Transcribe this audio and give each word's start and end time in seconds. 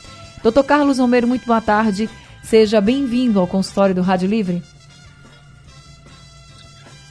Dr. 0.43 0.63
Carlos 0.63 0.99
Romeiro, 0.99 1.29
muito 1.29 1.47
boa 1.47 1.61
tarde. 1.61 2.09
Seja 2.43 2.81
bem-vindo 2.81 3.39
ao 3.39 3.47
consultório 3.47 3.95
do 3.95 4.03
Rádio 4.03 4.29
Livre. 4.29 4.63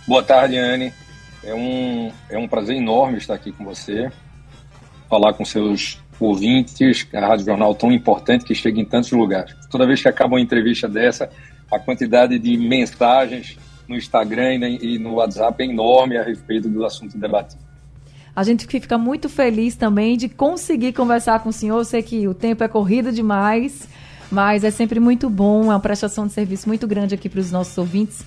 Boa 0.07 0.23
tarde, 0.23 0.57
Anne. 0.57 0.91
É 1.43 1.53
um, 1.53 2.11
é 2.29 2.37
um 2.37 2.47
prazer 2.47 2.75
enorme 2.75 3.17
estar 3.17 3.35
aqui 3.35 3.51
com 3.51 3.63
você, 3.63 4.11
falar 5.09 5.33
com 5.33 5.45
seus 5.45 5.99
ouvintes, 6.19 7.07
a 7.13 7.27
Rádio 7.27 7.45
Jornal 7.45 7.73
tão 7.73 7.91
importante 7.91 8.43
que 8.43 8.53
chega 8.53 8.79
em 8.79 8.85
tantos 8.85 9.11
lugares. 9.11 9.55
Toda 9.69 9.87
vez 9.87 10.01
que 10.01 10.07
acaba 10.07 10.33
uma 10.33 10.41
entrevista 10.41 10.87
dessa, 10.87 11.29
a 11.71 11.79
quantidade 11.79 12.37
de 12.37 12.57
mensagens 12.57 13.57
no 13.89 13.97
Instagram 13.97 14.53
e 14.81 14.99
no 14.99 15.15
WhatsApp 15.15 15.63
é 15.63 15.65
enorme 15.65 16.15
a 16.15 16.23
respeito 16.23 16.69
do 16.69 16.85
assunto 16.85 17.17
debatido. 17.17 17.61
A 18.35 18.43
gente 18.43 18.67
fica 18.67 18.97
muito 18.97 19.27
feliz 19.27 19.75
também 19.75 20.15
de 20.15 20.29
conseguir 20.29 20.93
conversar 20.93 21.39
com 21.39 21.49
o 21.49 21.53
senhor. 21.53 21.79
Eu 21.79 21.85
sei 21.85 22.03
que 22.03 22.27
o 22.27 22.33
tempo 22.33 22.63
é 22.63 22.67
corrido 22.67 23.11
demais, 23.11 23.89
mas 24.31 24.63
é 24.63 24.69
sempre 24.69 24.99
muito 24.99 25.27
bom, 25.29 25.63
é 25.63 25.69
uma 25.69 25.79
prestação 25.79 26.27
de 26.27 26.33
serviço 26.33 26.69
muito 26.69 26.87
grande 26.87 27.15
aqui 27.15 27.27
para 27.27 27.39
os 27.39 27.51
nossos 27.51 27.75
ouvintes. 27.77 28.23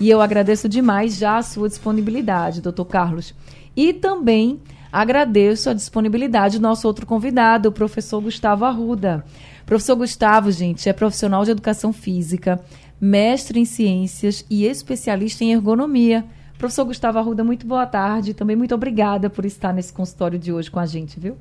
E 0.00 0.08
eu 0.08 0.22
agradeço 0.22 0.68
demais 0.68 1.16
já 1.16 1.36
a 1.36 1.42
sua 1.42 1.68
disponibilidade, 1.68 2.62
doutor 2.62 2.86
Carlos. 2.86 3.34
E 3.76 3.92
também 3.92 4.60
agradeço 4.90 5.68
a 5.68 5.74
disponibilidade 5.74 6.58
do 6.58 6.62
nosso 6.62 6.86
outro 6.86 7.04
convidado, 7.04 7.68
o 7.68 7.72
professor 7.72 8.20
Gustavo 8.22 8.64
Arruda. 8.64 9.24
Professor 9.66 9.96
Gustavo, 9.96 10.50
gente, 10.50 10.88
é 10.88 10.92
profissional 10.92 11.44
de 11.44 11.50
educação 11.50 11.92
física, 11.92 12.60
mestre 13.04 13.60
em 13.60 13.66
ciências 13.66 14.46
e 14.48 14.64
especialista 14.64 15.44
em 15.44 15.52
ergonomia. 15.52 16.24
Professor 16.56 16.86
Gustavo 16.86 17.18
Arruda, 17.18 17.44
muito 17.44 17.66
boa 17.66 17.84
tarde. 17.84 18.32
Também 18.32 18.56
muito 18.56 18.74
obrigada 18.74 19.28
por 19.28 19.44
estar 19.44 19.74
nesse 19.74 19.92
consultório 19.92 20.38
de 20.38 20.50
hoje 20.50 20.70
com 20.70 20.80
a 20.80 20.86
gente, 20.86 21.20
viu? 21.20 21.36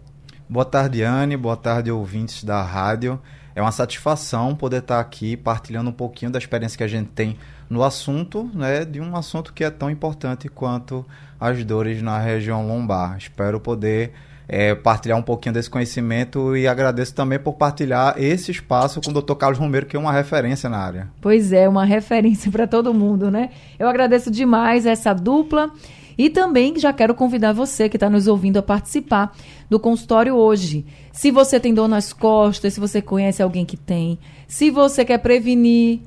Boa 0.50 0.66
tarde, 0.66 1.04
Anne. 1.04 1.38
Boa 1.38 1.56
tarde, 1.56 1.90
ouvintes 1.90 2.44
da 2.44 2.62
rádio. 2.62 3.18
É 3.56 3.62
uma 3.62 3.72
satisfação 3.72 4.54
poder 4.54 4.80
estar 4.80 5.00
aqui 5.00 5.38
partilhando 5.38 5.90
um 5.90 5.94
pouquinho 5.94 6.32
da 6.32 6.38
experiência 6.38 6.78
que 6.78 6.84
a 6.84 6.88
gente 6.88 7.12
tem 7.12 7.38
no 7.70 7.82
assunto, 7.82 8.52
né, 8.54 8.84
de 8.84 9.00
um 9.00 9.16
assunto 9.16 9.54
que 9.54 9.64
é 9.64 9.70
tão 9.70 9.90
importante 9.90 10.50
quanto 10.50 11.06
as 11.40 11.64
dores 11.64 12.02
na 12.02 12.20
região 12.20 12.68
lombar. 12.68 13.18
Espero 13.18 13.58
poder 13.60 14.12
é, 14.48 14.76
partilhar 14.76 15.18
um 15.18 15.22
pouquinho 15.22 15.54
desse 15.54 15.70
conhecimento 15.70 16.56
e 16.56 16.68
agradeço 16.68 17.14
também 17.14 17.40
por 17.40 17.54
partilhar 17.54 18.16
esse 18.18 18.52
espaço 18.52 19.02
com 19.02 19.12
o 19.12 19.22
Dr. 19.22 19.36
Carlos 19.36 19.60
Romero, 19.60 19.86
que 19.86 19.96
é 19.96 20.00
uma 20.00 20.12
referência 20.12 20.70
na 20.70 20.78
área. 20.78 21.10
Pois 21.22 21.54
é, 21.54 21.68
uma 21.68 21.86
referência 21.86 22.52
para 22.52 22.68
todo 22.68 22.94
mundo, 22.94 23.32
né? 23.32 23.50
Eu 23.80 23.88
agradeço 23.88 24.30
demais 24.30 24.86
essa 24.86 25.14
dupla. 25.14 25.72
E 26.16 26.30
também 26.30 26.78
já 26.78 26.94
quero 26.94 27.16
convidar 27.16 27.54
você 27.54 27.90
que 27.90 27.98
está 27.98 28.08
nos 28.08 28.28
ouvindo 28.28 28.58
a 28.58 28.62
participar 28.62 29.36
do 29.68 29.80
consultório 29.80 30.36
hoje. 30.36 30.86
Se 31.12 31.32
você 31.32 31.60
tem 31.60 31.74
dor 31.74 31.88
nas 31.88 32.14
costas, 32.14 32.74
se 32.74 32.80
você 32.80 33.02
conhece 33.02 33.42
alguém 33.42 33.66
que 33.66 33.76
tem, 33.76 34.20
se 34.48 34.70
você 34.70 35.04
quer 35.04 35.18
prevenir, 35.18 36.02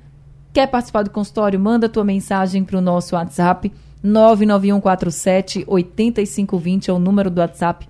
quer 0.53 0.69
participar 0.69 1.03
do 1.03 1.11
consultório, 1.11 1.59
manda 1.59 1.89
tua 1.89 2.05
mensagem 2.05 2.63
para 2.63 2.79
o 2.79 2.81
nosso 2.81 3.17
WhatsApp 3.17 3.73
99147 4.03 5.65
8520 5.67 6.91
é 6.91 6.93
o 6.93 6.99
número 6.99 7.29
do 7.29 7.41
WhatsApp 7.41 7.89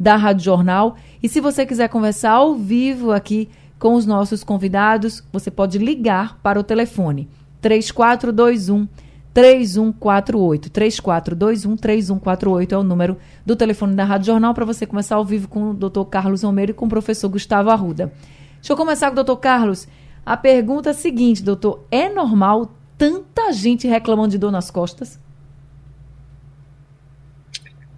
da 0.00 0.16
Rádio 0.16 0.44
Jornal. 0.44 0.96
E 1.22 1.28
se 1.28 1.40
você 1.40 1.66
quiser 1.66 1.88
conversar 1.90 2.30
ao 2.30 2.54
vivo 2.54 3.12
aqui 3.12 3.50
com 3.78 3.94
os 3.94 4.06
nossos 4.06 4.42
convidados, 4.42 5.22
você 5.30 5.50
pode 5.50 5.76
ligar 5.76 6.38
para 6.42 6.58
o 6.58 6.64
telefone 6.64 7.28
3421 7.60 8.88
3148. 9.34 10.70
3421 10.70 11.76
3148 11.76 12.74
é 12.74 12.78
o 12.78 12.82
número 12.82 13.18
do 13.44 13.54
telefone 13.54 13.94
da 13.94 14.04
Rádio 14.04 14.26
Jornal 14.26 14.54
para 14.54 14.64
você 14.64 14.86
começar 14.86 15.16
ao 15.16 15.24
vivo 15.24 15.48
com 15.48 15.70
o 15.70 15.74
Dr. 15.74 16.04
Carlos 16.10 16.42
Almeida 16.42 16.72
e 16.72 16.74
com 16.74 16.86
o 16.86 16.88
professor 16.88 17.28
Gustavo 17.28 17.70
Arruda. 17.70 18.12
Deixa 18.56 18.72
eu 18.72 18.76
começar 18.76 19.10
com 19.10 19.20
o 19.20 19.24
Dr. 19.24 19.36
Carlos. 19.36 19.86
A 20.24 20.36
pergunta 20.36 20.90
é 20.90 20.92
a 20.92 20.94
seguinte, 20.94 21.42
doutor: 21.42 21.84
é 21.90 22.08
normal 22.08 22.72
tanta 22.98 23.52
gente 23.52 23.86
reclamando 23.86 24.30
de 24.30 24.38
dor 24.38 24.50
nas 24.50 24.70
costas? 24.70 25.18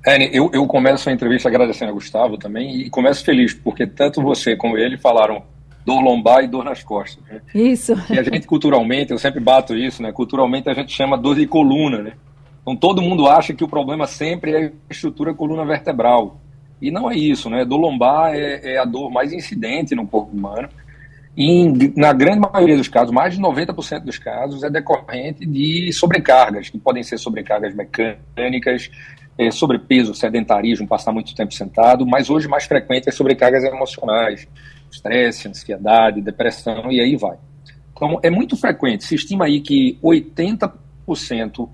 Anne, 0.07 0.31
eu, 0.33 0.51
eu 0.53 0.67
começo 0.67 1.09
a 1.09 1.13
entrevista 1.13 1.49
agradecendo 1.49 1.91
a 1.91 1.95
Gustavo 1.95 2.37
também 2.37 2.81
e 2.81 2.91
começo 2.91 3.25
feliz, 3.25 3.55
porque 3.55 3.87
tanto 3.87 4.21
você 4.21 4.57
como 4.57 4.77
ele 4.77 4.99
falaram 4.99 5.45
dor 5.87 6.01
lombar 6.01 6.43
e 6.43 6.49
dor 6.49 6.65
nas 6.65 6.83
costas. 6.83 7.23
Né? 7.25 7.41
Isso. 7.55 7.93
E 8.11 8.19
a 8.19 8.23
gente 8.23 8.47
culturalmente, 8.47 9.13
eu 9.13 9.19
sempre 9.19 9.41
bato 9.41 9.77
isso, 9.77 10.03
né? 10.03 10.13
Culturalmente 10.13 10.69
a 10.69 10.75
gente 10.75 10.93
chama 10.93 11.17
dor 11.17 11.37
de 11.37 11.47
coluna, 11.47 11.99
né? 12.03 12.13
Então 12.63 12.77
todo 12.77 13.03
mundo 13.03 13.27
acha 13.27 13.53
que 13.53 13.65
o 13.65 13.69
problema 13.69 14.07
sempre 14.07 14.53
é 14.53 14.67
a 14.67 14.71
estrutura 14.91 15.35
coluna 15.35 15.65
vertebral. 15.65 16.41
E 16.81 16.91
não 16.91 17.09
é 17.09 17.17
isso, 17.17 17.49
né? 17.49 17.65
Dor 17.65 17.79
lombar 17.79 18.35
é, 18.35 18.75
é 18.75 18.79
a 18.79 18.85
dor 18.85 19.11
mais 19.11 19.33
incidente 19.33 19.95
no 19.95 20.07
corpo 20.07 20.37
humano. 20.37 20.69
E 21.37 21.93
na 21.97 22.13
grande 22.13 22.41
maioria 22.41 22.77
dos 22.77 22.89
casos, 22.89 23.13
mais 23.13 23.35
de 23.35 23.41
90% 23.41 24.01
dos 24.01 24.19
casos, 24.19 24.63
é 24.63 24.69
decorrente 24.69 25.47
de 25.47 25.91
sobrecargas, 25.93 26.69
que 26.69 26.79
podem 26.79 27.03
ser 27.03 27.19
sobrecargas 27.19 27.75
mecânicas, 27.75 28.91
é, 29.39 29.51
sobrepeso, 29.51 30.15
sedentarismo, 30.15 30.87
passar 30.87 31.13
muito 31.13 31.35
tempo 31.35 31.53
sentado, 31.53 32.07
mas 32.07 32.31
hoje 32.31 32.49
mais 32.49 32.65
frequente 32.65 33.09
é 33.09 33.13
sobrecargas 33.13 33.65
emocionais, 33.65 34.47
estresse, 34.91 35.49
ansiedade, 35.49 36.21
depressão 36.21 36.91
e 36.91 37.01
aí 37.01 37.17
vai. 37.17 37.37
Então 37.93 38.19
é 38.23 38.31
muito 38.31 38.57
frequente, 38.57 39.05
se 39.05 39.15
estima 39.15 39.47
aí 39.47 39.61
que 39.61 39.99
80% 40.03 41.69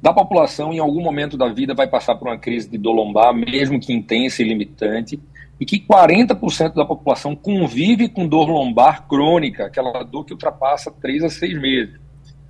da 0.00 0.12
população 0.12 0.72
em 0.72 0.78
algum 0.78 1.02
momento 1.02 1.36
da 1.36 1.48
vida 1.48 1.74
vai 1.74 1.86
passar 1.86 2.14
por 2.16 2.28
uma 2.28 2.38
crise 2.38 2.68
de 2.68 2.76
dor 2.76 2.92
lombar, 2.92 3.32
mesmo 3.32 3.80
que 3.80 3.92
intensa 3.92 4.42
e 4.42 4.48
limitante, 4.48 5.18
e 5.58 5.64
que 5.64 5.80
40% 5.80 6.74
da 6.74 6.84
população 6.84 7.34
convive 7.34 8.08
com 8.08 8.28
dor 8.28 8.48
lombar 8.48 9.06
crônica, 9.08 9.64
aquela 9.64 10.02
dor 10.02 10.24
que 10.24 10.32
ultrapassa 10.32 10.90
3 10.90 11.24
a 11.24 11.30
6 11.30 11.60
meses. 11.60 12.00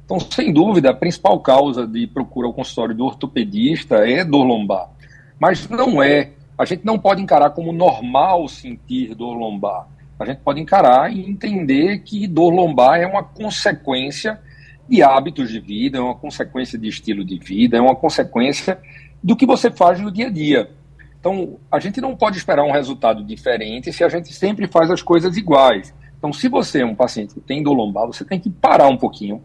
Então, 0.04 0.20
sem 0.20 0.53
dúvida, 0.53 0.91
a 0.91 0.94
principal 0.94 1.41
causa 1.41 1.87
de 1.87 2.06
procura 2.06 2.47
ao 2.47 2.53
consultório 2.53 2.94
do 2.94 3.04
ortopedista 3.04 4.09
é 4.09 4.25
dor 4.25 4.44
lombar. 4.44 4.91
Mas 5.38 5.69
não 5.69 6.03
é. 6.03 6.32
A 6.56 6.65
gente 6.65 6.84
não 6.84 6.98
pode 6.98 7.22
encarar 7.22 7.50
como 7.50 7.72
normal 7.72 8.47
sentir 8.47 9.15
dor 9.15 9.34
lombar. 9.34 9.88
A 10.19 10.25
gente 10.25 10.38
pode 10.38 10.60
encarar 10.60 11.12
e 11.12 11.28
entender 11.28 12.00
que 12.00 12.28
dor 12.28 12.51
lombar 12.51 13.01
é 13.01 13.06
uma 13.06 13.24
consequência 13.24 14.41
de 14.89 15.03
hábitos 15.03 15.51
de 15.51 15.59
vida, 15.59 15.98
é 15.98 16.01
uma 16.01 16.15
consequência 16.15 16.78
de 16.78 16.86
estilo 16.86 17.24
de 17.24 17.39
vida, 17.39 17.77
é 17.77 17.80
uma 17.80 17.97
consequência 17.97 18.78
do 19.22 19.34
que 19.34 19.47
você 19.47 19.71
faz 19.71 20.01
no 20.01 20.12
dia 20.12 20.27
a 20.27 20.30
dia. 20.30 20.71
Então, 21.18 21.59
a 21.72 21.80
gente 21.80 22.01
não 22.03 22.15
pode 22.15 22.36
esperar 22.36 22.62
um 22.65 22.71
resultado 22.71 23.24
diferente 23.24 23.91
se 23.91 24.04
a 24.04 24.09
gente 24.10 24.33
sempre 24.33 24.68
faz 24.68 24.91
as 24.91 25.01
coisas 25.01 25.36
iguais. 25.39 25.95
Então, 26.18 26.33
se 26.33 26.48
você 26.48 26.83
é 26.83 26.86
um 26.86 26.95
paciente 26.95 27.34
que 27.34 27.41
tem 27.41 27.62
dor 27.62 27.72
lombar, 27.72 28.06
você 28.06 28.24
tem 28.24 28.39
que 28.39 28.51
parar 28.51 28.89
um 28.89 28.97
pouquinho, 28.97 29.42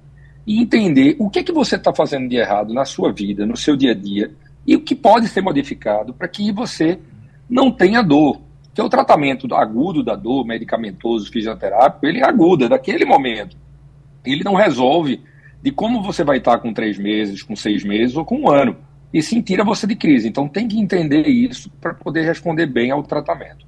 e 0.49 0.59
entender 0.59 1.15
o 1.19 1.29
que, 1.29 1.43
que 1.43 1.51
você 1.51 1.75
está 1.75 1.93
fazendo 1.93 2.27
de 2.27 2.35
errado 2.35 2.73
na 2.73 2.83
sua 2.83 3.13
vida, 3.13 3.45
no 3.45 3.55
seu 3.55 3.77
dia 3.77 3.91
a 3.91 3.93
dia, 3.93 4.31
e 4.65 4.75
o 4.75 4.81
que 4.81 4.95
pode 4.95 5.27
ser 5.27 5.41
modificado 5.41 6.11
para 6.11 6.27
que 6.27 6.51
você 6.51 6.97
não 7.47 7.71
tenha 7.71 8.01
dor. 8.01 8.41
Que 8.73 8.81
o 8.81 8.89
tratamento 8.89 9.53
agudo 9.53 10.01
da 10.01 10.15
dor, 10.15 10.43
medicamentoso, 10.43 11.29
fisioterápico, 11.31 12.03
ele 12.03 12.17
é 12.17 12.27
agudo, 12.27 12.65
é 12.65 12.67
daquele 12.67 13.05
momento. 13.05 13.55
Ele 14.25 14.43
não 14.43 14.55
resolve 14.55 15.21
de 15.61 15.69
como 15.69 16.01
você 16.01 16.23
vai 16.23 16.39
estar 16.39 16.57
com 16.57 16.73
três 16.73 16.97
meses, 16.97 17.43
com 17.43 17.55
seis 17.55 17.83
meses 17.83 18.17
ou 18.17 18.25
com 18.25 18.39
um 18.39 18.49
ano. 18.49 18.75
E 19.13 19.21
sim 19.21 19.43
tira 19.43 19.63
você 19.63 19.85
de 19.85 19.95
crise. 19.95 20.27
Então 20.27 20.47
tem 20.47 20.67
que 20.67 20.79
entender 20.79 21.27
isso 21.27 21.69
para 21.79 21.93
poder 21.93 22.25
responder 22.25 22.65
bem 22.65 22.89
ao 22.89 23.03
tratamento. 23.03 23.67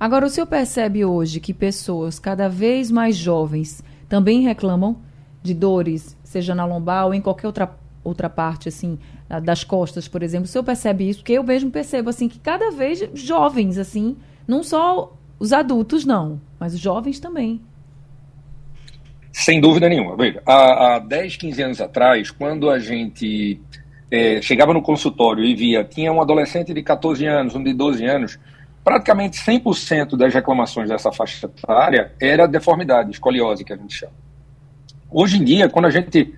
Agora, 0.00 0.24
o 0.24 0.30
senhor 0.30 0.46
percebe 0.46 1.04
hoje 1.04 1.40
que 1.40 1.52
pessoas 1.52 2.18
cada 2.18 2.48
vez 2.48 2.90
mais 2.90 3.14
jovens 3.16 3.84
também 4.08 4.40
reclamam 4.40 5.04
de 5.46 5.54
dores, 5.54 6.16
seja 6.22 6.54
na 6.54 6.64
lombar 6.64 7.06
ou 7.06 7.14
em 7.14 7.20
qualquer 7.20 7.46
outra, 7.46 7.70
outra 8.02 8.28
parte, 8.28 8.68
assim, 8.68 8.98
das 9.42 9.64
costas, 9.64 10.08
por 10.08 10.22
exemplo. 10.22 10.44
O 10.44 10.48
senhor 10.48 10.64
percebe 10.64 11.08
isso? 11.08 11.20
Porque 11.20 11.32
eu 11.32 11.42
mesmo 11.42 11.70
percebo, 11.70 12.10
assim, 12.10 12.28
que 12.28 12.38
cada 12.38 12.70
vez 12.70 13.08
jovens, 13.14 13.78
assim, 13.78 14.16
não 14.46 14.62
só 14.62 15.16
os 15.38 15.52
adultos, 15.52 16.04
não, 16.04 16.40
mas 16.58 16.74
os 16.74 16.80
jovens 16.80 17.20
também. 17.20 17.60
Sem 19.32 19.60
dúvida 19.60 19.88
nenhuma. 19.88 20.16
Veja, 20.16 20.42
há, 20.46 20.96
há 20.96 20.98
10, 20.98 21.36
15 21.36 21.62
anos 21.62 21.80
atrás, 21.80 22.30
quando 22.30 22.70
a 22.70 22.78
gente 22.78 23.60
é, 24.10 24.40
chegava 24.40 24.72
no 24.72 24.80
consultório 24.80 25.44
e 25.44 25.54
via, 25.54 25.84
tinha 25.84 26.12
um 26.12 26.20
adolescente 26.20 26.72
de 26.72 26.82
14 26.82 27.26
anos, 27.26 27.54
um 27.54 27.62
de 27.62 27.74
12 27.74 28.04
anos, 28.04 28.38
praticamente 28.82 29.38
100% 29.38 30.16
das 30.16 30.32
reclamações 30.32 30.88
dessa 30.88 31.12
faixa 31.12 31.46
etária 31.46 32.12
era 32.20 32.46
deformidade, 32.46 33.10
escoliose, 33.10 33.64
que 33.64 33.72
a 33.72 33.76
gente 33.76 33.92
chama. 33.92 34.25
Hoje 35.10 35.38
em 35.38 35.44
dia, 35.44 35.68
quando 35.68 35.86
a 35.86 35.90
gente, 35.90 36.34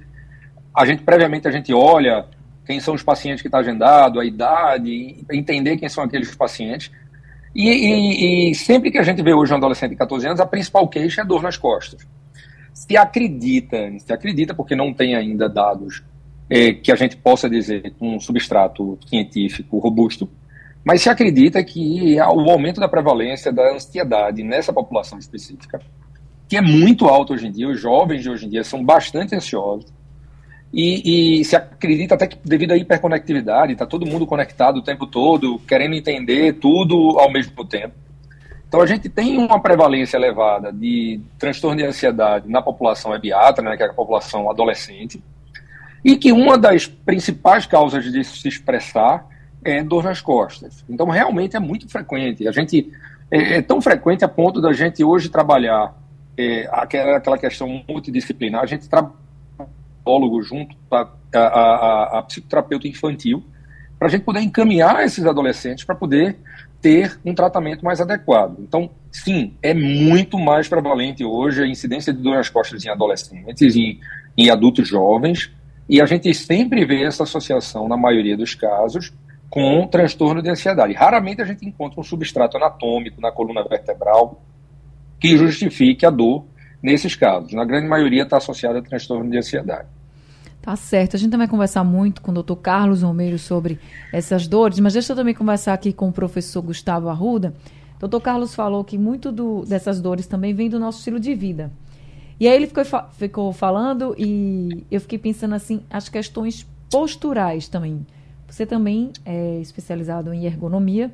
a 0.74 0.84
gente 0.84 1.02
previamente 1.02 1.48
a 1.48 1.50
gente 1.50 1.72
olha 1.72 2.26
quem 2.66 2.80
são 2.80 2.94
os 2.94 3.02
pacientes 3.02 3.40
que 3.40 3.48
está 3.48 3.58
agendado, 3.58 4.20
a 4.20 4.24
idade, 4.24 5.24
entender 5.32 5.78
quem 5.78 5.88
são 5.88 6.04
aqueles 6.04 6.34
pacientes, 6.34 6.90
e, 7.54 7.68
e, 7.70 8.50
e, 8.50 8.54
sempre 8.54 8.90
que 8.90 8.98
a 8.98 9.02
gente 9.02 9.22
vê 9.22 9.32
hoje 9.32 9.52
um 9.52 9.56
adolescente 9.56 9.90
de 9.90 9.96
14 9.96 10.26
anos, 10.26 10.40
a 10.40 10.46
principal 10.46 10.86
queixa 10.86 11.22
é 11.22 11.24
dor 11.24 11.42
nas 11.42 11.56
costas. 11.56 12.06
Se 12.74 12.96
acredita, 12.96 13.90
se 13.98 14.12
acredita, 14.12 14.54
porque 14.54 14.76
não 14.76 14.92
tem 14.92 15.16
ainda 15.16 15.48
dados 15.48 16.02
é, 16.48 16.72
que 16.72 16.92
a 16.92 16.94
gente 16.94 17.16
possa 17.16 17.48
dizer 17.48 17.94
com 17.98 18.16
um 18.16 18.20
substrato 18.20 18.98
científico 19.08 19.78
robusto, 19.78 20.30
mas 20.84 21.02
se 21.02 21.08
acredita 21.08 21.62
que 21.64 22.16
o 22.20 22.50
aumento 22.50 22.80
da 22.80 22.88
prevalência 22.88 23.52
da 23.52 23.74
ansiedade 23.74 24.42
nessa 24.42 24.72
população 24.72 25.18
específica, 25.18 25.80
que 26.48 26.56
é 26.56 26.60
muito 26.60 27.06
alto 27.06 27.34
hoje 27.34 27.46
em 27.46 27.52
dia, 27.52 27.68
os 27.68 27.78
jovens 27.78 28.22
de 28.22 28.30
hoje 28.30 28.46
em 28.46 28.48
dia 28.48 28.64
são 28.64 28.82
bastante 28.82 29.34
ansiosos, 29.34 29.92
e, 30.72 31.40
e 31.40 31.44
se 31.44 31.56
acredita 31.56 32.14
até 32.14 32.26
que 32.26 32.38
devido 32.44 32.72
à 32.72 32.76
hiperconectividade, 32.76 33.72
está 33.72 33.86
todo 33.86 34.06
mundo 34.06 34.26
conectado 34.26 34.78
o 34.78 34.82
tempo 34.82 35.06
todo, 35.06 35.58
querendo 35.60 35.94
entender 35.94 36.54
tudo 36.54 37.18
ao 37.18 37.30
mesmo 37.30 37.64
tempo. 37.64 37.94
Então 38.66 38.82
a 38.82 38.86
gente 38.86 39.08
tem 39.08 39.38
uma 39.38 39.60
prevalência 39.60 40.18
elevada 40.18 40.70
de 40.70 41.20
transtorno 41.38 41.78
de 41.78 41.84
ansiedade 41.84 42.50
na 42.50 42.60
população 42.60 43.14
ebiatra, 43.14 43.64
né, 43.64 43.76
que 43.76 43.82
é 43.82 43.86
a 43.86 43.94
população 43.94 44.50
adolescente, 44.50 45.22
e 46.04 46.16
que 46.16 46.32
uma 46.32 46.58
das 46.58 46.86
principais 46.86 47.66
causas 47.66 48.04
de 48.04 48.22
se 48.22 48.46
expressar 48.46 49.26
é 49.64 49.82
dor 49.82 50.04
nas 50.04 50.20
costas. 50.20 50.84
Então, 50.88 51.08
realmente 51.08 51.56
é 51.56 51.60
muito 51.60 51.88
frequente. 51.88 52.46
A 52.46 52.52
gente 52.52 52.92
é, 53.30 53.56
é 53.56 53.62
tão 53.62 53.80
frequente 53.80 54.24
a 54.24 54.28
ponto 54.28 54.60
da 54.60 54.72
gente 54.72 55.02
hoje 55.02 55.28
trabalhar 55.28 55.94
é, 56.38 56.68
aquela, 56.70 57.16
aquela 57.16 57.36
questão 57.36 57.82
multidisciplinar. 57.88 58.62
A 58.62 58.66
gente 58.66 58.88
trabalha 58.88 59.12
junto 60.42 60.76
a, 60.90 61.08
a, 61.34 61.38
a, 61.40 62.18
a 62.18 62.22
psicoterapeuta 62.22 62.86
infantil 62.86 63.44
para 63.98 64.06
a 64.06 64.10
gente 64.10 64.22
poder 64.22 64.40
encaminhar 64.40 65.04
esses 65.04 65.26
adolescentes 65.26 65.84
para 65.84 65.96
poder 65.96 66.38
ter 66.80 67.18
um 67.24 67.34
tratamento 67.34 67.84
mais 67.84 68.00
adequado. 68.00 68.56
Então, 68.60 68.88
sim, 69.10 69.54
é 69.60 69.74
muito 69.74 70.38
mais 70.38 70.68
prevalente 70.68 71.24
hoje 71.24 71.64
a 71.64 71.66
incidência 71.66 72.12
de 72.12 72.22
dor 72.22 72.36
nas 72.36 72.48
costas 72.48 72.84
em 72.84 72.88
adolescentes, 72.88 73.74
em, 73.74 73.98
em 74.36 74.48
adultos 74.48 74.86
jovens, 74.86 75.50
e 75.88 76.00
a 76.00 76.06
gente 76.06 76.32
sempre 76.32 76.84
vê 76.84 77.02
essa 77.02 77.24
associação, 77.24 77.88
na 77.88 77.96
maioria 77.96 78.36
dos 78.36 78.54
casos, 78.54 79.12
com 79.50 79.86
transtorno 79.88 80.40
de 80.40 80.48
ansiedade. 80.48 80.92
Raramente 80.92 81.42
a 81.42 81.44
gente 81.44 81.66
encontra 81.66 81.98
um 81.98 82.04
substrato 82.04 82.56
anatômico 82.56 83.20
na 83.20 83.32
coluna 83.32 83.64
vertebral 83.64 84.40
que 85.18 85.36
justifique 85.36 86.06
a 86.06 86.10
dor 86.10 86.44
nesses 86.82 87.16
casos. 87.16 87.52
Na 87.52 87.64
grande 87.64 87.88
maioria 87.88 88.22
está 88.22 88.36
associada 88.36 88.78
a 88.78 88.82
transtorno 88.82 89.30
de 89.30 89.38
ansiedade. 89.38 89.88
Tá 90.60 90.76
certo. 90.76 91.16
A 91.16 91.18
gente 91.18 91.30
também 91.30 91.46
vai 91.46 91.50
conversar 91.50 91.84
muito 91.84 92.20
com 92.20 92.30
o 92.30 92.34
doutor 92.34 92.56
Carlos 92.56 93.02
Romero 93.02 93.38
sobre 93.38 93.78
essas 94.12 94.46
dores, 94.46 94.78
mas 94.80 94.92
deixa 94.92 95.12
eu 95.12 95.16
também 95.16 95.34
conversar 95.34 95.72
aqui 95.72 95.92
com 95.92 96.08
o 96.08 96.12
professor 96.12 96.62
Gustavo 96.62 97.08
Arruda. 97.08 97.54
O 97.96 98.00
doutor 98.00 98.20
Carlos 98.20 98.54
falou 98.54 98.84
que 98.84 98.98
muito 98.98 99.32
do, 99.32 99.64
dessas 99.64 100.00
dores 100.00 100.26
também 100.26 100.54
vem 100.54 100.68
do 100.68 100.78
nosso 100.78 100.98
estilo 100.98 101.18
de 101.18 101.34
vida. 101.34 101.72
E 102.38 102.46
aí 102.46 102.54
ele 102.54 102.66
ficou, 102.66 102.84
ficou 103.12 103.52
falando 103.52 104.14
e 104.16 104.84
eu 104.90 105.00
fiquei 105.00 105.18
pensando 105.18 105.54
assim, 105.54 105.82
as 105.90 106.08
questões 106.08 106.66
posturais 106.90 107.66
também. 107.66 108.06
Você 108.48 108.64
também 108.64 109.12
é 109.24 109.60
especializado 109.60 110.32
em 110.32 110.46
ergonomia. 110.46 111.12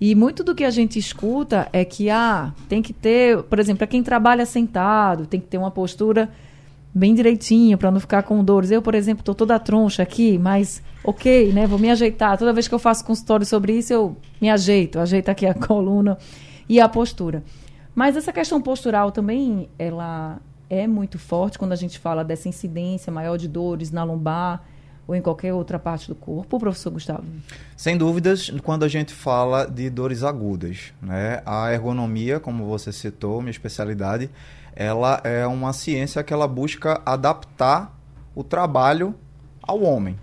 E 0.00 0.14
muito 0.14 0.42
do 0.42 0.54
que 0.54 0.64
a 0.64 0.70
gente 0.70 0.98
escuta 0.98 1.68
é 1.72 1.84
que 1.84 2.08
ah, 2.08 2.54
tem 2.68 2.80
que 2.80 2.92
ter, 2.92 3.42
por 3.42 3.58
exemplo, 3.58 3.78
para 3.78 3.86
quem 3.86 4.02
trabalha 4.02 4.46
sentado, 4.46 5.26
tem 5.26 5.38
que 5.38 5.46
ter 5.46 5.58
uma 5.58 5.70
postura 5.70 6.30
bem 6.94 7.14
direitinha 7.14 7.76
para 7.76 7.90
não 7.90 8.00
ficar 8.00 8.22
com 8.22 8.42
dores. 8.42 8.70
Eu, 8.70 8.80
por 8.80 8.94
exemplo, 8.94 9.20
estou 9.20 9.34
toda 9.34 9.58
troncha 9.58 10.02
aqui, 10.02 10.38
mas 10.38 10.82
ok, 11.04 11.52
né? 11.52 11.66
Vou 11.66 11.78
me 11.78 11.90
ajeitar. 11.90 12.38
Toda 12.38 12.52
vez 12.52 12.66
que 12.66 12.74
eu 12.74 12.78
faço 12.78 13.04
consultório 13.04 13.44
sobre 13.44 13.74
isso, 13.74 13.92
eu 13.92 14.16
me 14.40 14.48
ajeito, 14.48 14.98
ajeito 14.98 15.28
aqui 15.28 15.44
a 15.44 15.52
coluna 15.54 16.16
e 16.66 16.80
a 16.80 16.88
postura. 16.88 17.44
Mas 17.94 18.16
essa 18.16 18.32
questão 18.32 18.60
postural 18.60 19.12
também, 19.12 19.68
ela 19.78 20.40
é 20.70 20.86
muito 20.86 21.18
forte 21.18 21.58
quando 21.58 21.72
a 21.72 21.76
gente 21.76 21.98
fala 21.98 22.24
dessa 22.24 22.48
incidência 22.48 23.12
maior 23.12 23.36
de 23.36 23.48
dores 23.48 23.90
na 23.90 24.02
lombar 24.02 24.64
ou 25.10 25.16
em 25.16 25.20
qualquer 25.20 25.52
outra 25.52 25.76
parte 25.76 26.06
do 26.06 26.14
corpo, 26.14 26.56
professor 26.56 26.92
Gustavo? 26.92 27.24
Sem 27.76 27.96
dúvidas, 27.96 28.48
quando 28.62 28.84
a 28.84 28.88
gente 28.88 29.12
fala 29.12 29.66
de 29.66 29.90
dores 29.90 30.22
agudas, 30.22 30.92
né? 31.02 31.42
A 31.44 31.72
ergonomia, 31.72 32.38
como 32.38 32.64
você 32.64 32.92
citou, 32.92 33.40
minha 33.40 33.50
especialidade, 33.50 34.30
ela 34.72 35.20
é 35.24 35.44
uma 35.48 35.72
ciência 35.72 36.22
que 36.22 36.32
ela 36.32 36.46
busca 36.46 37.02
adaptar 37.04 37.92
o 38.36 38.44
trabalho 38.44 39.12
ao 39.60 39.82
homem. 39.82 40.16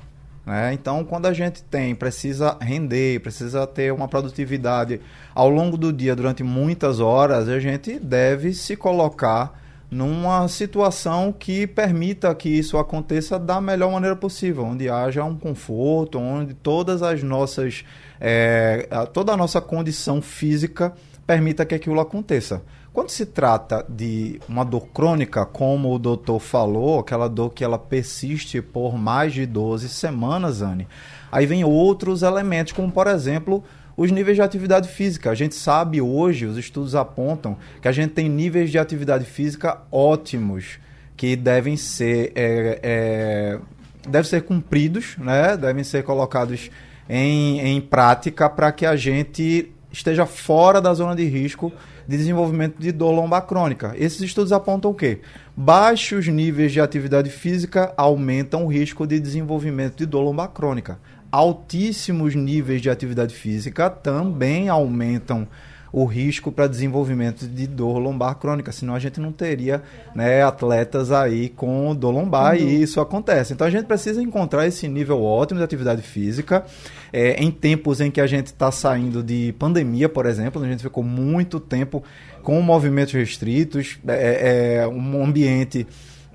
Né? 0.46 0.72
Então, 0.72 1.04
quando 1.04 1.26
a 1.26 1.34
gente 1.34 1.62
tem, 1.64 1.94
precisa 1.94 2.56
render, 2.62 3.20
precisa 3.20 3.68
ter 3.68 3.92
uma 3.92 4.08
produtividade 4.08 5.02
ao 5.36 5.50
longo 5.50 5.78
do 5.78 5.92
dia 5.92 6.16
durante 6.16 6.44
muitas 6.44 7.02
horas, 7.02 7.50
a 7.50 7.60
gente 7.60 8.00
deve 8.00 8.54
se 8.54 8.78
colocar 8.78 9.67
numa 9.90 10.48
situação 10.48 11.32
que 11.32 11.66
permita 11.66 12.34
que 12.36 12.50
isso 12.50 12.78
aconteça 12.78 13.40
da 13.40 13.62
melhor 13.62 13.92
maneira 13.92 14.16
possível, 14.16 14.66
onde 14.66 14.90
haja 14.90 15.24
um 15.24 15.38
conforto, 15.38 16.20
onde 16.20 16.54
todas 16.54 17.02
as 17.02 17.24
nossas, 17.24 17.86
é, 18.20 18.88
toda 19.14 19.32
a 19.32 19.38
nossa 19.38 19.62
condição 19.62 20.22
física 20.22 20.94
permita 21.26 21.66
que 21.66 21.76
aquilo 21.76 22.00
aconteça. 22.00 22.62
Quando 22.92 23.10
se 23.10 23.28
trata 23.28 23.86
de 23.88 24.42
uma 24.50 24.64
dor 24.64 24.88
crônica, 24.88 25.46
como 25.46 25.94
o 25.94 26.00
doutor 26.00 26.40
falou, 26.40 27.00
aquela 27.00 27.30
dor 27.30 27.52
que 27.52 27.64
ela 27.64 27.78
persiste 27.78 28.62
por 28.62 28.98
mais 28.98 29.34
de 29.34 29.46
12 29.46 29.88
semanas, 29.88 30.62
Anne, 30.64 30.88
aí 31.32 31.46
vem 31.46 31.64
outros 31.64 32.24
elementos, 32.24 32.74
como 32.74 32.92
por 32.92 33.06
exemplo 33.06 33.64
os 33.98 34.12
níveis 34.12 34.38
de 34.38 34.44
atividade 34.44 34.88
física. 34.88 35.32
A 35.32 35.36
gente 35.36 35.56
sabe 35.56 36.00
hoje, 36.00 36.46
os 36.46 36.56
estudos 36.56 36.94
apontam 36.94 37.58
que 37.82 37.88
a 37.88 37.92
gente 37.92 38.12
tem 38.12 38.30
níveis 38.30 38.70
de 38.70 38.78
atividade 38.78 39.26
física 39.26 39.80
ótimos 39.92 40.80
que 41.18 41.36
devem 41.36 41.76
ser 41.76 42.32
é, 42.36 42.80
é, 42.84 43.60
devem 44.08 44.30
ser 44.30 44.44
cumpridos, 44.44 45.18
né? 45.18 45.58
devem 45.58 45.84
ser 45.84 46.04
colocados 46.04 46.70
em, 47.10 47.60
em 47.60 47.82
prática 47.82 48.48
para 48.48 48.72
que 48.72 48.86
a 48.86 48.96
gente 48.96 49.72
esteja 49.92 50.28
fora 50.28 50.80
da 50.80 50.94
zona 50.94 51.16
de 51.16 51.26
risco 51.26 51.74
de 52.08 52.16
desenvolvimento 52.16 52.80
de 52.80 52.92
dor 52.92 53.12
lombar 53.12 53.42
crônica. 53.42 53.94
Esses 53.98 54.22
estudos 54.22 54.54
apontam 54.54 54.92
o 54.92 54.94
quê? 54.94 55.20
Baixos 55.56 56.28
níveis 56.28 56.72
de 56.72 56.80
atividade 56.80 57.30
física 57.30 57.94
aumentam 57.98 58.64
o 58.64 58.68
risco 58.68 59.06
de 59.06 59.20
desenvolvimento 59.20 59.98
de 59.98 60.06
dor 60.06 60.22
lombar 60.22 60.50
crônica. 60.50 61.00
Altíssimos 61.38 62.34
níveis 62.34 62.82
de 62.82 62.90
atividade 62.90 63.36
física 63.36 63.92
também 63.92 64.70
aumentam 64.70 65.48
o 65.94 66.04
risco 66.04 66.52
para 66.52 66.66
desenvolvimento 66.66 67.48
de 67.48 67.68
dor 67.68 68.00
lombar 68.00 68.34
crônica, 68.40 68.72
senão 68.72 68.96
a 68.96 69.00
gente 69.00 69.20
não 69.20 69.32
teria 69.32 69.84
né, 70.16 70.42
atletas 70.42 71.12
aí 71.12 71.50
com 71.50 71.96
dor 71.96 72.10
lombar 72.10 72.56
uhum. 72.56 72.62
e 72.62 72.82
isso 72.82 73.00
acontece. 73.00 73.54
Então 73.54 73.68
a 73.68 73.70
gente 73.70 73.86
precisa 73.86 74.20
encontrar 74.20 74.66
esse 74.66 74.88
nível 74.88 75.22
ótimo 75.22 75.60
de 75.60 75.64
atividade 75.64 76.02
física 76.02 76.66
é, 77.14 77.34
em 77.34 77.52
tempos 77.52 78.02
em 78.02 78.10
que 78.10 78.20
a 78.20 78.26
gente 78.26 78.48
está 78.48 78.72
saindo 78.72 79.22
de 79.22 79.54
pandemia, 79.60 80.10
por 80.10 80.26
exemplo, 80.26 80.64
a 80.64 80.68
gente 80.68 80.82
ficou 80.82 81.04
muito 81.04 81.60
tempo 81.60 82.04
com 82.42 82.60
movimentos 82.64 83.14
restritos, 83.14 84.00
é, 84.08 84.80
é 84.80 84.88
um 84.88 85.24
ambiente 85.24 85.86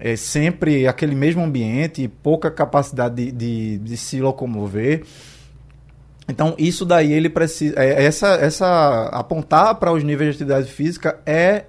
é 0.04 0.16
sempre 0.16 0.88
aquele 0.88 1.14
mesmo 1.14 1.44
ambiente, 1.44 2.08
pouca 2.08 2.50
capacidade 2.50 3.14
de, 3.14 3.30
de, 3.30 3.78
de 3.78 3.96
se 3.96 4.20
locomover. 4.20 5.04
Então, 6.28 6.56
isso 6.58 6.84
daí 6.84 7.12
ele 7.12 7.28
precisa. 7.28 7.76
É, 7.78 8.04
essa, 8.04 8.30
essa 8.34 9.08
apontar 9.12 9.76
para 9.76 9.92
os 9.92 10.02
níveis 10.02 10.30
de 10.30 10.42
atividade 10.42 10.72
física 10.72 11.20
é 11.24 11.66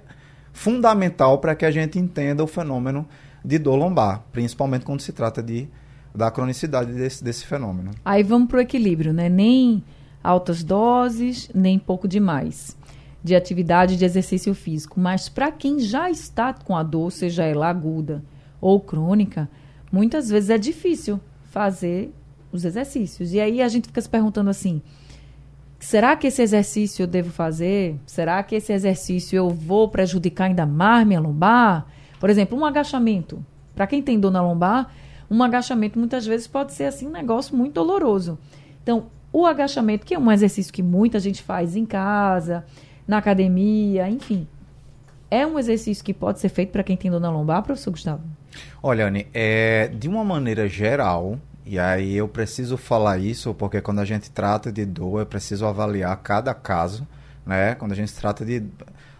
fundamental 0.52 1.38
para 1.38 1.54
que 1.54 1.64
a 1.64 1.70
gente 1.70 1.96
entenda 1.96 2.42
o 2.42 2.48
fenômeno 2.48 3.06
de 3.44 3.56
dor 3.56 3.76
lombar, 3.76 4.24
principalmente 4.32 4.84
quando 4.84 5.00
se 5.00 5.12
trata 5.12 5.40
de, 5.40 5.68
da 6.12 6.28
cronicidade 6.28 6.92
desse, 6.92 7.22
desse 7.22 7.46
fenômeno. 7.46 7.92
Aí 8.04 8.24
vamos 8.24 8.48
para 8.48 8.58
o 8.58 8.60
equilíbrio, 8.60 9.12
né? 9.12 9.28
Nem 9.28 9.84
altas 10.24 10.64
doses, 10.64 11.48
nem 11.54 11.78
pouco 11.78 12.08
demais. 12.08 12.76
De 13.24 13.34
atividade 13.34 13.96
de 13.96 14.04
exercício 14.04 14.54
físico. 14.54 15.00
Mas 15.00 15.30
para 15.30 15.50
quem 15.50 15.80
já 15.80 16.10
está 16.10 16.52
com 16.52 16.76
a 16.76 16.82
dor, 16.82 17.10
seja 17.10 17.42
ela 17.42 17.70
aguda 17.70 18.22
ou 18.60 18.78
crônica, 18.78 19.48
muitas 19.90 20.28
vezes 20.28 20.50
é 20.50 20.58
difícil 20.58 21.18
fazer 21.44 22.12
os 22.52 22.66
exercícios. 22.66 23.32
E 23.32 23.40
aí 23.40 23.62
a 23.62 23.68
gente 23.68 23.88
fica 23.88 24.00
se 24.02 24.08
perguntando 24.08 24.50
assim: 24.50 24.82
será 25.80 26.14
que 26.14 26.26
esse 26.26 26.42
exercício 26.42 27.04
eu 27.04 27.06
devo 27.06 27.30
fazer? 27.30 27.98
Será 28.04 28.42
que 28.42 28.54
esse 28.54 28.74
exercício 28.74 29.36
eu 29.36 29.48
vou 29.48 29.88
prejudicar 29.88 30.44
ainda 30.44 30.66
mais 30.66 31.06
minha 31.06 31.18
lombar? 31.18 31.86
Por 32.20 32.28
exemplo, 32.28 32.58
um 32.58 32.64
agachamento. 32.64 33.44
Para 33.74 33.86
quem 33.86 34.02
tem 34.02 34.20
dor 34.20 34.30
na 34.30 34.42
lombar, 34.42 34.94
um 35.30 35.42
agachamento 35.42 35.98
muitas 35.98 36.26
vezes 36.26 36.46
pode 36.46 36.74
ser 36.74 36.84
assim 36.84 37.08
um 37.08 37.10
negócio 37.10 37.56
muito 37.56 37.72
doloroso. 37.72 38.38
Então, 38.82 39.06
o 39.32 39.46
agachamento, 39.46 40.06
que 40.06 40.14
é 40.14 40.18
um 40.18 40.30
exercício 40.30 40.72
que 40.72 40.82
muita 40.82 41.18
gente 41.18 41.42
faz 41.42 41.74
em 41.74 41.84
casa, 41.84 42.64
na 43.06 43.18
academia, 43.18 44.08
enfim, 44.08 44.46
é 45.30 45.46
um 45.46 45.58
exercício 45.58 46.04
que 46.04 46.14
pode 46.14 46.40
ser 46.40 46.48
feito 46.48 46.70
para 46.70 46.82
quem 46.82 46.96
tem 46.96 47.10
dor 47.10 47.20
na 47.20 47.30
lombar, 47.30 47.62
professor 47.62 47.90
Gustavo? 47.90 48.22
Olha, 48.82 49.06
Anne, 49.06 49.26
é, 49.34 49.88
de 49.88 50.08
uma 50.08 50.24
maneira 50.24 50.68
geral, 50.68 51.38
e 51.66 51.78
aí 51.78 52.14
eu 52.14 52.28
preciso 52.28 52.76
falar 52.76 53.18
isso 53.18 53.52
porque 53.54 53.80
quando 53.80 54.00
a 54.00 54.04
gente 54.04 54.30
trata 54.30 54.70
de 54.70 54.84
dor, 54.84 55.20
eu 55.20 55.26
preciso 55.26 55.66
avaliar 55.66 56.16
cada 56.22 56.54
caso, 56.54 57.06
né? 57.44 57.74
Quando 57.74 57.92
a 57.92 57.96
gente 57.96 58.12
trata 58.12 58.44
de 58.44 58.62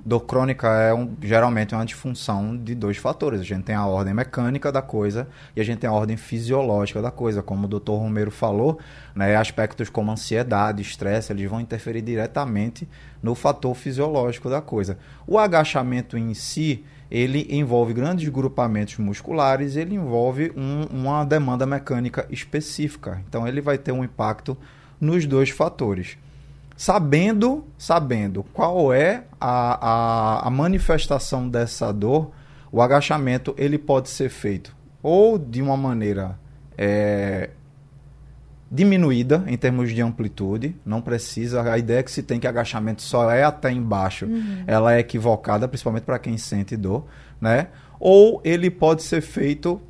Dor 0.07 0.21
crônica 0.21 0.69
é 0.69 0.93
um, 0.93 1.17
geralmente 1.23 1.75
uma 1.75 1.87
disfunção 1.87 2.55
de 2.55 2.75
dois 2.75 2.99
fatores. 2.99 3.41
A 3.41 3.45
gente 3.45 3.65
tem 3.65 3.75
a 3.75 3.87
ordem 3.87 4.13
mecânica 4.13 4.71
da 4.71 4.83
coisa 4.83 5.27
e 5.57 5.63
a 5.63 5.65
gente 5.65 5.79
tem 5.79 5.89
a 5.89 5.93
ordem 5.95 6.15
fisiológica 6.15 7.01
da 7.01 7.11
coisa. 7.11 7.43
Como 7.43 7.65
o 7.65 7.69
doutor 7.69 7.97
Romero 7.97 8.31
falou, 8.31 8.79
né, 9.15 9.35
aspectos 9.35 9.89
como 9.89 10.13
ansiedade, 10.13 10.83
estresse, 10.83 11.33
eles 11.33 11.49
vão 11.49 11.59
interferir 11.59 12.03
diretamente 12.03 12.87
no 13.23 13.35
fator 13.35 13.75
fisiológico 13.75 14.51
da 14.51 14.61
coisa. 14.61 14.99
O 15.27 15.39
agachamento 15.39 16.19
em 16.19 16.35
si, 16.35 16.85
ele 17.11 17.47
envolve 17.49 17.95
grandes 17.95 18.29
grupamentos 18.29 18.99
musculares, 18.99 19.75
ele 19.75 19.95
envolve 19.95 20.53
um, 20.55 20.83
uma 20.91 21.25
demanda 21.25 21.65
mecânica 21.65 22.27
específica. 22.29 23.23
Então, 23.27 23.49
ele 23.49 23.63
vai 23.63 23.79
ter 23.79 23.93
um 23.93 24.05
impacto 24.05 24.55
nos 25.01 25.25
dois 25.25 25.49
fatores 25.49 26.19
sabendo, 26.77 27.65
sabendo 27.79 28.45
qual 28.53 28.93
é 28.93 29.25
a, 29.41 30.43
a, 30.43 30.49
a, 30.49 30.51
manifestação 30.51 31.49
dessa 31.49 31.93
dor, 31.93 32.31
o 32.73 32.83
agachamento 32.83 33.55
ele 33.57 33.79
pode 33.79 34.09
ser 34.09 34.29
feito 34.29 34.75
ou 35.03 35.39
de 35.39 35.63
uma 35.63 35.77
maneira 35.77 36.39
é, 36.77 37.51
diminuída 38.71 39.45
em 39.47 39.57
termos 39.57 39.93
de 39.93 40.03
amplitude, 40.03 40.75
não 40.85 41.01
precisa. 41.01 41.63
A 41.63 41.79
ideia 41.79 42.03
que 42.03 42.11
se 42.11 42.23
tem 42.23 42.41
que 42.41 42.47
agachamento 42.47 43.03
só 43.03 43.31
é 43.31 43.45
até 43.45 43.71
embaixo, 43.71 44.27
uhum. 44.27 44.65
ela 44.67 44.95
é 44.95 44.99
equivocada, 44.99 45.69
principalmente 45.69 46.05
para 46.05 46.19
quem 46.19 46.37
sente 46.37 46.77
dor, 46.77 47.07
né? 47.41 47.69
Ou 48.01 48.41
ele 48.45 48.71
pode 48.71 49.03
ser 49.03 49.21
feito 49.21 49.81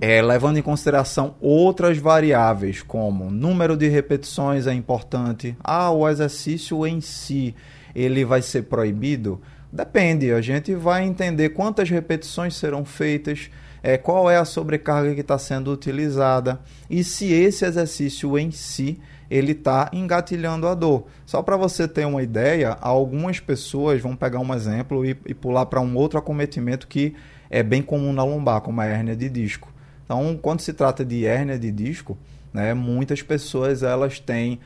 é, 0.00 0.20
levando 0.20 0.58
em 0.58 0.62
consideração 0.62 1.34
outras 1.40 1.98
variáveis, 1.98 2.82
como 2.82 3.30
número 3.30 3.76
de 3.76 3.88
repetições 3.88 4.66
é 4.66 4.72
importante. 4.72 5.56
Ah, 5.62 5.90
o 5.90 6.08
exercício 6.08 6.86
em 6.86 7.00
si 7.00 7.54
ele 7.94 8.24
vai 8.24 8.42
ser 8.42 8.62
proibido? 8.62 9.40
Depende, 9.72 10.32
a 10.32 10.40
gente 10.40 10.74
vai 10.74 11.04
entender 11.04 11.50
quantas 11.50 11.90
repetições 11.90 12.54
serão 12.54 12.84
feitas, 12.84 13.50
é, 13.82 13.98
qual 13.98 14.30
é 14.30 14.36
a 14.36 14.44
sobrecarga 14.44 15.14
que 15.14 15.20
está 15.20 15.36
sendo 15.36 15.72
utilizada 15.72 16.60
e 16.88 17.02
se 17.02 17.32
esse 17.32 17.64
exercício 17.64 18.38
em 18.38 18.50
si 18.50 19.00
ele 19.30 19.52
está 19.52 19.90
engatilhando 19.92 20.68
a 20.68 20.74
dor. 20.74 21.06
Só 21.26 21.42
para 21.42 21.56
você 21.56 21.88
ter 21.88 22.06
uma 22.06 22.22
ideia, 22.22 22.76
algumas 22.80 23.40
pessoas 23.40 24.00
vão 24.00 24.14
pegar 24.14 24.38
um 24.38 24.54
exemplo 24.54 25.04
e, 25.04 25.16
e 25.26 25.34
pular 25.34 25.66
para 25.66 25.80
um 25.80 25.96
outro 25.96 26.18
acometimento 26.18 26.86
que 26.86 27.14
é 27.50 27.62
bem 27.62 27.82
comum 27.82 28.12
na 28.12 28.22
lombar, 28.22 28.60
como 28.60 28.80
a 28.80 28.86
hérnia 28.86 29.16
de 29.16 29.28
disco. 29.28 29.73
Então, 30.14 30.38
quando 30.40 30.60
se 30.60 30.72
trata 30.72 31.04
de 31.04 31.26
hérnia 31.26 31.58
de 31.58 31.72
disco, 31.72 32.16
né, 32.52 32.72
muitas 32.72 33.20
pessoas 33.20 33.82
elas 33.82 34.20
têm 34.20 34.60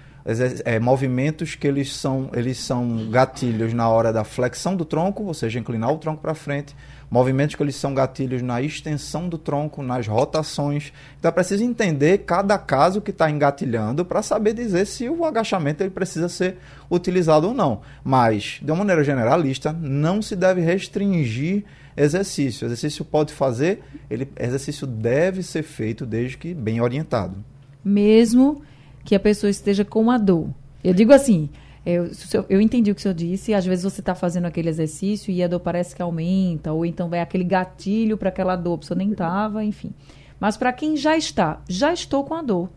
é, 0.67 0.79
movimentos 0.79 1.55
que 1.55 1.67
eles 1.67 1.97
são, 1.97 2.29
eles 2.35 2.59
são 2.59 3.09
gatilhos 3.11 3.73
na 3.73 3.89
hora 3.89 4.13
da 4.13 4.25
flexão 4.25 4.77
do 4.77 4.85
tronco, 4.85 5.25
ou 5.25 5.33
seja, 5.33 5.59
inclinar 5.59 5.91
o 5.91 5.97
tronco 5.97 6.21
para 6.21 6.35
frente, 6.35 6.77
movimentos 7.11 7.55
que 7.55 7.63
eles 7.63 7.77
são 7.77 7.95
gatilhos 7.95 8.43
na 8.43 8.61
extensão 8.61 9.27
do 9.27 9.39
tronco, 9.39 9.83
nas 9.83 10.07
rotações. 10.07 10.93
Então 11.19 11.31
é 11.31 11.33
preciso 11.33 11.65
entender 11.65 12.19
cada 12.19 12.59
caso 12.59 13.01
que 13.01 13.11
está 13.11 13.31
engatilhando 13.31 14.05
para 14.05 14.21
saber 14.21 14.53
dizer 14.53 14.87
se 14.87 15.09
o 15.09 15.25
agachamento 15.25 15.83
ele 15.83 15.89
precisa 15.89 16.29
ser 16.29 16.59
utilizado 16.91 17.49
ou 17.49 17.55
não. 17.55 17.81
Mas, 18.05 18.61
de 18.61 18.71
uma 18.71 18.81
maneira 18.81 19.03
generalista, 19.03 19.73
não 19.73 20.21
se 20.21 20.37
deve 20.37 20.61
restringir 20.61 21.65
exercício. 21.99 22.67
Exercício 22.67 23.05
pode 23.05 23.33
fazer, 23.33 23.83
ele, 24.11 24.29
exercício 24.39 24.87
deve 24.87 25.43
ser 25.43 25.63
feito 25.63 26.07
desde 26.07 26.39
que 26.39 26.55
bem 26.55 26.81
orientado. 26.81 27.37
Mesmo 27.85 28.63
que 29.05 29.15
a 29.15 29.21
pessoa 29.21 29.51
esteja 29.51 29.85
com 29.85 30.01
uma 30.01 30.19
dor. 30.19 30.49
Eu 30.83 30.95
digo 30.95 31.13
assim, 31.13 31.49
eu, 31.85 32.11
eu 32.49 32.61
entendi 32.61 32.91
o 32.91 32.95
que 32.95 33.01
o 33.01 33.03
senhor 33.03 33.15
disse, 33.15 33.55
às 33.55 33.65
vezes 33.65 33.85
você 33.85 34.01
está 34.01 34.15
fazendo 34.15 34.45
aquele 34.45 34.69
exercício 34.69 35.33
e 35.33 35.43
a 35.43 35.49
dor 35.49 35.61
parece 35.61 35.97
que 35.97 36.03
aumenta, 36.03 36.73
ou 36.73 36.85
então 36.85 37.09
vai 37.09 37.21
aquele 37.21 37.45
gatilho 37.45 38.17
para 38.17 38.29
aquela 38.29 38.55
dor, 38.57 38.75
a 38.75 38.79
pessoa 38.79 38.99
nem 38.99 39.11
estava, 39.13 39.65
enfim. 39.65 39.93
Mas 40.39 40.57
para 40.57 40.73
quem 40.73 40.97
já 40.97 41.17
está, 41.17 41.61
já 41.69 41.93
estou 41.93 42.25
com 42.25 42.35
a 42.35 42.43
dor, 42.43 42.69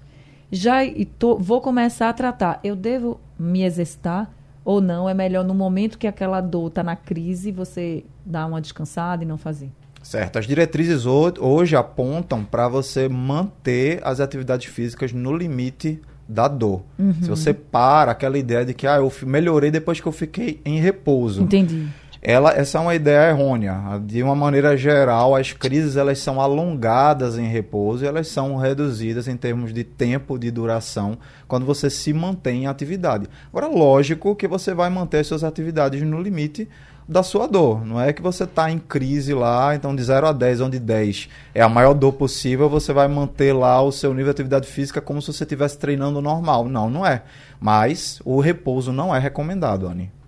já 0.51 0.79
tô, 1.19 1.37
vou 1.37 1.61
começar 1.61 2.09
a 2.09 2.13
tratar, 2.13 2.59
eu 2.63 2.75
devo 2.75 3.19
me 3.37 3.63
exercitar 3.63 4.33
ou 4.71 4.81
não? 4.81 5.09
É 5.09 5.13
melhor 5.13 5.43
no 5.43 5.53
momento 5.53 5.97
que 5.97 6.07
aquela 6.07 6.41
dor 6.41 6.67
está 6.67 6.83
na 6.83 6.95
crise, 6.95 7.51
você 7.51 8.03
dar 8.25 8.45
uma 8.45 8.61
descansada 8.61 9.23
e 9.23 9.27
não 9.27 9.37
fazer? 9.37 9.69
Certo. 10.01 10.39
As 10.39 10.47
diretrizes 10.47 11.05
hoje 11.05 11.75
apontam 11.75 12.43
para 12.43 12.67
você 12.67 13.07
manter 13.07 13.99
as 14.03 14.19
atividades 14.19 14.71
físicas 14.71 15.13
no 15.13 15.35
limite 15.35 16.01
da 16.27 16.47
dor. 16.47 16.83
Uhum. 16.97 17.13
Se 17.21 17.29
você 17.29 17.53
para 17.53 18.11
aquela 18.11 18.37
ideia 18.37 18.65
de 18.65 18.73
que 18.73 18.87
ah, 18.87 18.97
eu 18.97 19.11
melhorei 19.23 19.69
depois 19.69 19.99
que 19.99 20.07
eu 20.07 20.11
fiquei 20.11 20.61
em 20.65 20.79
repouso. 20.79 21.43
Entendi. 21.43 21.87
Ela, 22.23 22.51
essa 22.53 22.77
é 22.77 22.81
uma 22.81 22.93
ideia 22.93 23.31
errônea. 23.31 23.99
De 24.05 24.21
uma 24.21 24.35
maneira 24.35 24.77
geral, 24.77 25.35
as 25.35 25.53
crises 25.53 25.95
elas 25.95 26.19
são 26.19 26.39
alongadas 26.39 27.35
em 27.35 27.47
repouso 27.47 28.05
e 28.05 28.07
elas 28.07 28.27
são 28.27 28.55
reduzidas 28.57 29.27
em 29.27 29.35
termos 29.35 29.73
de 29.73 29.83
tempo 29.83 30.37
de 30.37 30.51
duração 30.51 31.17
quando 31.47 31.65
você 31.65 31.89
se 31.89 32.13
mantém 32.13 32.63
em 32.63 32.67
atividade. 32.67 33.27
Agora, 33.49 33.67
lógico 33.67 34.35
que 34.35 34.47
você 34.47 34.71
vai 34.71 34.87
manter 34.91 35.25
suas 35.25 35.43
atividades 35.43 36.03
no 36.03 36.21
limite 36.21 36.69
da 37.09 37.23
sua 37.23 37.47
dor. 37.47 37.83
Não 37.83 37.99
é 37.99 38.13
que 38.13 38.21
você 38.21 38.43
está 38.43 38.69
em 38.69 38.77
crise 38.77 39.33
lá, 39.33 39.73
então 39.73 39.95
de 39.95 40.03
0 40.03 40.27
a 40.27 40.31
10, 40.31 40.61
onde 40.61 40.77
10 40.77 41.27
é 41.55 41.61
a 41.61 41.67
maior 41.67 41.95
dor 41.95 42.13
possível, 42.13 42.69
você 42.69 42.93
vai 42.93 43.07
manter 43.07 43.51
lá 43.51 43.81
o 43.81 43.91
seu 43.91 44.11
nível 44.11 44.25
de 44.25 44.31
atividade 44.31 44.67
física 44.67 45.01
como 45.01 45.19
se 45.23 45.33
você 45.33 45.43
estivesse 45.43 45.79
treinando 45.79 46.21
normal. 46.21 46.69
Não, 46.69 46.87
não 46.87 47.03
é. 47.03 47.23
Mas 47.59 48.21
o 48.23 48.39
repouso 48.39 48.93
não 48.93 49.13
é 49.13 49.17
recomendado, 49.17 49.87
Anne. 49.87 50.20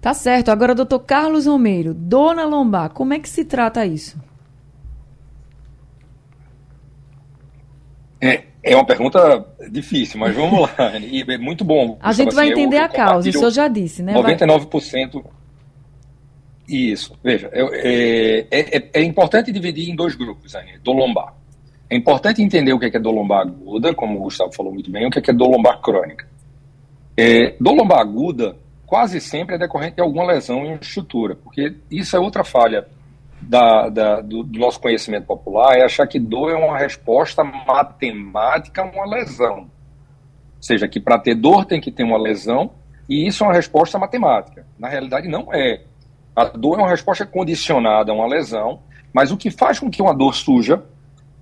Tá 0.00 0.14
certo. 0.14 0.50
Agora, 0.50 0.74
doutor 0.74 1.00
Carlos 1.00 1.46
Romero, 1.46 1.92
dona 1.92 2.44
lombar, 2.44 2.90
como 2.90 3.12
é 3.12 3.18
que 3.18 3.28
se 3.28 3.44
trata 3.44 3.84
isso? 3.84 4.18
É, 8.20 8.44
é 8.62 8.74
uma 8.74 8.86
pergunta 8.86 9.46
difícil, 9.70 10.18
mas 10.18 10.34
vamos 10.34 10.60
lá. 10.60 10.74
E 11.00 11.22
é 11.22 11.38
muito 11.38 11.64
bom. 11.64 11.98
A 12.00 12.12
gente 12.12 12.34
vai 12.34 12.46
assim, 12.50 12.52
entender 12.52 12.76
eu, 12.76 12.80
eu 12.80 12.86
a 12.86 12.88
causa, 12.88 13.28
o 13.28 13.32
senhor 13.32 13.50
já 13.50 13.68
disse, 13.68 14.02
né? 14.02 14.14
99%. 14.14 15.12
Vai... 15.12 15.22
Isso, 16.68 17.18
veja, 17.22 17.50
eu, 17.52 17.68
é, 17.74 18.46
é, 18.50 18.76
é, 18.78 18.90
é, 18.94 19.02
importante 19.02 19.50
dividir 19.50 19.90
em 19.90 19.96
dois 19.96 20.14
grupos 20.14 20.54
aí, 20.54 20.78
do 20.78 20.92
lombar. 20.92 21.34
É 21.90 21.96
importante 21.96 22.40
entender 22.40 22.72
o 22.72 22.78
que 22.78 22.86
é, 22.86 22.90
que 22.90 22.96
é 22.96 23.00
dor 23.00 23.12
lombar 23.12 23.40
aguda, 23.40 23.92
como 23.92 24.20
o 24.20 24.22
Gustavo 24.22 24.52
falou 24.54 24.72
muito 24.72 24.88
bem, 24.88 25.04
o 25.04 25.10
que 25.10 25.18
é, 25.18 25.22
que 25.22 25.32
é 25.32 25.34
dor 25.34 25.50
lombar 25.50 25.80
crônica. 25.80 26.28
É, 27.16 27.56
dor 27.60 27.74
lombar 27.74 27.98
aguda 27.98 28.56
quase 28.90 29.20
sempre 29.20 29.54
é 29.54 29.58
decorrente 29.58 29.94
de 29.94 30.02
alguma 30.02 30.26
lesão 30.26 30.66
em 30.66 30.74
estrutura, 30.74 31.36
porque 31.36 31.76
isso 31.88 32.16
é 32.16 32.18
outra 32.18 32.42
falha 32.42 32.88
da, 33.40 33.88
da, 33.88 34.20
do, 34.20 34.42
do, 34.42 34.58
nosso 34.58 34.80
conhecimento 34.80 35.26
popular, 35.26 35.78
é 35.78 35.84
achar 35.84 36.08
que 36.08 36.18
dor 36.18 36.50
é 36.50 36.56
uma 36.56 36.76
resposta 36.76 37.44
matemática 37.44 38.82
a 38.82 38.84
uma 38.84 39.06
lesão. 39.06 39.58
Ou 39.60 40.62
seja, 40.62 40.88
que 40.88 40.98
para 40.98 41.20
ter 41.20 41.36
dor 41.36 41.64
tem 41.66 41.80
que 41.80 41.92
ter 41.92 42.02
uma 42.02 42.18
lesão, 42.18 42.72
e 43.08 43.28
isso 43.28 43.44
é 43.44 43.46
uma 43.46 43.54
resposta 43.54 43.96
matemática. 43.96 44.66
Na 44.76 44.88
realidade, 44.88 45.28
não 45.28 45.54
é. 45.54 45.84
A 46.34 46.46
dor 46.46 46.80
é 46.80 46.82
uma 46.82 46.90
resposta 46.90 47.24
condicionada 47.24 48.10
a 48.10 48.14
uma 48.14 48.26
lesão, 48.26 48.80
mas 49.12 49.30
o 49.30 49.36
que 49.36 49.52
faz 49.52 49.78
com 49.78 49.88
que 49.88 50.02
uma 50.02 50.12
dor 50.12 50.34
suja 50.34 50.82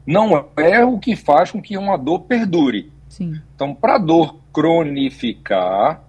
não 0.07 0.51
é 0.55 0.85
o 0.85 0.99
que 0.99 1.17
faz 1.17 1.51
com 1.51 1.63
que 1.63 1.79
uma 1.79 1.97
dor 1.97 2.21
perdure. 2.21 2.93
Sim. 3.09 3.41
Então, 3.55 3.75
para 3.75 3.95
a 3.95 3.99
dor 3.99 4.37
cronificar, 4.53 6.03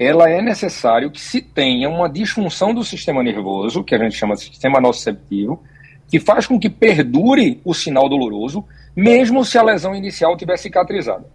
ela 0.00 0.30
é 0.30 0.40
necessário 0.40 1.10
que 1.10 1.20
se 1.20 1.42
tenha 1.42 1.86
uma 1.86 2.08
disfunção 2.08 2.72
do 2.72 2.82
sistema 2.82 3.22
nervoso, 3.22 3.84
que 3.84 3.94
a 3.94 3.98
gente 3.98 4.16
chama 4.16 4.34
de 4.34 4.44
sistema 4.44 4.80
nociceptivo, 4.80 5.62
que 6.08 6.18
faz 6.18 6.46
com 6.46 6.58
que 6.58 6.70
perdure 6.70 7.60
o 7.62 7.74
sinal 7.74 8.08
doloroso, 8.08 8.64
mesmo 8.96 9.44
se 9.44 9.58
a 9.58 9.62
lesão 9.62 9.94
inicial 9.94 10.38
tiver 10.38 10.56
cicatrizada. 10.56 11.26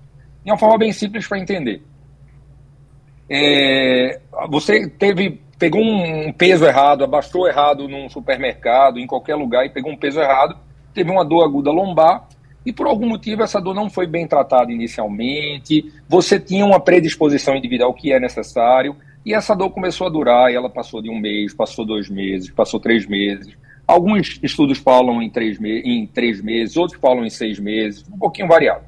De 0.43 0.50
uma 0.51 0.57
forma 0.57 0.79
bem 0.79 0.91
simples 0.91 1.27
para 1.27 1.38
entender. 1.38 1.84
é, 3.29 4.19
você 4.50 4.89
teve 4.89 5.39
pegou 5.60 5.81
um 5.81 6.34
peso 6.34 6.65
errado, 6.65 7.03
abaixou 7.03 7.48
errado 7.48 7.88
num 7.88 8.10
supermercado, 8.10 9.00
em 9.00 9.05
qualquer 9.05 9.36
lugar, 9.36 9.63
e 9.65 9.69
pegou 9.69 9.91
um 9.91 9.98
peso 9.98 10.19
errado, 10.19 10.57
teve 10.91 11.12
uma 11.12 11.24
dor 11.24 11.45
aguda 11.45 11.72
lombar, 11.72 12.27
e 12.65 12.74
por 12.74 12.88
algum 12.88 13.07
motivo 13.07 13.43
essa 13.43 13.62
dor 13.62 13.75
não 13.75 13.89
foi 13.89 14.07
bem 14.07 14.27
tratada 14.27 14.72
inicialmente, 14.72 15.91
você 16.07 16.39
tinha 16.39 16.65
uma 16.65 16.79
predisposição 16.79 17.55
individual 17.55 17.93
que 17.93 18.12
é 18.12 18.19
necessário, 18.19 18.95
e 19.25 19.34
essa 19.34 19.55
dor 19.55 19.69
começou 19.69 20.07
a 20.07 20.10
durar, 20.10 20.51
e 20.51 20.55
ela 20.55 20.69
passou 20.69 21.01
de 21.01 21.10
um 21.10 21.19
mês, 21.19 21.53
passou 21.53 21.86
dois 21.86 22.10
meses, 22.10 22.50
passou 22.50 22.79
três 22.79 23.07
meses. 23.07 23.55
Alguns 23.88 24.39
estudos 24.41 24.79
falam 24.79 25.22
em 25.22 25.29
três, 25.29 25.60
em 25.62 26.07
três 26.07 26.41
meses, 26.41 26.75
outros 26.75 27.00
falam 27.00 27.25
em 27.25 27.29
seis 27.29 27.60
meses, 27.60 28.03
um 28.12 28.17
pouquinho 28.17 28.48
variado. 28.48 28.84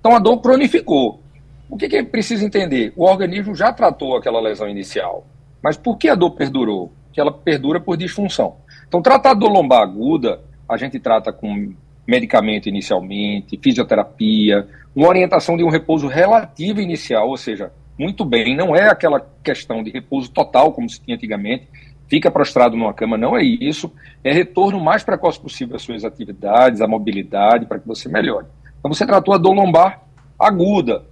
Então 0.00 0.14
a 0.14 0.18
dor 0.18 0.38
cronificou. 0.40 1.20
O 1.68 1.76
que, 1.76 1.88
que 1.88 1.96
é 1.96 2.02
preciso 2.02 2.44
entender? 2.44 2.92
O 2.94 3.04
organismo 3.04 3.54
já 3.54 3.72
tratou 3.72 4.16
aquela 4.16 4.40
lesão 4.40 4.68
inicial. 4.68 5.26
Mas 5.62 5.78
por 5.78 5.96
que 5.96 6.10
a 6.10 6.14
dor 6.14 6.32
perdurou? 6.32 6.92
Que 7.10 7.18
ela 7.18 7.32
perdura 7.32 7.80
por 7.80 7.96
disfunção. 7.96 8.56
Então, 8.86 9.00
tratar 9.00 9.32
dor 9.32 9.50
lombar 9.50 9.80
aguda, 9.80 10.40
a 10.68 10.76
gente 10.76 11.00
trata 11.00 11.32
com 11.32 11.74
medicamento 12.06 12.68
inicialmente, 12.68 13.58
fisioterapia, 13.62 14.66
uma 14.94 15.08
orientação 15.08 15.56
de 15.56 15.64
um 15.64 15.70
repouso 15.70 16.06
relativo 16.06 16.80
inicial, 16.80 17.28
ou 17.28 17.36
seja, 17.36 17.72
muito 17.98 18.24
bem, 18.24 18.56
não 18.56 18.74
é 18.74 18.88
aquela 18.88 19.20
questão 19.42 19.82
de 19.82 19.90
repouso 19.90 20.30
total 20.30 20.72
como 20.72 20.88
se 20.88 21.00
tinha 21.00 21.16
antigamente, 21.16 21.68
fica 22.08 22.30
prostrado 22.30 22.76
numa 22.76 22.92
cama, 22.92 23.16
não 23.16 23.36
é 23.36 23.42
isso, 23.42 23.92
é 24.22 24.32
retorno 24.32 24.80
mais 24.80 25.02
precoce 25.02 25.40
possível 25.40 25.76
às 25.76 25.82
suas 25.82 26.04
atividades, 26.04 26.80
à 26.80 26.86
mobilidade, 26.86 27.66
para 27.66 27.78
que 27.78 27.86
você 27.86 28.08
melhore. 28.08 28.46
Então 28.78 28.92
você 28.92 29.06
tratou 29.06 29.34
a 29.34 29.38
dor 29.38 29.54
lombar 29.54 30.02
aguda, 30.38 31.04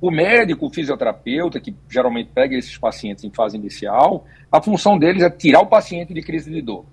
o 0.00 0.10
médico, 0.10 0.66
o 0.66 0.70
fisioterapeuta, 0.70 1.60
que 1.60 1.74
geralmente 1.90 2.30
pega 2.32 2.56
esses 2.56 2.78
pacientes 2.78 3.24
em 3.24 3.30
fase 3.30 3.56
inicial, 3.56 4.24
a 4.50 4.62
função 4.62 4.96
deles 4.98 5.22
é 5.22 5.30
tirar 5.30 5.60
o 5.60 5.66
paciente 5.66 6.14
de 6.14 6.22
crise 6.22 6.50
de 6.50 6.62
dor. 6.62 6.86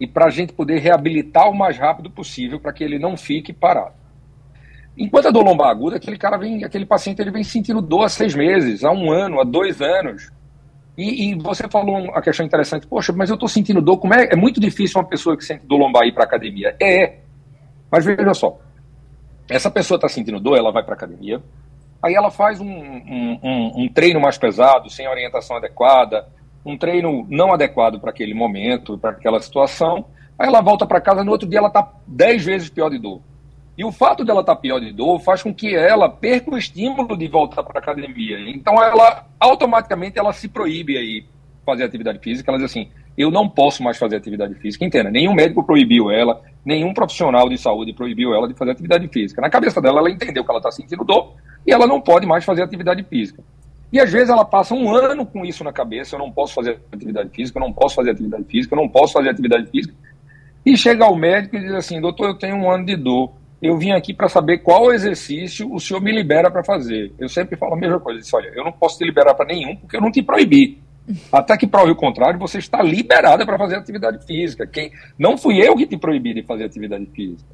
E 0.00 0.06
para 0.06 0.26
a 0.26 0.30
gente 0.30 0.52
poder 0.52 0.78
reabilitar 0.78 1.48
o 1.48 1.56
mais 1.56 1.76
rápido 1.76 2.10
possível 2.10 2.60
para 2.60 2.72
que 2.72 2.84
ele 2.84 2.98
não 2.98 3.16
fique 3.16 3.52
parado. 3.52 3.94
Enquanto 4.96 5.28
a 5.28 5.30
dor 5.30 5.44
lombar 5.44 5.68
aguda, 5.68 5.96
aquele 5.96 6.18
cara 6.18 6.36
vem, 6.36 6.64
aquele 6.64 6.86
paciente 6.86 7.20
ele 7.20 7.30
vem 7.30 7.44
sentindo 7.44 7.80
dor 7.80 8.04
há 8.04 8.08
seis 8.08 8.34
meses, 8.34 8.84
há 8.84 8.90
um 8.90 9.10
ano, 9.10 9.40
há 9.40 9.44
dois 9.44 9.80
anos. 9.80 10.30
E, 10.96 11.30
e 11.30 11.34
você 11.36 11.68
falou 11.68 11.96
uma 11.96 12.20
questão 12.20 12.44
interessante, 12.44 12.86
poxa, 12.86 13.12
mas 13.12 13.30
eu 13.30 13.34
estou 13.34 13.48
sentindo 13.48 13.80
dor, 13.80 13.98
como 13.98 14.14
é? 14.14 14.28
É 14.32 14.36
muito 14.36 14.60
difícil 14.60 15.00
uma 15.00 15.06
pessoa 15.06 15.36
que 15.36 15.44
sente 15.44 15.64
dor 15.66 15.78
lombar 15.78 16.04
ir 16.04 16.12
para 16.12 16.24
academia. 16.24 16.76
É, 16.82 17.18
mas 17.90 18.04
veja 18.04 18.34
só, 18.34 18.58
essa 19.48 19.70
pessoa 19.70 19.96
está 19.96 20.08
sentindo 20.08 20.40
dor, 20.40 20.58
ela 20.58 20.72
vai 20.72 20.82
para 20.82 20.94
academia, 20.94 21.40
Aí 22.02 22.14
ela 22.14 22.30
faz 22.30 22.60
um, 22.60 22.66
um, 22.66 23.40
um, 23.42 23.72
um 23.82 23.88
treino 23.88 24.20
mais 24.20 24.38
pesado, 24.38 24.88
sem 24.88 25.08
orientação 25.08 25.56
adequada, 25.56 26.28
um 26.70 26.76
treino 26.78 27.26
não 27.28 27.52
adequado 27.52 28.00
para 28.00 28.10
aquele 28.10 28.34
momento, 28.34 28.98
para 28.98 29.10
aquela 29.10 29.40
situação. 29.40 30.06
Aí 30.38 30.46
ela 30.46 30.60
volta 30.60 30.86
para 30.86 31.00
casa, 31.00 31.24
no 31.24 31.32
outro 31.32 31.48
dia 31.48 31.58
ela 31.58 31.68
está 31.68 31.92
dez 32.06 32.44
vezes 32.44 32.68
pior 32.68 32.90
de 32.90 32.98
dor. 32.98 33.20
E 33.76 33.84
o 33.84 33.92
fato 33.92 34.24
dela 34.24 34.40
estar 34.40 34.56
tá 34.56 34.60
pior 34.60 34.80
de 34.80 34.92
dor 34.92 35.20
faz 35.20 35.42
com 35.42 35.54
que 35.54 35.74
ela 35.74 36.08
perca 36.08 36.50
o 36.50 36.58
estímulo 36.58 37.16
de 37.16 37.28
voltar 37.28 37.62
para 37.62 37.78
a 37.78 37.82
academia. 37.82 38.38
Então 38.50 38.82
ela 38.82 39.26
automaticamente 39.38 40.18
ela 40.18 40.32
se 40.32 40.48
proíbe 40.48 40.96
aí 40.96 41.24
fazer 41.64 41.84
atividade 41.84 42.18
física. 42.18 42.50
Ela 42.50 42.58
diz 42.58 42.70
assim: 42.70 42.88
eu 43.18 43.32
não 43.32 43.48
posso 43.48 43.82
mais 43.82 43.98
fazer 43.98 44.14
atividade 44.14 44.54
física. 44.54 44.84
Entenda, 44.84 45.10
nenhum 45.10 45.34
médico 45.34 45.64
proibiu 45.64 46.08
ela, 46.08 46.40
nenhum 46.64 46.94
profissional 46.94 47.48
de 47.48 47.58
saúde 47.58 47.92
proibiu 47.92 48.32
ela 48.32 48.46
de 48.46 48.54
fazer 48.54 48.70
atividade 48.70 49.08
física. 49.08 49.40
Na 49.40 49.50
cabeça 49.50 49.80
dela, 49.80 49.98
ela 49.98 50.10
entendeu 50.10 50.44
que 50.44 50.50
ela 50.50 50.60
está 50.60 50.70
sentindo 50.70 51.04
dor 51.04 51.34
e 51.66 51.72
ela 51.72 51.86
não 51.86 52.00
pode 52.00 52.26
mais 52.26 52.44
fazer 52.44 52.62
atividade 52.62 53.02
física. 53.02 53.42
E 53.92 53.98
às 53.98 54.12
vezes 54.12 54.28
ela 54.28 54.44
passa 54.44 54.74
um 54.74 54.94
ano 54.94 55.24
com 55.24 55.44
isso 55.44 55.64
na 55.64 55.72
cabeça, 55.72 56.14
eu 56.14 56.18
não 56.18 56.30
posso 56.30 56.54
fazer 56.54 56.78
atividade 56.92 57.30
física, 57.30 57.58
eu 57.58 57.62
não 57.62 57.72
posso 57.72 57.94
fazer 57.94 58.10
atividade 58.10 58.44
física, 58.44 58.74
eu 58.74 58.80
não 58.80 58.88
posso 58.88 59.12
fazer 59.14 59.30
atividade 59.30 59.70
física. 59.70 59.94
E 60.64 60.76
chega 60.76 61.04
ao 61.04 61.16
médico 61.16 61.56
e 61.56 61.60
diz 61.60 61.72
assim, 61.72 62.00
doutor, 62.00 62.28
eu 62.28 62.34
tenho 62.34 62.56
um 62.56 62.70
ano 62.70 62.84
de 62.84 62.96
dor, 62.96 63.32
eu 63.62 63.76
vim 63.78 63.92
aqui 63.92 64.12
para 64.12 64.28
saber 64.28 64.58
qual 64.58 64.92
exercício 64.92 65.72
o 65.72 65.80
senhor 65.80 66.00
me 66.00 66.12
libera 66.12 66.50
para 66.50 66.62
fazer. 66.62 67.12
Eu 67.18 67.28
sempre 67.28 67.56
falo 67.56 67.74
a 67.74 67.76
mesma 67.76 67.98
coisa, 67.98 68.18
eu 68.18 68.22
disse, 68.22 68.36
olha, 68.36 68.52
eu 68.54 68.62
não 68.62 68.72
posso 68.72 68.98
te 68.98 69.04
liberar 69.04 69.34
para 69.34 69.46
nenhum, 69.46 69.74
porque 69.76 69.96
eu 69.96 70.00
não 70.00 70.12
te 70.12 70.22
proibi. 70.22 70.78
Até 71.32 71.56
que 71.56 71.66
prove 71.66 71.90
o 71.90 71.96
contrário, 71.96 72.38
você 72.38 72.58
está 72.58 72.82
liberada 72.82 73.46
para 73.46 73.56
fazer 73.56 73.76
atividade 73.76 74.24
física. 74.26 74.66
Quem, 74.66 74.92
não 75.18 75.38
fui 75.38 75.58
eu 75.58 75.74
que 75.74 75.86
te 75.86 75.96
proibi 75.96 76.34
de 76.34 76.42
fazer 76.42 76.64
atividade 76.64 77.06
física. 77.06 77.48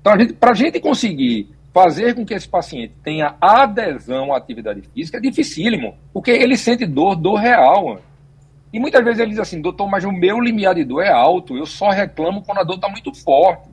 Então, 0.00 0.12
para 0.38 0.50
a 0.50 0.54
gente 0.54 0.78
conseguir 0.80 1.48
fazer 1.82 2.14
com 2.14 2.26
que 2.26 2.34
esse 2.34 2.46
paciente 2.46 2.94
tenha 3.02 3.34
adesão 3.40 4.34
à 4.34 4.36
atividade 4.36 4.82
física 4.94 5.16
é 5.16 5.20
dificílimo, 5.20 5.94
porque 6.12 6.30
ele 6.30 6.56
sente 6.56 6.84
dor, 6.84 7.16
dor 7.16 7.36
real. 7.36 7.98
E 8.72 8.78
muitas 8.78 9.02
vezes 9.02 9.18
ele 9.18 9.30
diz 9.30 9.38
assim, 9.38 9.62
doutor, 9.62 9.88
mas 9.88 10.04
o 10.04 10.12
meu 10.12 10.38
limiar 10.40 10.74
de 10.74 10.84
dor 10.84 11.02
é 11.02 11.10
alto, 11.10 11.56
eu 11.56 11.64
só 11.64 11.88
reclamo 11.88 12.42
quando 12.42 12.58
a 12.58 12.64
dor 12.64 12.76
está 12.76 12.88
muito 12.88 13.14
forte. 13.14 13.68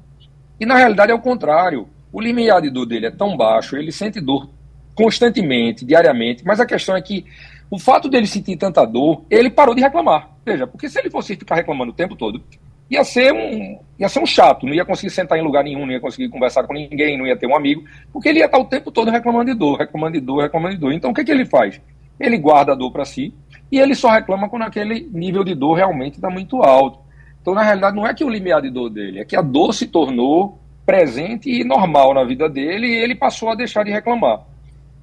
E 0.59 0.65
na 0.65 0.75
realidade 0.75 1.11
é 1.11 1.15
o 1.15 1.19
contrário. 1.19 1.87
O 2.11 2.21
limiar 2.21 2.61
de 2.61 2.69
dor 2.69 2.85
dele 2.85 3.07
é 3.07 3.11
tão 3.11 3.35
baixo, 3.35 3.75
ele 3.75 3.91
sente 3.91 4.21
dor 4.21 4.49
constantemente, 4.95 5.85
diariamente, 5.85 6.43
mas 6.45 6.59
a 6.59 6.65
questão 6.65 6.95
é 6.95 7.01
que 7.01 7.25
o 7.69 7.77
fato 7.77 8.07
dele 8.07 8.25
sentir 8.25 8.55
tanta 8.55 8.85
dor, 8.85 9.25
ele 9.29 9.49
parou 9.49 9.75
de 9.75 9.81
reclamar. 9.81 10.29
Veja, 10.45 10.65
porque 10.65 10.89
se 10.89 10.97
ele 10.97 11.09
fosse 11.09 11.35
ficar 11.35 11.55
reclamando 11.55 11.91
o 11.91 11.95
tempo 11.95 12.15
todo, 12.15 12.41
ia 12.89 13.03
ser 13.03 13.33
um, 13.33 13.79
ia 13.99 14.09
ser 14.09 14.19
um 14.19 14.25
chato, 14.25 14.65
não 14.65 14.73
ia 14.73 14.85
conseguir 14.85 15.11
sentar 15.11 15.37
em 15.37 15.43
lugar 15.43 15.63
nenhum, 15.63 15.85
não 15.85 15.91
ia 15.91 15.99
conseguir 15.99 16.29
conversar 16.29 16.63
com 16.63 16.73
ninguém, 16.73 17.17
não 17.17 17.27
ia 17.27 17.37
ter 17.37 17.47
um 17.47 17.55
amigo, 17.55 17.83
porque 18.11 18.29
ele 18.29 18.39
ia 18.39 18.45
estar 18.45 18.57
o 18.57 18.65
tempo 18.65 18.91
todo 18.91 19.11
reclamando 19.11 19.51
de 19.51 19.57
dor, 19.57 19.77
reclamando 19.77 20.13
de 20.13 20.21
dor, 20.21 20.41
reclamando 20.41 20.75
de 20.75 20.81
dor. 20.81 20.93
Então 20.93 21.11
o 21.11 21.13
que, 21.13 21.23
que 21.23 21.31
ele 21.31 21.45
faz? 21.45 21.81
Ele 22.19 22.37
guarda 22.37 22.71
a 22.71 22.75
dor 22.75 22.91
para 22.91 23.05
si 23.05 23.33
e 23.71 23.79
ele 23.79 23.95
só 23.95 24.09
reclama 24.09 24.49
quando 24.49 24.63
aquele 24.63 25.09
nível 25.11 25.43
de 25.43 25.53
dor 25.53 25.73
realmente 25.73 26.15
está 26.15 26.29
muito 26.29 26.63
alto. 26.63 26.99
Então, 27.41 27.53
na 27.53 27.63
realidade, 27.63 27.95
não 27.95 28.05
é 28.05 28.13
que 28.13 28.25
o 28.25 28.29
limiar 28.29 28.61
de 28.61 28.69
dor 28.69 28.89
dele, 28.89 29.19
é 29.19 29.25
que 29.25 29.35
a 29.35 29.41
dor 29.41 29.73
se 29.73 29.87
tornou 29.87 30.59
presente 30.85 31.49
e 31.49 31.63
normal 31.63 32.13
na 32.13 32.23
vida 32.23 32.49
dele 32.49 32.87
e 32.87 32.95
ele 32.95 33.15
passou 33.15 33.49
a 33.49 33.55
deixar 33.55 33.83
de 33.83 33.91
reclamar. 33.91 34.41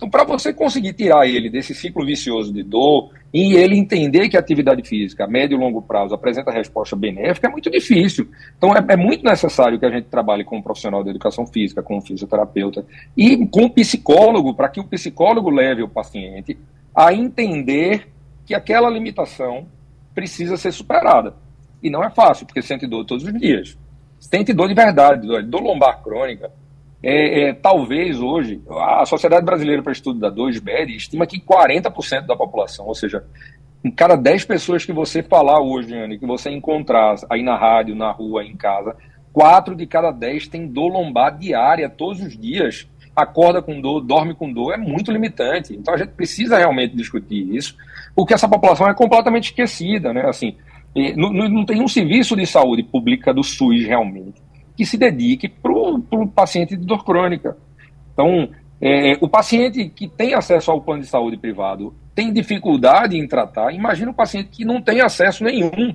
Então, 0.05 0.11
para 0.11 0.25
você 0.25 0.53
conseguir 0.53 0.93
tirar 0.93 1.27
ele 1.27 1.49
desse 1.49 1.75
ciclo 1.75 2.05
vicioso 2.05 2.53
de 2.53 2.62
dor 2.62 3.11
e 3.33 3.55
ele 3.55 3.75
entender 3.75 4.29
que 4.29 4.37
a 4.37 4.40
atividade 4.40 4.87
física 4.87 5.25
a 5.25 5.27
médio 5.27 5.57
e 5.57 5.59
longo 5.59 5.81
prazo 5.81 6.14
apresenta 6.14 6.51
resposta 6.51 6.95
benéfica, 6.95 7.47
é 7.47 7.51
muito 7.51 7.71
difícil. 7.71 8.29
Então, 8.59 8.77
é, 8.77 8.85
é 8.87 8.97
muito 8.99 9.25
necessário 9.25 9.79
que 9.79 9.87
a 9.87 9.90
gente 9.90 10.09
trabalhe 10.09 10.45
com 10.45 10.59
um 10.59 10.62
profissional 10.62 11.03
de 11.03 11.09
educação 11.09 11.47
física, 11.47 11.83
com 11.83 11.97
um 11.97 12.03
fisioterapeuta 12.03 12.85
e 13.17 13.47
com 13.47 13.62
um 13.62 13.69
psicólogo, 13.71 14.53
para 14.53 14.69
que 14.69 14.79
o 14.79 14.85
psicólogo 14.85 15.49
leve 15.49 15.83
o 15.83 15.88
paciente 15.88 16.59
a 16.95 17.14
entender 17.14 18.07
que 18.45 18.55
aquela 18.55 18.90
limitação 18.90 19.67
precisa 20.14 20.59
ser 20.59 20.73
superada. 20.73 21.35
E 21.83 21.88
não 21.88 22.05
é 22.05 22.11
fácil, 22.11 22.45
porque 22.45 22.61
sente 22.61 22.87
dor 22.87 23.07
todos 23.07 23.25
os 23.25 23.33
dias. 23.33 23.79
Sente 24.21 24.53
dor 24.53 24.69
de 24.69 24.75
verdade, 24.75 25.27
dor 25.27 25.62
lombar 25.62 26.03
crônica 26.03 26.51
é, 27.07 27.49
é, 27.49 27.53
talvez 27.53 28.19
hoje, 28.19 28.62
a 28.71 29.05
Sociedade 29.05 29.45
Brasileira 29.45 29.83
para 29.83 29.93
Estudo 29.93 30.19
da 30.19 30.31
Dor, 30.31 30.49
SBED, 30.49 30.97
estima 30.97 31.27
que 31.27 31.38
40% 31.38 32.25
da 32.25 32.35
população, 32.35 32.87
ou 32.87 32.95
seja, 32.95 33.23
em 33.85 33.90
cada 33.90 34.17
10 34.17 34.47
pessoas 34.47 34.87
que 34.87 34.93
você 34.93 35.23
falar 35.23 35.61
hoje, 35.61 35.95
Anne, 35.95 36.19
que 36.19 36.25
você 36.25 36.49
encontrar 36.49 37.17
aí 37.29 37.43
na 37.43 37.59
rádio, 37.59 37.95
na 37.95 38.11
rua, 38.11 38.43
em 38.43 38.57
casa, 38.57 38.97
4 39.35 39.75
de 39.75 39.87
cada 39.87 40.11
10 40.11 40.49
tem 40.49 40.67
dor 40.67 40.88
lombar 40.88 41.37
diária, 41.37 41.90
todos 41.90 42.23
os 42.23 42.38
dias, 42.38 42.88
acorda 43.14 43.61
com 43.61 43.83
dor, 43.83 44.01
dorme 44.01 44.35
com 44.35 44.51
dor, 44.51 44.73
é 44.73 44.79
muito 44.79 45.12
limitante. 45.12 45.75
Então 45.75 45.93
a 45.93 45.99
gente 45.99 46.12
precisa 46.12 46.57
realmente 46.57 46.97
discutir 46.97 47.55
isso, 47.55 47.77
porque 48.17 48.33
essa 48.33 48.49
população 48.49 48.88
é 48.88 48.95
completamente 48.95 49.51
esquecida, 49.51 50.11
né? 50.11 50.25
Assim, 50.27 50.57
não, 51.14 51.31
não 51.33 51.67
tem 51.67 51.83
um 51.83 51.88
serviço 51.88 52.35
de 52.35 52.47
saúde 52.47 52.83
pública 52.83 53.35
do 53.35 53.43
SUS 53.43 53.85
realmente 53.85 54.44
que 54.77 54.85
se 54.85 54.97
dedique 54.97 55.49
para 55.49 55.73
o 55.73 56.29
paciente 56.29 56.77
de 56.77 56.85
dor 56.85 57.05
crônica. 57.05 57.57
Então, 58.13 58.49
é, 58.81 59.17
o 59.21 59.29
paciente 59.29 59.89
que 59.89 60.09
tem 60.09 60.35
acesso 60.35 60.71
ao 60.71 60.81
plano 60.81 61.03
de 61.03 61.09
saúde 61.09 61.37
privado 61.37 61.95
tem 62.15 62.33
dificuldade 62.33 63.17
em 63.17 63.27
tratar, 63.27 63.73
imagina 63.73 64.11
o 64.11 64.15
paciente 64.15 64.51
que 64.51 64.65
não 64.65 64.81
tem 64.81 65.01
acesso 65.01 65.45
nenhum 65.45 65.95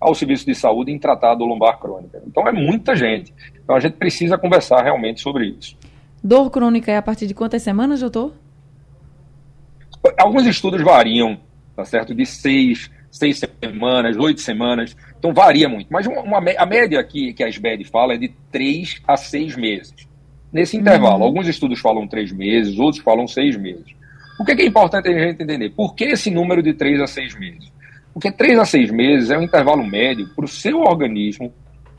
ao 0.00 0.14
serviço 0.14 0.46
de 0.46 0.54
saúde 0.54 0.92
em 0.92 0.98
tratar 0.98 1.32
a 1.32 1.34
dor 1.34 1.46
lombar 1.46 1.78
crônica. 1.78 2.22
Então, 2.26 2.46
é 2.46 2.52
muita 2.52 2.94
gente. 2.94 3.32
Então, 3.62 3.74
a 3.74 3.80
gente 3.80 3.94
precisa 3.94 4.36
conversar 4.36 4.82
realmente 4.82 5.20
sobre 5.20 5.46
isso. 5.46 5.76
Dor 6.22 6.50
crônica 6.50 6.90
é 6.90 6.96
a 6.96 7.02
partir 7.02 7.26
de 7.26 7.34
quantas 7.34 7.62
semanas, 7.62 8.00
doutor? 8.00 8.32
Alguns 10.18 10.46
estudos 10.46 10.82
variam, 10.82 11.38
tá 11.74 11.84
certo? 11.84 12.14
De 12.14 12.26
seis, 12.26 12.90
seis 13.10 13.40
semanas, 13.62 14.16
oito 14.16 14.40
semanas. 14.40 14.96
Então 15.26 15.34
varia 15.34 15.68
muito. 15.68 15.88
Mas 15.90 16.06
uma, 16.06 16.20
uma, 16.20 16.38
a 16.38 16.66
média 16.66 17.02
que, 17.02 17.32
que 17.32 17.42
a 17.42 17.48
SBED 17.48 17.84
fala 17.84 18.14
é 18.14 18.16
de 18.16 18.28
três 18.52 19.02
a 19.08 19.16
seis 19.16 19.56
meses. 19.56 20.06
Nesse 20.52 20.76
intervalo, 20.76 21.18
uhum. 21.18 21.24
alguns 21.24 21.48
estudos 21.48 21.80
falam 21.80 22.06
três 22.06 22.30
meses, 22.30 22.78
outros 22.78 23.02
falam 23.02 23.26
seis 23.26 23.56
meses. 23.56 23.92
O 24.38 24.44
que 24.44 24.52
é, 24.52 24.56
que 24.56 24.62
é 24.62 24.66
importante 24.66 25.08
a 25.08 25.12
gente 25.12 25.42
entender? 25.42 25.70
Por 25.70 25.96
que 25.96 26.04
esse 26.04 26.30
número 26.30 26.62
de 26.62 26.74
três 26.74 27.00
a 27.00 27.08
seis 27.08 27.36
meses? 27.36 27.72
Porque 28.14 28.30
três 28.30 28.56
a 28.56 28.64
seis 28.64 28.88
meses 28.92 29.30
é 29.32 29.36
um 29.36 29.42
intervalo 29.42 29.84
médio 29.84 30.28
para 30.28 30.44
o 30.44 30.48
seu 30.48 30.82
organismo 30.82 31.52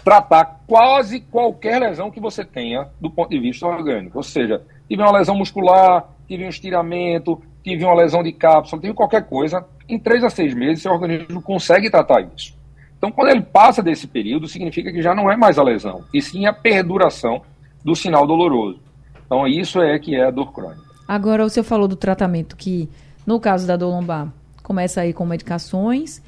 tratar 0.05 0.61
quase 0.65 1.19
qualquer 1.19 1.81
lesão 1.81 2.09
que 2.09 2.21
você 2.21 2.45
tenha 2.45 2.87
do 3.01 3.11
ponto 3.11 3.29
de 3.29 3.39
vista 3.39 3.67
orgânico. 3.67 4.17
Ou 4.17 4.23
seja, 4.23 4.61
tive 4.87 5.01
uma 5.01 5.11
lesão 5.11 5.35
muscular, 5.35 6.07
tive 6.25 6.45
um 6.45 6.49
estiramento, 6.49 7.41
tive 7.61 7.83
uma 7.83 7.93
lesão 7.93 8.23
de 8.23 8.31
cápsula, 8.31 8.81
tive 8.81 8.93
qualquer 8.93 9.27
coisa, 9.27 9.65
em 9.89 9.99
três 9.99 10.23
a 10.23 10.29
seis 10.29 10.53
meses 10.53 10.81
seu 10.81 10.93
organismo 10.93 11.41
consegue 11.41 11.89
tratar 11.89 12.21
isso. 12.21 12.55
Então, 12.97 13.11
quando 13.11 13.29
ele 13.29 13.41
passa 13.41 13.83
desse 13.83 14.07
período, 14.07 14.47
significa 14.47 14.91
que 14.91 15.01
já 15.01 15.13
não 15.13 15.31
é 15.31 15.37
mais 15.37 15.59
a 15.59 15.63
lesão, 15.63 16.03
e 16.13 16.21
sim 16.21 16.45
a 16.45 16.53
perduração 16.53 17.41
do 17.83 17.95
sinal 17.95 18.25
doloroso. 18.25 18.79
Então, 19.25 19.47
isso 19.47 19.81
é 19.81 19.97
que 19.99 20.15
é 20.15 20.25
a 20.25 20.31
dor 20.31 20.51
crônica. 20.51 20.81
Agora, 21.07 21.45
o 21.45 21.49
senhor 21.49 21.63
falou 21.63 21.87
do 21.87 21.95
tratamento 21.95 22.55
que, 22.55 22.89
no 23.25 23.39
caso 23.39 23.67
da 23.67 23.77
dor 23.77 23.89
lombar, 23.89 24.31
começa 24.63 25.01
aí 25.01 25.13
com 25.13 25.25
medicações. 25.25 26.21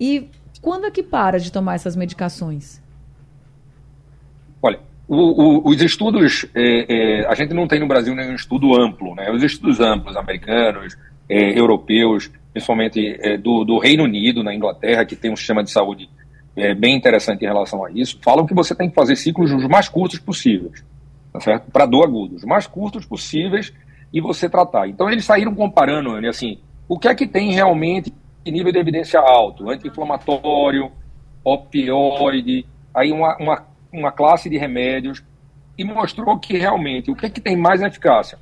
E 0.00 0.28
quando 0.60 0.86
é 0.86 0.90
que 0.90 1.02
para 1.02 1.38
de 1.38 1.52
tomar 1.52 1.74
essas 1.74 1.94
medicações? 1.94 2.82
Olha, 4.62 4.80
o, 5.06 5.16
o, 5.16 5.68
os 5.68 5.80
estudos, 5.82 6.46
é, 6.54 7.20
é, 7.22 7.26
a 7.26 7.34
gente 7.34 7.52
não 7.52 7.68
tem 7.68 7.78
no 7.78 7.86
Brasil 7.86 8.14
nenhum 8.14 8.34
estudo 8.34 8.74
amplo, 8.74 9.14
né? 9.14 9.30
Os 9.30 9.42
estudos 9.42 9.78
amplos, 9.78 10.16
americanos, 10.16 10.96
é, 11.28 11.58
europeus, 11.58 12.30
principalmente 12.52 13.16
é, 13.20 13.36
do, 13.36 13.64
do, 13.64 13.78
Reino 13.78 14.04
Unido, 14.04 14.42
na 14.42 14.54
Inglaterra, 14.54 15.04
que 15.04 15.16
tem 15.16 15.32
um 15.32 15.36
sistema 15.36 15.62
de 15.62 15.70
saúde 15.70 16.08
é, 16.56 16.74
bem 16.74 16.96
interessante 16.96 17.42
em 17.42 17.48
relação 17.48 17.84
a 17.84 17.90
isso, 17.90 18.18
falam 18.22 18.46
que 18.46 18.54
você 18.54 18.74
tem 18.74 18.88
que 18.88 18.94
fazer 18.94 19.16
ciclos 19.16 19.52
os 19.52 19.66
mais 19.66 19.88
curtos 19.88 20.18
possíveis, 20.18 20.84
tá 21.32 21.40
certo? 21.40 21.70
Para 21.70 21.86
dor 21.86 22.04
aguda, 22.04 22.36
os 22.36 22.44
mais 22.44 22.66
curtos 22.66 23.04
possíveis 23.04 23.72
e 24.12 24.20
você 24.20 24.48
tratar. 24.48 24.88
Então 24.88 25.10
eles 25.10 25.24
saíram 25.24 25.54
comparando, 25.54 26.14
assim, 26.28 26.58
o 26.88 26.98
que 26.98 27.08
é 27.08 27.14
que 27.14 27.26
tem 27.26 27.52
realmente 27.52 28.12
nível 28.46 28.70
de 28.70 28.78
evidência 28.78 29.18
alto, 29.18 29.70
anti-inflamatório, 29.70 30.92
opioide, 31.42 32.66
aí 32.94 33.10
uma, 33.10 33.36
uma 33.38 33.74
uma 33.98 34.12
classe 34.12 34.50
de 34.50 34.58
remédios 34.58 35.22
e 35.78 35.84
mostrou 35.84 36.38
que 36.38 36.56
realmente 36.56 37.10
o 37.10 37.16
que, 37.16 37.26
é 37.26 37.30
que 37.30 37.40
tem 37.40 37.56
mais 37.56 37.80
eficácia? 37.80 38.38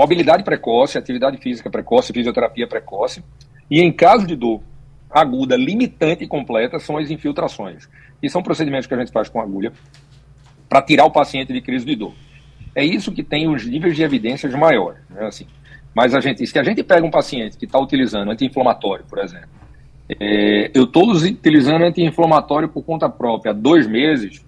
Mobilidade 0.00 0.42
precoce, 0.42 0.96
atividade 0.96 1.36
física 1.36 1.68
precoce, 1.68 2.10
fisioterapia 2.10 2.66
precoce, 2.66 3.22
e 3.70 3.82
em 3.82 3.92
caso 3.92 4.26
de 4.26 4.34
dor 4.34 4.62
aguda, 5.10 5.58
limitante 5.58 6.24
e 6.24 6.26
completa, 6.26 6.78
são 6.78 6.96
as 6.96 7.10
infiltrações. 7.10 7.86
E 8.22 8.30
são 8.30 8.42
procedimentos 8.42 8.86
que 8.86 8.94
a 8.94 8.96
gente 8.96 9.12
faz 9.12 9.28
com 9.28 9.42
agulha 9.42 9.74
para 10.70 10.80
tirar 10.80 11.04
o 11.04 11.10
paciente 11.10 11.52
de 11.52 11.60
crise 11.60 11.84
de 11.84 11.94
dor. 11.96 12.14
É 12.74 12.82
isso 12.82 13.12
que 13.12 13.22
tem 13.22 13.46
os 13.46 13.66
níveis 13.66 13.94
de 13.94 14.02
evidências 14.02 14.54
maiores. 14.54 15.02
Né? 15.10 15.26
Assim, 15.26 15.46
mas 15.94 16.14
a 16.14 16.20
gente, 16.20 16.46
se 16.46 16.58
a 16.58 16.62
gente 16.62 16.82
pega 16.82 17.06
um 17.06 17.10
paciente 17.10 17.58
que 17.58 17.66
está 17.66 17.78
utilizando 17.78 18.30
anti-inflamatório, 18.30 19.04
por 19.04 19.18
exemplo, 19.18 19.50
é, 20.18 20.70
eu 20.72 20.84
estou 20.84 21.12
utilizando 21.12 21.84
anti-inflamatório 21.84 22.70
por 22.70 22.82
conta 22.84 23.06
própria 23.06 23.50
há 23.50 23.54
dois 23.54 23.86
meses. 23.86 24.42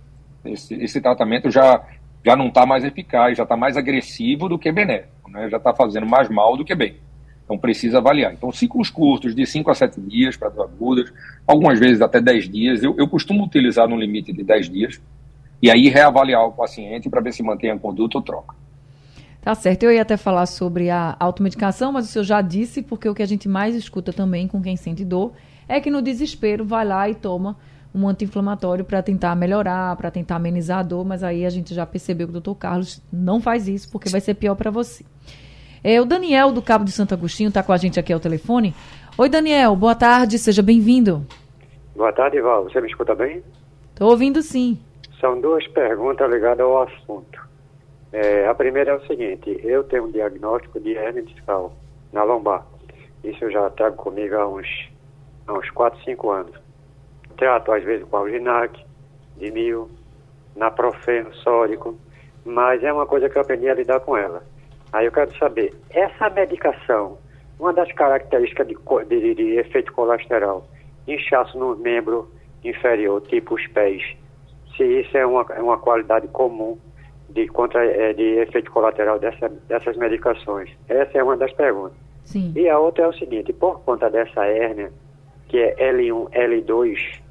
Esse, 0.46 0.74
esse 0.76 0.98
tratamento 0.98 1.50
já, 1.50 1.84
já 2.24 2.36
não 2.36 2.48
está 2.48 2.64
mais 2.64 2.84
eficaz, 2.84 3.36
já 3.36 3.42
está 3.42 3.56
mais 3.56 3.76
agressivo 3.76 4.48
do 4.48 4.58
que 4.58 4.70
benéfico, 4.70 5.30
né? 5.30 5.48
já 5.50 5.56
está 5.56 5.74
fazendo 5.74 6.06
mais 6.06 6.28
mal 6.28 6.56
do 6.56 6.64
que 6.64 6.74
bem. 6.74 6.96
Então 7.44 7.58
precisa 7.58 7.98
avaliar. 7.98 8.32
Então, 8.32 8.52
ciclos 8.52 8.88
curtos, 8.88 9.34
de 9.34 9.44
5 9.44 9.70
a 9.70 9.74
7 9.74 10.00
dias 10.00 10.36
para 10.36 10.48
agudas, 10.48 11.12
algumas 11.46 11.78
vezes 11.78 12.00
até 12.00 12.20
10 12.20 12.48
dias. 12.48 12.82
Eu, 12.82 12.94
eu 12.96 13.08
costumo 13.08 13.44
utilizar 13.44 13.88
no 13.88 13.96
limite 13.96 14.32
de 14.32 14.42
10 14.42 14.70
dias. 14.70 15.00
E 15.60 15.70
aí 15.70 15.88
reavaliar 15.88 16.44
o 16.46 16.52
paciente 16.52 17.10
para 17.10 17.20
ver 17.20 17.32
se 17.32 17.42
mantém 17.42 17.70
a 17.70 17.78
conduta 17.78 18.18
ou 18.18 18.22
troca. 18.22 18.54
Tá 19.40 19.54
certo. 19.54 19.82
Eu 19.82 19.92
ia 19.92 20.02
até 20.02 20.16
falar 20.16 20.46
sobre 20.46 20.88
a 20.88 21.16
automedicação, 21.18 21.92
mas 21.92 22.06
o 22.06 22.08
senhor 22.08 22.24
já 22.24 22.40
disse, 22.40 22.80
porque 22.80 23.08
o 23.08 23.14
que 23.14 23.22
a 23.22 23.26
gente 23.26 23.48
mais 23.48 23.74
escuta 23.74 24.12
também 24.12 24.46
com 24.46 24.62
quem 24.62 24.76
sente 24.76 25.04
dor 25.04 25.32
é 25.68 25.80
que 25.80 25.90
no 25.90 26.00
desespero 26.00 26.64
vai 26.64 26.84
lá 26.84 27.08
e 27.08 27.14
toma 27.14 27.56
um 27.94 28.08
anti-inflamatório 28.08 28.84
para 28.84 29.02
tentar 29.02 29.34
melhorar, 29.36 29.96
para 29.96 30.10
tentar 30.10 30.36
amenizar 30.36 30.78
a 30.78 30.82
dor, 30.82 31.04
mas 31.04 31.22
aí 31.22 31.44
a 31.44 31.50
gente 31.50 31.74
já 31.74 31.84
percebeu 31.84 32.26
que 32.26 32.30
o 32.30 32.40
doutor 32.40 32.54
Carlos 32.54 33.02
não 33.12 33.40
faz 33.40 33.68
isso 33.68 33.90
porque 33.90 34.08
vai 34.08 34.20
ser 34.20 34.34
pior 34.34 34.54
para 34.54 34.70
você. 34.70 35.04
É, 35.84 36.00
o 36.00 36.04
Daniel 36.04 36.52
do 36.52 36.62
Cabo 36.62 36.84
de 36.84 36.92
Santo 36.92 37.12
Agostinho 37.12 37.48
está 37.48 37.62
com 37.62 37.72
a 37.72 37.76
gente 37.76 37.98
aqui 37.98 38.12
ao 38.12 38.20
telefone. 38.20 38.74
Oi, 39.18 39.28
Daniel, 39.28 39.74
boa 39.74 39.94
tarde, 39.94 40.38
seja 40.38 40.62
bem-vindo. 40.62 41.26
Boa 41.94 42.12
tarde, 42.12 42.40
Val. 42.40 42.64
Você 42.64 42.80
me 42.80 42.88
escuta 42.88 43.14
bem? 43.14 43.42
Estou 43.90 44.10
ouvindo 44.10 44.40
sim. 44.42 44.78
São 45.20 45.40
duas 45.40 45.66
perguntas 45.68 46.30
ligadas 46.30 46.60
ao 46.60 46.82
assunto. 46.82 47.40
É, 48.12 48.46
a 48.46 48.54
primeira 48.54 48.92
é 48.92 48.94
o 48.94 49.06
seguinte: 49.06 49.60
eu 49.62 49.84
tenho 49.84 50.04
um 50.04 50.10
diagnóstico 50.10 50.80
de 50.80 50.92
hernia 50.92 51.22
discal 51.22 51.74
na 52.12 52.22
lombar. 52.22 52.64
Isso 53.24 53.44
eu 53.44 53.50
já 53.50 53.68
trago 53.70 53.96
comigo 53.96 54.34
há 54.36 54.46
uns 54.48 54.66
há 55.46 55.52
uns 55.52 55.68
4, 55.70 56.02
5 56.04 56.30
anos. 56.30 56.61
Trato 57.32 57.72
às 57.72 57.82
vezes 57.82 58.06
com 58.08 58.16
alginac, 58.16 58.84
de 59.36 59.50
mil, 59.50 59.90
naprofeno, 60.54 61.32
sórico, 61.34 61.96
mas 62.44 62.82
é 62.82 62.92
uma 62.92 63.06
coisa 63.06 63.28
que 63.28 63.36
eu 63.36 63.42
aprendi 63.42 63.68
a 63.68 63.74
lidar 63.74 64.00
com 64.00 64.16
ela. 64.16 64.42
Aí 64.92 65.06
eu 65.06 65.12
quero 65.12 65.36
saber, 65.38 65.74
essa 65.90 66.28
medicação, 66.30 67.18
uma 67.58 67.72
das 67.72 67.90
características 67.92 68.66
de, 68.68 68.76
de, 69.06 69.34
de 69.34 69.56
efeito 69.58 69.92
colateral, 69.92 70.66
inchaço 71.08 71.58
no 71.58 71.76
membro 71.76 72.30
inferior, 72.62 73.20
tipo 73.22 73.54
os 73.54 73.66
pés, 73.68 74.02
se 74.76 74.84
isso 74.84 75.16
é 75.16 75.26
uma, 75.26 75.46
é 75.50 75.60
uma 75.60 75.78
qualidade 75.78 76.28
comum 76.28 76.78
de, 77.28 77.46
contra, 77.48 77.84
é, 77.84 78.12
de 78.12 78.38
efeito 78.40 78.70
colateral 78.70 79.18
dessa, 79.18 79.48
dessas 79.68 79.96
medicações? 79.96 80.70
Essa 80.88 81.18
é 81.18 81.22
uma 81.22 81.36
das 81.36 81.52
perguntas. 81.52 81.96
Sim. 82.24 82.52
E 82.54 82.68
a 82.68 82.78
outra 82.78 83.04
é 83.04 83.08
o 83.08 83.12
seguinte, 83.12 83.52
por 83.52 83.80
conta 83.80 84.08
dessa 84.08 84.44
hérnia, 84.44 84.92
que 85.48 85.58
é 85.58 85.74
L1, 85.92 86.30
L2, 86.30 87.21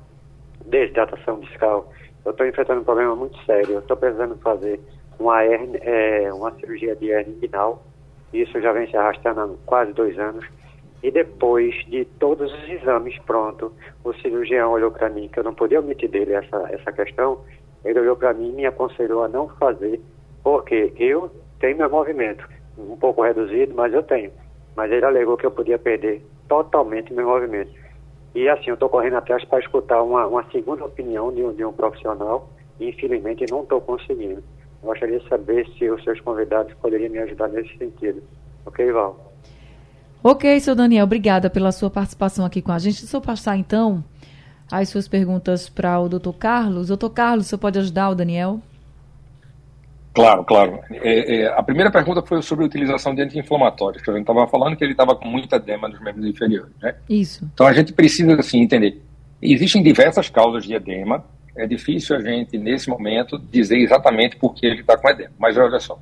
desidratação 0.66 1.40
discal, 1.40 1.92
eu 2.24 2.32
estou 2.32 2.46
enfrentando 2.46 2.82
um 2.82 2.84
problema 2.84 3.16
muito 3.16 3.38
sério. 3.46 3.76
Eu 3.76 3.80
estou 3.80 3.98
precisando 3.98 4.38
fazer 4.38 4.80
uma, 5.20 5.44
hernia, 5.44 5.80
é, 5.84 6.34
uma 6.34 6.52
cirurgia 6.56 6.96
de 6.96 7.10
hernia 7.10 7.36
inguinal. 7.36 7.84
Isso 8.34 8.60
já 8.62 8.72
vem 8.72 8.90
se 8.90 8.96
arrastando 8.96 9.42
há 9.42 9.50
quase 9.66 9.94
dois 9.94 10.18
anos. 10.20 10.46
E 11.04 11.10
depois 11.10 11.74
de 11.88 12.06
todos 12.20 12.54
os 12.54 12.70
exames 12.70 13.18
pronto, 13.26 13.74
o 14.04 14.14
cirurgião 14.14 14.72
olhou 14.72 14.92
para 14.92 15.10
mim, 15.10 15.28
que 15.28 15.40
eu 15.40 15.44
não 15.44 15.54
podia 15.54 15.80
omitir 15.80 16.10
dele 16.10 16.34
essa, 16.34 16.70
essa 16.72 16.92
questão, 16.92 17.40
ele 17.84 18.00
olhou 18.00 18.16
para 18.16 18.34
mim 18.34 18.50
e 18.50 18.54
me 18.54 18.66
aconselhou 18.68 19.24
a 19.24 19.28
não 19.28 19.50
fazer, 19.50 20.00
porque 20.44 20.94
eu 21.00 21.32
tenho 21.60 21.78
meu 21.78 21.90
movimento, 21.90 22.48
um 22.78 22.96
pouco 22.98 23.24
reduzido, 23.24 23.74
mas 23.74 23.92
eu 23.92 24.04
tenho. 24.04 24.32
Mas 24.76 24.92
ele 24.92 25.04
alegou 25.04 25.38
que 25.38 25.46
eu 25.46 25.52
podia 25.52 25.80
perder 25.80 26.24
totalmente 26.48 27.12
meu 27.12 27.26
movimento. 27.26 27.72
E 28.34 28.48
assim, 28.48 28.70
eu 28.70 28.76
estou 28.76 28.90
correndo 28.90 29.18
atrás 29.18 29.44
para 29.46 29.60
escutar 29.60 30.02
uma, 30.02 30.26
uma 30.26 30.44
segunda 30.52 30.86
opinião 30.86 31.34
de 31.34 31.44
um, 31.44 31.54
de 31.54 31.66
um 31.66 31.74
profissional 31.74 32.50
e 32.80 32.90
infelizmente 32.90 33.46
não 33.50 33.64
estou 33.64 33.82
conseguindo. 33.82 34.44
Gostaria 34.82 35.20
de 35.20 35.28
saber 35.28 35.68
se 35.78 35.90
os 35.90 36.04
seus 36.04 36.20
convidados 36.22 36.74
poderiam 36.76 37.12
me 37.12 37.20
ajudar 37.20 37.50
nesse 37.50 37.78
sentido. 37.78 38.24
Ok, 38.66 38.92
Val? 38.92 39.34
Ok, 40.24 40.60
seu 40.60 40.76
Daniel, 40.76 41.04
obrigada 41.04 41.50
pela 41.50 41.72
sua 41.72 41.90
participação 41.90 42.46
aqui 42.46 42.62
com 42.62 42.72
a 42.72 42.80
gente. 42.80 43.06
Se 43.06 43.16
eu 43.16 43.22
passar 43.22 43.58
então 43.58 44.04
as 44.72 44.88
suas 44.88 45.08
perguntas 45.08 45.68
para 45.68 46.00
o 46.00 46.08
doutor 46.08 46.34
Carlos. 46.34 46.88
Doutor 46.88 47.10
Carlos, 47.10 47.48
você 47.48 47.58
pode 47.58 47.78
ajudar 47.78 48.10
o 48.10 48.16
Daniel? 48.16 48.62
Claro, 50.14 50.44
claro. 50.44 50.80
É, 50.92 51.36
é, 51.36 51.48
a 51.48 51.64
primeira 51.64 51.90
pergunta 51.90 52.22
foi 52.22 52.42
sobre 52.42 52.66
a 52.66 52.68
utilização 52.68 53.16
de 53.16 53.22
anti-inflamatórios, 53.22 54.04
que 54.04 54.10
a 54.10 54.14
gente 54.14 54.24
estava 54.24 54.46
falando 54.48 54.76
que 54.76 54.84
ele 54.84 54.92
estava 54.92 55.16
com 55.16 55.28
muita 55.28 55.56
edema 55.56 55.88
nos 55.88 56.02
membros 56.02 56.26
inferiores, 56.26 56.74
né? 56.82 56.96
Isso. 57.10 57.50
Então 57.54 57.66
a 57.66 57.74
gente 57.74 57.94
precisa, 57.94 58.38
assim, 58.38 58.62
entender. 58.62 59.02
Existem 59.42 59.82
diversas 59.82 60.30
causas 60.30 60.66
de 60.66 60.74
edema, 60.74 61.24
é 61.56 61.66
difícil 61.66 62.16
a 62.16 62.20
gente, 62.20 62.58
nesse 62.58 62.90
momento, 62.90 63.40
dizer 63.40 63.78
exatamente 63.78 64.36
por 64.36 64.54
que 64.54 64.66
ele 64.66 64.82
está 64.82 64.98
com 64.98 65.10
edema. 65.10 65.32
Mas 65.40 65.58
olha 65.58 65.80
só, 65.80 65.98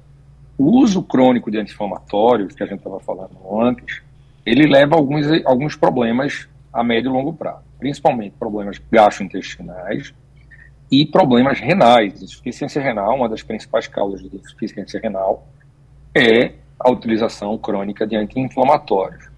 o 0.57 0.79
uso 0.79 1.03
crônico 1.03 1.51
de 1.51 1.59
anti-inflamatórios, 1.59 2.55
que 2.55 2.63
a 2.63 2.65
gente 2.65 2.79
estava 2.79 2.99
falando 2.99 3.37
antes, 3.61 4.01
ele 4.45 4.67
leva 4.67 4.95
a 4.95 4.97
alguns, 4.97 5.25
alguns 5.45 5.75
problemas 5.75 6.47
a 6.73 6.83
médio 6.83 7.09
e 7.09 7.13
longo 7.13 7.33
prazo, 7.33 7.63
principalmente 7.77 8.35
problemas 8.39 8.79
gastrointestinais, 8.91 10.13
e 10.91 11.05
problemas 11.05 11.59
renais. 11.59 12.21
Insuficiência 12.21 12.81
renal, 12.81 13.15
uma 13.15 13.29
das 13.29 13.43
principais 13.43 13.87
causas 13.87 14.21
de 14.21 14.35
insuficiência 14.35 14.99
renal, 14.99 15.47
é 16.15 16.53
a 16.79 16.89
utilização 16.89 17.57
crônica 17.57 18.07
de 18.07 18.15
anti-inflamatórios. 18.15 19.29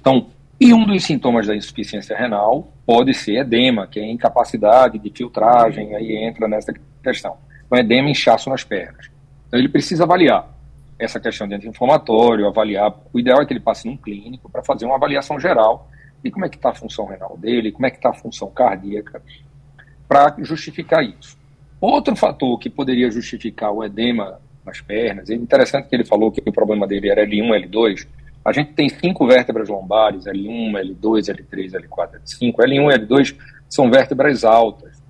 Então, 0.00 0.28
e 0.60 0.74
um 0.74 0.84
dos 0.84 1.02
sintomas 1.04 1.46
da 1.46 1.56
insuficiência 1.56 2.16
renal 2.16 2.70
pode 2.84 3.14
ser 3.14 3.38
edema, 3.38 3.86
que 3.86 3.98
é 3.98 4.10
incapacidade 4.10 4.98
de 4.98 5.10
filtragem, 5.10 5.94
aí 5.94 6.16
entra 6.16 6.46
nessa 6.46 6.72
questão. 7.02 7.36
Então, 7.66 7.78
edema 7.78 8.10
inchaço 8.10 8.50
nas 8.50 8.62
pernas. 8.62 9.10
Então, 9.48 9.58
ele 9.58 9.68
precisa 9.68 10.04
avaliar 10.04 10.48
essa 10.98 11.18
questão 11.18 11.48
de 11.48 11.54
anti-inflamatório, 11.54 12.46
avaliar. 12.46 12.94
O 13.12 13.18
ideal 13.18 13.40
é 13.40 13.46
que 13.46 13.54
ele 13.54 13.60
passe 13.60 13.88
num 13.88 13.96
clínico 13.96 14.50
para 14.50 14.62
fazer 14.62 14.84
uma 14.84 14.96
avaliação 14.96 15.40
geral 15.40 15.88
de 16.22 16.30
como 16.30 16.44
é 16.44 16.48
que 16.50 16.56
está 16.56 16.70
a 16.70 16.74
função 16.74 17.06
renal 17.06 17.38
dele, 17.38 17.72
como 17.72 17.86
é 17.86 17.90
que 17.90 17.96
está 17.96 18.10
a 18.10 18.14
função 18.14 18.50
cardíaca, 18.50 19.22
para 20.10 20.34
justificar 20.40 21.04
isso. 21.04 21.38
Outro 21.80 22.16
fator 22.16 22.58
que 22.58 22.68
poderia 22.68 23.08
justificar 23.12 23.70
o 23.70 23.84
edema 23.84 24.40
nas 24.66 24.80
pernas, 24.80 25.30
é 25.30 25.34
interessante 25.34 25.88
que 25.88 25.94
ele 25.94 26.04
falou 26.04 26.32
que 26.32 26.42
o 26.44 26.52
problema 26.52 26.84
dele 26.84 27.08
era 27.08 27.24
L1, 27.24 27.70
L2. 27.70 28.08
A 28.44 28.52
gente 28.52 28.72
tem 28.72 28.88
cinco 28.88 29.24
vértebras 29.24 29.68
lombares, 29.68 30.24
L1, 30.24 30.72
L2, 30.72 31.32
L3, 31.32 31.80
L4, 31.88 32.20
L5. 32.24 32.54
L1 32.56 32.92
e 32.92 33.06
L2 33.06 33.36
são 33.68 33.88
vértebras 33.88 34.44
altas. 34.44 35.00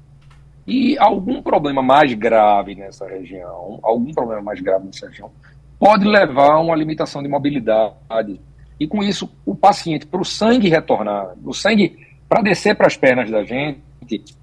E 0.66 0.98
algum 0.98 1.40
problema 1.40 1.80
mais 1.80 2.12
grave 2.12 2.74
nessa 2.74 3.08
região, 3.08 3.80
algum 3.82 4.12
problema 4.12 4.42
mais 4.42 4.60
grave 4.60 4.84
nessa 4.84 5.08
região, 5.08 5.30
pode 5.78 6.06
levar 6.06 6.52
a 6.52 6.60
uma 6.60 6.76
limitação 6.76 7.22
de 7.22 7.28
mobilidade, 7.28 8.38
E 8.78 8.86
com 8.86 9.02
isso, 9.02 9.30
o 9.46 9.54
paciente, 9.54 10.06
para 10.06 10.20
o 10.20 10.24
sangue 10.26 10.68
retornar, 10.68 11.34
o 11.42 11.54
sangue, 11.54 12.06
para 12.28 12.42
descer 12.42 12.76
para 12.76 12.86
as 12.86 12.98
pernas 12.98 13.30
da 13.30 13.42
gente, 13.44 13.80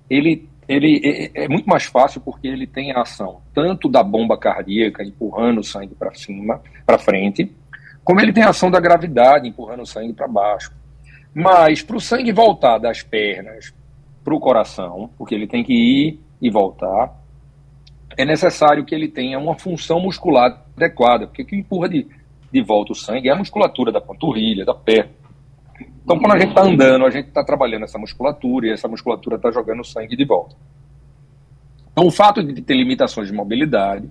ele, 0.09 0.47
ele 0.67 1.01
é, 1.03 1.43
é, 1.43 1.47
muito 1.47 1.67
mais 1.67 1.85
fácil 1.85 2.21
porque 2.21 2.47
ele 2.47 2.67
tem 2.67 2.91
a 2.91 3.01
ação 3.01 3.41
tanto 3.53 3.89
da 3.89 4.03
bomba 4.03 4.37
cardíaca 4.37 5.03
empurrando 5.03 5.59
o 5.59 5.63
sangue 5.63 5.95
para 5.95 6.13
cima, 6.13 6.61
para 6.85 6.97
frente, 6.97 7.51
como 8.03 8.21
ele 8.21 8.31
tem 8.31 8.43
a 8.43 8.49
ação 8.49 8.71
da 8.71 8.79
gravidade 8.79 9.47
empurrando 9.47 9.81
o 9.81 9.85
sangue 9.85 10.13
para 10.13 10.27
baixo. 10.27 10.71
Mas 11.33 11.81
para 11.81 11.97
o 11.97 12.01
sangue 12.01 12.31
voltar 12.31 12.77
das 12.77 13.03
pernas 13.03 13.73
para 14.23 14.33
o 14.33 14.39
coração, 14.39 15.09
porque 15.17 15.35
ele 15.35 15.47
tem 15.47 15.63
que 15.63 15.73
ir 15.73 16.19
e 16.41 16.49
voltar, 16.49 17.13
é 18.17 18.25
necessário 18.25 18.83
que 18.83 18.95
ele 18.95 19.07
tenha 19.07 19.37
uma 19.37 19.57
função 19.57 19.99
muscular 19.99 20.65
adequada, 20.75 21.27
porque 21.27 21.43
o 21.43 21.45
que 21.45 21.55
empurra 21.55 21.89
de, 21.89 22.07
de 22.51 22.61
volta 22.61 22.91
o 22.91 22.95
sangue 22.95 23.29
é 23.29 23.31
a 23.31 23.35
musculatura 23.35 23.91
da 23.91 24.01
panturrilha, 24.01 24.65
da 24.65 24.73
perna. 24.73 25.11
Então, 26.07 26.17
quando 26.19 26.35
a 26.35 26.39
gente 26.39 26.51
está 26.51 26.61
andando, 26.61 27.05
a 27.05 27.09
gente 27.09 27.27
está 27.27 27.43
trabalhando 27.43 27.83
essa 27.83 27.99
musculatura 27.99 28.67
e 28.67 28.69
essa 28.71 28.87
musculatura 28.87 29.35
está 29.35 29.51
jogando 29.51 29.83
sangue 29.83 30.15
de 30.15 30.23
volta. 30.23 30.55
Então, 31.91 32.07
o 32.07 32.11
fato 32.11 32.41
de 32.41 32.61
ter 32.61 32.75
limitações 32.75 33.27
de 33.27 33.33
mobilidade 33.33 34.09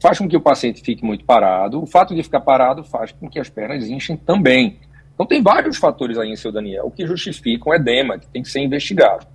faz 0.00 0.18
com 0.18 0.28
que 0.28 0.36
o 0.36 0.40
paciente 0.40 0.80
fique 0.80 1.04
muito 1.04 1.24
parado. 1.24 1.82
O 1.82 1.86
fato 1.86 2.14
de 2.14 2.22
ficar 2.22 2.42
parado 2.42 2.84
faz 2.84 3.10
com 3.10 3.28
que 3.28 3.40
as 3.40 3.50
pernas 3.50 3.88
enchem 3.88 4.16
também. 4.16 4.78
Então, 5.14 5.26
tem 5.26 5.42
vários 5.42 5.78
fatores 5.78 6.16
aí 6.16 6.36
seu 6.36 6.52
Daniel 6.52 6.92
que 6.92 7.04
justificam 7.04 7.72
o 7.72 7.74
edema, 7.74 8.20
que 8.20 8.28
tem 8.28 8.40
que 8.40 8.48
ser 8.48 8.60
investigado. 8.60 9.26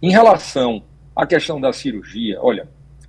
Em 0.00 0.12
relação 0.12 0.80
à 1.16 1.26
questão 1.26 1.60
da 1.60 1.72
cirurgia, 1.72 2.38
olha, 2.40 2.68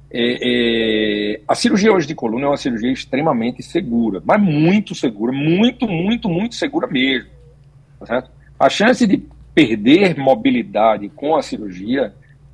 é, 0.09 1.35
é, 1.35 1.41
a 1.47 1.53
cirurgia 1.53 1.93
hoje 1.93 2.07
de 2.07 2.15
coluna 2.15 2.45
é 2.45 2.49
uma 2.49 2.57
cirurgia 2.57 2.91
extremamente 2.91 3.61
segura, 3.61 4.23
mas 4.25 4.41
muito 4.41 4.95
segura, 4.95 5.31
muito, 5.31 5.87
muito, 5.87 6.27
muito 6.27 6.55
segura 6.55 6.87
mesmo. 6.87 7.36
Tá? 8.05 8.23
A 8.59 8.69
chance 8.69 9.05
de 9.05 9.23
perder 9.53 10.17
mobilidade 10.17 11.09
com 11.09 11.35
a 11.35 11.41
cirurgia 11.41 12.13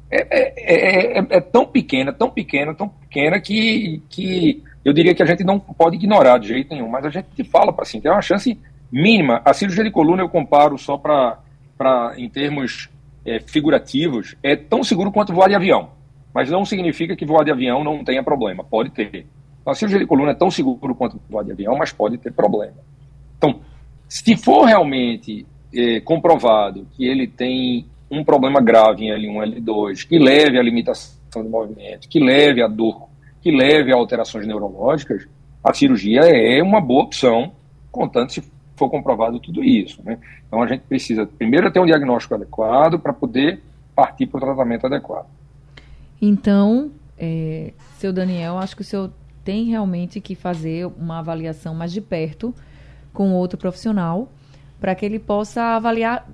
é, 0.09 0.27
é, 0.29 1.19
é, 1.19 1.27
é, 1.29 1.41
tão 1.41 1.65
pequena, 1.65 2.13
tão 2.13 2.29
pequena, 2.29 2.73
tão 2.73 2.87
pequena 2.87 3.39
que, 3.39 4.01
que 4.09 4.63
eu 4.85 4.93
diria 4.93 5.15
que 5.15 5.23
a 5.23 5.25
gente 5.25 5.43
não 5.43 5.59
pode 5.59 5.95
ignorar 5.95 6.37
de 6.37 6.49
jeito 6.49 6.73
nenhum, 6.73 6.87
mas 6.87 7.05
a 7.05 7.09
gente 7.09 7.43
fala 7.43 7.73
para 7.73 7.83
assim, 7.83 7.99
tem 7.99 8.11
uma 8.11 8.21
chance 8.21 8.57
mínima. 8.91 9.41
A 9.43 9.53
cirurgia 9.53 9.83
de 9.83 9.91
coluna 9.91 10.21
eu 10.21 10.29
comparo 10.29 10.77
só 10.77 10.97
para, 10.97 11.39
em 12.17 12.29
termos 12.29 12.89
figurativos, 13.47 14.35
é 14.43 14.55
tão 14.55 14.83
seguro 14.83 15.11
quanto 15.11 15.33
voar 15.33 15.47
de 15.47 15.55
avião 15.55 15.89
mas 16.33 16.49
não 16.49 16.65
significa 16.65 17.15
que 17.15 17.25
voar 17.25 17.45
de 17.45 17.51
avião 17.51 17.83
não 17.83 18.03
tenha 18.03 18.23
problema. 18.23 18.63
Pode 18.63 18.89
ter. 18.89 19.27
A 19.65 19.73
cirurgia 19.75 19.99
de 19.99 20.07
coluna 20.07 20.31
é 20.31 20.35
tão 20.35 20.49
seguro 20.49 20.95
quanto 20.95 21.21
voar 21.29 21.43
de 21.43 21.51
avião, 21.51 21.77
mas 21.77 21.93
pode 21.93 22.17
ter 22.17 22.33
problema. 22.33 22.73
Então, 23.37 23.61
se 24.13 24.37
for 24.37 24.65
realmente 24.65 25.43
é, 25.73 25.99
comprovado 25.99 26.85
que 26.91 27.03
ele 27.03 27.25
tem 27.25 27.87
um 28.11 28.23
problema 28.23 28.61
grave 28.61 29.05
em 29.05 29.09
L1, 29.09 29.55
L2, 29.55 30.07
que 30.07 30.19
leve 30.19 30.59
à 30.59 30.61
limitação 30.61 31.17
de 31.41 31.49
movimento, 31.49 32.07
que 32.07 32.19
leve 32.19 32.61
à 32.61 32.67
dor, 32.67 33.09
que 33.41 33.49
leve 33.49 33.91
a 33.91 33.95
alterações 33.95 34.45
neurológicas, 34.45 35.27
a 35.63 35.73
cirurgia 35.73 36.19
é 36.19 36.61
uma 36.61 36.79
boa 36.79 37.05
opção, 37.05 37.53
contanto 37.91 38.33
se 38.33 38.43
for 38.75 38.87
comprovado 38.87 39.39
tudo 39.39 39.63
isso. 39.63 39.99
Né? 40.05 40.19
Então 40.47 40.61
a 40.61 40.67
gente 40.67 40.81
precisa 40.81 41.25
primeiro 41.25 41.71
ter 41.71 41.79
um 41.79 41.85
diagnóstico 41.87 42.35
adequado 42.35 42.99
para 42.99 43.13
poder 43.13 43.63
partir 43.95 44.27
para 44.27 44.37
o 44.37 44.41
tratamento 44.41 44.85
adequado. 44.85 45.25
Então, 46.21 46.91
é, 47.17 47.73
seu 47.97 48.13
Daniel, 48.13 48.59
acho 48.59 48.75
que 48.75 48.83
o 48.83 48.85
senhor 48.85 49.11
tem 49.43 49.63
realmente 49.65 50.21
que 50.21 50.35
fazer 50.35 50.85
uma 50.85 51.17
avaliação 51.17 51.73
mais 51.73 51.91
de 51.91 51.99
perto 51.99 52.53
com 53.13 53.33
outro 53.33 53.57
profissional 53.57 54.29
para 54.79 54.95
que 54.95 55.05
ele 55.05 55.19
possa 55.19 55.61
avaliar 55.77 56.27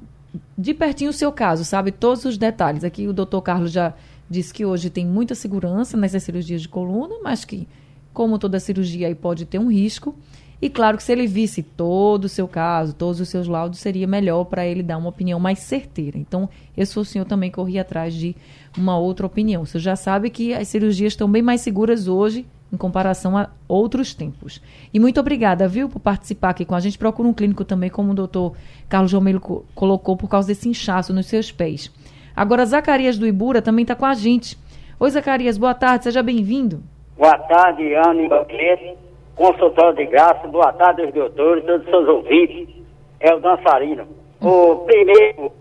de 0.57 0.73
pertinho 0.73 1.11
o 1.11 1.13
seu 1.13 1.31
caso, 1.31 1.63
sabe? 1.63 1.91
Todos 1.91 2.25
os 2.25 2.37
detalhes. 2.37 2.83
Aqui 2.83 3.07
o 3.07 3.13
doutor 3.13 3.41
Carlos 3.41 3.71
já 3.71 3.93
disse 4.29 4.53
que 4.53 4.65
hoje 4.65 4.89
tem 4.89 5.05
muita 5.05 5.35
segurança 5.35 5.97
nessas 5.97 6.23
cirurgias 6.23 6.61
de 6.61 6.69
coluna, 6.69 7.15
mas 7.23 7.45
que, 7.45 7.67
como 8.13 8.39
toda 8.39 8.59
cirurgia, 8.59 9.07
aí 9.07 9.15
pode 9.15 9.45
ter 9.45 9.59
um 9.59 9.71
risco. 9.71 10.15
E 10.61 10.69
claro 10.69 10.97
que 10.97 11.03
se 11.03 11.11
ele 11.11 11.25
visse 11.25 11.63
todo 11.63 12.25
o 12.25 12.29
seu 12.29 12.47
caso, 12.47 12.93
todos 12.93 13.21
os 13.21 13.29
seus 13.29 13.47
laudos, 13.47 13.79
seria 13.79 14.05
melhor 14.05 14.43
para 14.45 14.65
ele 14.65 14.83
dar 14.83 14.97
uma 14.97 15.09
opinião 15.09 15.39
mais 15.39 15.59
certeira. 15.59 16.17
Então, 16.17 16.49
eu 16.75 16.85
sou 16.85 17.03
o 17.03 17.05
senhor 17.05 17.25
também 17.25 17.49
corri 17.49 17.79
atrás 17.79 18.13
de 18.13 18.35
uma 18.77 18.97
outra 18.97 19.25
opinião. 19.25 19.65
Você 19.65 19.79
já 19.79 19.95
sabe 19.95 20.29
que 20.29 20.53
as 20.53 20.67
cirurgias 20.67 21.13
estão 21.13 21.31
bem 21.31 21.41
mais 21.41 21.61
seguras 21.61 22.07
hoje 22.07 22.45
em 22.71 22.77
comparação 22.77 23.37
a 23.37 23.49
outros 23.67 24.13
tempos. 24.13 24.61
E 24.93 24.99
muito 24.99 25.19
obrigada, 25.19 25.67
viu, 25.67 25.89
por 25.89 25.99
participar 25.99 26.49
aqui 26.49 26.65
com 26.65 26.75
a 26.75 26.79
gente. 26.79 26.97
Procura 26.97 27.27
um 27.27 27.33
clínico 27.33 27.65
também, 27.65 27.89
como 27.89 28.11
o 28.11 28.15
doutor 28.15 28.55
Carlos 28.87 29.13
Romero 29.13 29.39
colocou, 29.73 30.15
por 30.15 30.29
causa 30.29 30.47
desse 30.47 30.69
inchaço 30.69 31.13
nos 31.13 31.27
seus 31.27 31.51
pés. 31.51 31.91
Agora, 32.35 32.65
Zacarias 32.65 33.17
do 33.17 33.27
Ibura 33.27 33.61
também 33.61 33.83
está 33.83 33.95
com 33.95 34.05
a 34.05 34.13
gente. 34.13 34.57
Oi, 34.99 35.09
Zacarias, 35.09 35.57
boa 35.57 35.73
tarde, 35.73 36.05
seja 36.05 36.21
bem-vindo. 36.21 36.81
Boa 37.17 37.37
tarde, 37.37 37.93
Ana 37.95 38.21
e 38.21 38.97
consultório 39.39 39.95
de 39.95 40.05
graça, 40.05 40.45
boa 40.49 40.73
tarde 40.73 41.01
aos 41.01 41.13
doutores, 41.13 41.63
todos 41.63 41.85
os 41.85 41.89
seus 41.89 42.07
ouvintes, 42.09 42.75
é 43.21 43.33
o 43.33 43.39
dançarino. 43.39 44.05
O 44.41 44.75
primeiro, 44.85 45.51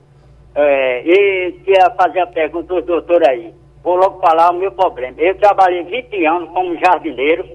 é, 0.55 1.01
eu 1.01 1.53
queria 1.61 1.89
fazer 1.97 2.21
a 2.21 2.27
pergunta 2.27 2.75
do 2.75 2.83
doutor 2.83 3.23
aí, 3.29 3.55
vou 3.83 3.97
logo 3.97 4.21
falar 4.21 4.51
o 4.51 4.55
meu 4.55 4.73
problema. 4.73 5.17
Eu 5.19 5.37
trabalhei 5.39 5.85
20 5.85 6.27
anos 6.27 6.51
como 6.51 6.79
jardineiro 6.79 7.49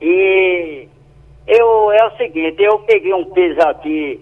e 0.00 0.88
eu, 1.46 1.92
é 1.92 2.06
o 2.06 2.16
seguinte, 2.16 2.62
eu 2.62 2.78
peguei 2.80 3.12
um 3.12 3.24
peso 3.26 3.60
aqui, 3.60 4.20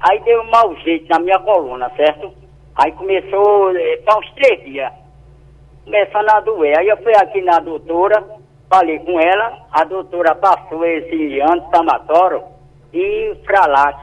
aí 0.00 0.20
deu 0.20 0.42
um 0.42 0.50
mau 0.50 0.74
jeito 0.76 1.08
na 1.08 1.18
minha 1.18 1.38
coluna, 1.38 1.90
certo? 1.96 2.32
Aí 2.74 2.92
começou, 2.92 3.76
é, 3.76 4.00
há 4.06 4.18
uns 4.18 4.30
três 4.32 4.64
dias, 4.64 4.92
começando 5.84 6.30
a 6.30 6.40
doer. 6.40 6.78
Aí 6.78 6.88
eu 6.88 6.96
fui 6.98 7.12
aqui 7.14 7.42
na 7.42 7.58
doutora, 7.58 8.38
Falei 8.68 8.98
com 8.98 9.18
ela, 9.18 9.66
a 9.72 9.82
doutora 9.84 10.34
passou 10.34 10.84
esse 10.84 11.40
anti-inflamatório 11.40 12.42
e 12.92 13.34
Fralax. 13.46 13.98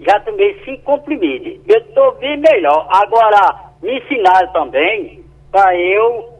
Já 0.00 0.20
tomei 0.20 0.62
cinco 0.62 0.82
comprimidos. 0.82 1.58
Eu 1.66 1.78
estou 1.78 2.12
bem 2.16 2.36
melhor. 2.36 2.86
Agora, 2.90 3.71
me 3.82 3.98
ensinaram 3.98 4.52
também 4.52 5.24
para 5.50 5.76
eu 5.76 6.38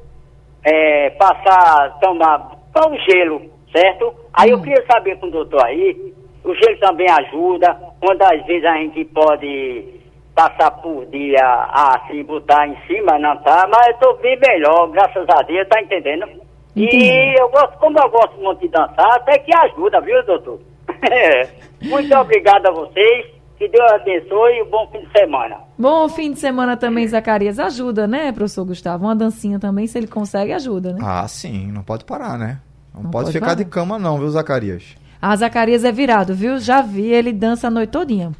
é, 0.65 1.11
passar, 1.11 1.99
tomar 2.01 2.53
o 2.75 2.97
gelo, 3.11 3.43
certo? 3.73 4.15
Aí 4.33 4.51
eu 4.51 4.59
hum. 4.59 4.63
queria 4.63 4.85
saber 4.91 5.19
com 5.19 5.27
o 5.27 5.31
doutor 5.31 5.65
aí, 5.65 6.15
o 6.45 6.55
gelo 6.55 6.79
também 6.79 7.07
ajuda, 7.11 7.77
quantas 8.01 8.45
vezes 8.47 8.65
a 8.65 8.77
gente 8.77 9.05
pode 9.07 10.01
passar 10.35 10.71
por 10.71 11.05
dia 11.07 11.69
assim, 11.73 12.23
botar 12.25 12.67
em 12.67 12.77
cima, 12.87 13.19
não 13.19 13.37
tá? 13.43 13.69
Mas 13.71 13.89
eu 13.89 13.93
estou 13.93 14.17
bem 14.19 14.39
melhor, 14.39 14.89
graças 14.89 15.27
a 15.29 15.43
Deus, 15.43 15.69
tá 15.69 15.81
entendendo? 15.81 16.27
Entendi. 16.75 17.05
E 17.05 17.35
eu 17.39 17.49
gosto, 17.51 17.79
como 17.79 17.99
eu 17.99 18.09
gosto 18.09 18.41
muito 18.41 18.61
de 18.61 18.69
dançar, 18.69 19.17
até 19.17 19.39
que 19.39 19.55
ajuda, 19.55 20.01
viu, 20.01 20.25
doutor? 20.25 20.61
muito 21.83 22.17
obrigado 22.17 22.67
a 22.67 22.73
vocês. 22.73 23.42
Que 23.63 23.69
Deus 23.69 23.93
abençoe 23.93 24.55
e 24.55 24.63
um 24.65 24.69
bom 24.69 24.89
fim 24.91 24.99
de 25.07 25.13
semana. 25.13 25.57
Bom 25.79 26.09
fim 26.09 26.33
de 26.33 26.41
semana 26.41 26.77
também, 26.77 27.07
Zacarias. 27.07 27.61
Ajuda, 27.61 28.09
né, 28.09 28.33
professor 28.33 28.65
Gustavo? 28.65 29.05
Uma 29.05 29.15
dancinha 29.15 29.57
também, 29.61 29.87
se 29.87 29.97
ele 29.97 30.09
consegue, 30.09 30.53
ajuda, 30.53 30.95
né? 30.95 30.99
Ah, 31.01 31.29
sim. 31.29 31.71
Não 31.71 31.85
pode 31.85 32.05
parar, 32.05 32.37
né? 32.37 32.59
Não, 32.93 33.05
não 33.05 33.11
pode, 33.13 33.27
pode, 33.27 33.35
ficar 33.35 33.47
parar. 33.47 33.59
de 33.63 33.65
cama, 33.65 34.01
não, 34.01 34.19
viu, 34.19 34.29
Zacarias? 34.31 34.97
Ah, 35.21 35.37
Zacarias 35.37 35.85
é 35.85 35.93
virado, 35.93 36.35
viu? 36.35 36.59
Já 36.59 36.83
vi, 36.83 37.07
ele 37.07 37.33
dança 37.33 37.69
a 37.69 37.71
noite 37.71 37.91
todinha. 37.91 38.33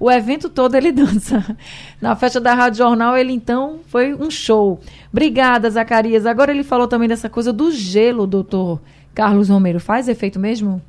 O 0.00 0.10
evento 0.10 0.48
todo 0.48 0.74
ele 0.74 0.90
dança. 0.90 1.54
Na 2.00 2.16
festa 2.16 2.40
da 2.40 2.54
Rádio 2.54 2.78
Jornal, 2.78 3.14
ele 3.14 3.34
então 3.34 3.80
foi 3.88 4.14
um 4.14 4.30
show. 4.30 4.80
Obrigada, 5.12 5.68
Zacarias. 5.68 6.24
Agora 6.24 6.50
ele 6.50 6.64
falou 6.64 6.88
também 6.88 7.08
dessa 7.08 7.28
coisa 7.28 7.52
do 7.52 7.70
gelo, 7.70 8.26
doutor 8.26 8.80
Carlos 9.14 9.50
Romero. 9.50 9.78
Faz 9.78 10.08
efeito 10.08 10.40
mesmo? 10.40 10.80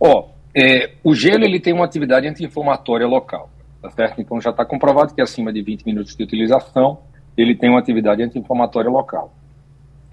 Ó, 0.00 0.20
oh, 0.20 0.33
é, 0.54 0.92
o 1.02 1.14
gelo 1.14 1.44
ele 1.44 1.58
tem 1.58 1.72
uma 1.72 1.84
atividade 1.84 2.28
anti-inflamatória 2.28 3.06
local, 3.06 3.50
tá 3.82 3.90
certo? 3.90 4.20
Então 4.20 4.40
já 4.40 4.50
está 4.50 4.64
comprovado 4.64 5.12
que 5.12 5.20
acima 5.20 5.52
de 5.52 5.60
20 5.62 5.84
minutos 5.84 6.14
de 6.14 6.22
utilização, 6.22 7.00
ele 7.36 7.56
tem 7.56 7.70
uma 7.70 7.80
atividade 7.80 8.22
anti-inflamatória 8.22 8.88
local. 8.88 9.34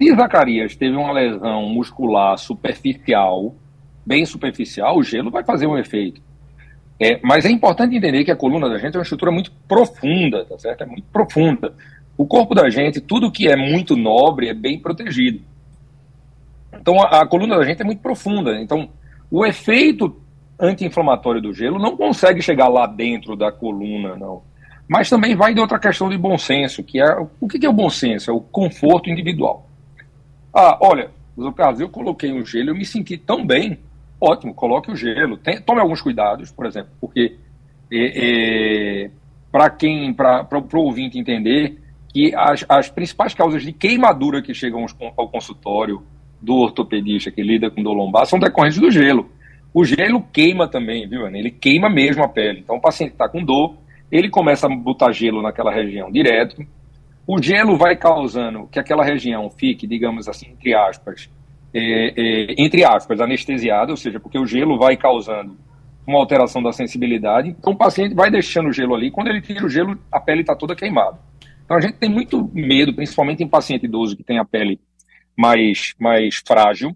Se 0.00 0.12
Zacarias 0.16 0.74
teve 0.74 0.96
uma 0.96 1.12
lesão 1.12 1.68
muscular 1.68 2.36
superficial, 2.36 3.54
bem 4.04 4.26
superficial, 4.26 4.98
o 4.98 5.02
gelo 5.02 5.30
vai 5.30 5.44
fazer 5.44 5.68
um 5.68 5.78
efeito. 5.78 6.20
É, 6.98 7.20
mas 7.22 7.44
é 7.44 7.50
importante 7.50 7.96
entender 7.96 8.24
que 8.24 8.30
a 8.30 8.36
coluna 8.36 8.68
da 8.68 8.78
gente 8.78 8.94
é 8.94 8.98
uma 8.98 9.02
estrutura 9.02 9.30
muito 9.30 9.52
profunda, 9.68 10.44
tá 10.44 10.58
certo? 10.58 10.82
É 10.82 10.86
muito 10.86 11.06
profunda. 11.12 11.74
O 12.16 12.26
corpo 12.26 12.54
da 12.54 12.68
gente, 12.68 13.00
tudo 13.00 13.30
que 13.30 13.48
é 13.48 13.56
muito 13.56 13.96
nobre 13.96 14.48
é 14.48 14.54
bem 14.54 14.78
protegido. 14.78 15.40
Então 16.72 17.00
a, 17.00 17.22
a 17.22 17.26
coluna 17.26 17.56
da 17.56 17.64
gente 17.64 17.80
é 17.80 17.84
muito 17.84 18.02
profunda. 18.02 18.60
Então 18.60 18.90
o 19.30 19.46
efeito 19.46 20.21
anti-inflamatório 20.62 21.42
do 21.42 21.52
gelo 21.52 21.78
não 21.78 21.96
consegue 21.96 22.40
chegar 22.40 22.68
lá 22.68 22.86
dentro 22.86 23.34
da 23.34 23.50
coluna, 23.50 24.16
não. 24.16 24.42
Mas 24.88 25.10
também 25.10 25.34
vai 25.34 25.52
de 25.52 25.60
outra 25.60 25.78
questão 25.78 26.08
de 26.08 26.16
bom 26.16 26.38
senso, 26.38 26.82
que 26.82 27.00
é 27.00 27.16
o 27.40 27.48
que 27.48 27.66
é 27.66 27.68
o 27.68 27.72
bom 27.72 27.90
senso? 27.90 28.30
É 28.30 28.32
o 28.32 28.40
conforto 28.40 29.10
individual. 29.10 29.68
Ah, 30.54 30.78
olha, 30.80 31.10
no 31.36 31.52
caso, 31.52 31.82
eu 31.82 31.88
coloquei 31.88 32.32
um 32.32 32.44
gelo, 32.44 32.70
eu 32.70 32.74
me 32.74 32.84
senti 32.84 33.16
tão 33.16 33.44
bem 33.44 33.78
ótimo, 34.20 34.54
coloque 34.54 34.90
o 34.90 34.96
gelo. 34.96 35.36
Tem, 35.36 35.60
tome 35.60 35.80
alguns 35.80 36.00
cuidados, 36.00 36.52
por 36.52 36.66
exemplo, 36.66 36.90
porque 37.00 37.36
é, 37.90 39.04
é, 39.04 39.10
para 39.50 39.68
quem, 39.70 40.14
para 40.14 40.46
o 40.52 40.78
ouvinte 40.78 41.18
entender, 41.18 41.80
que 42.08 42.32
as, 42.34 42.64
as 42.68 42.88
principais 42.88 43.34
causas 43.34 43.62
de 43.62 43.72
queimadura 43.72 44.40
que 44.40 44.54
chegam 44.54 44.86
ao 45.16 45.28
consultório 45.28 46.02
do 46.40 46.54
ortopedista 46.54 47.30
que 47.30 47.42
lida 47.42 47.70
com 47.70 47.82
dor 47.82 47.94
lombar 47.94 48.26
são 48.26 48.38
decorrentes 48.38 48.78
do 48.78 48.90
gelo. 48.90 49.30
O 49.74 49.84
gelo 49.84 50.22
queima 50.32 50.68
também, 50.68 51.08
viu, 51.08 51.26
Ana? 51.26 51.38
Ele 51.38 51.50
queima 51.50 51.88
mesmo 51.88 52.22
a 52.22 52.28
pele. 52.28 52.60
Então, 52.60 52.76
o 52.76 52.80
paciente 52.80 53.12
está 53.12 53.28
com 53.28 53.42
dor, 53.42 53.74
ele 54.10 54.28
começa 54.28 54.66
a 54.66 54.70
botar 54.70 55.12
gelo 55.12 55.40
naquela 55.40 55.72
região 55.72 56.10
direto. 56.10 56.64
O 57.26 57.40
gelo 57.40 57.76
vai 57.78 57.96
causando 57.96 58.68
que 58.68 58.78
aquela 58.78 59.02
região 59.04 59.48
fique, 59.48 59.86
digamos 59.86 60.28
assim, 60.28 60.50
entre 60.50 60.74
aspas, 60.74 61.30
é, 61.72 61.80
é, 61.80 62.54
entre 62.58 62.84
aspas, 62.84 63.20
anestesiada, 63.20 63.90
ou 63.90 63.96
seja, 63.96 64.20
porque 64.20 64.38
o 64.38 64.46
gelo 64.46 64.78
vai 64.78 64.96
causando 64.96 65.56
uma 66.06 66.18
alteração 66.18 66.62
da 66.62 66.72
sensibilidade. 66.72 67.48
Então, 67.48 67.72
o 67.72 67.76
paciente 67.76 68.14
vai 68.14 68.30
deixando 68.30 68.68
o 68.68 68.72
gelo 68.72 68.94
ali. 68.94 69.10
Quando 69.10 69.28
ele 69.28 69.40
tira 69.40 69.64
o 69.64 69.70
gelo, 69.70 69.98
a 70.10 70.20
pele 70.20 70.42
está 70.42 70.54
toda 70.54 70.76
queimada. 70.76 71.18
Então, 71.64 71.76
a 71.76 71.80
gente 71.80 71.94
tem 71.94 72.10
muito 72.10 72.50
medo, 72.52 72.92
principalmente 72.92 73.42
em 73.42 73.48
paciente 73.48 73.86
idoso 73.86 74.16
que 74.16 74.24
tem 74.24 74.38
a 74.38 74.44
pele 74.44 74.78
mais, 75.36 75.94
mais 75.98 76.42
frágil, 76.46 76.94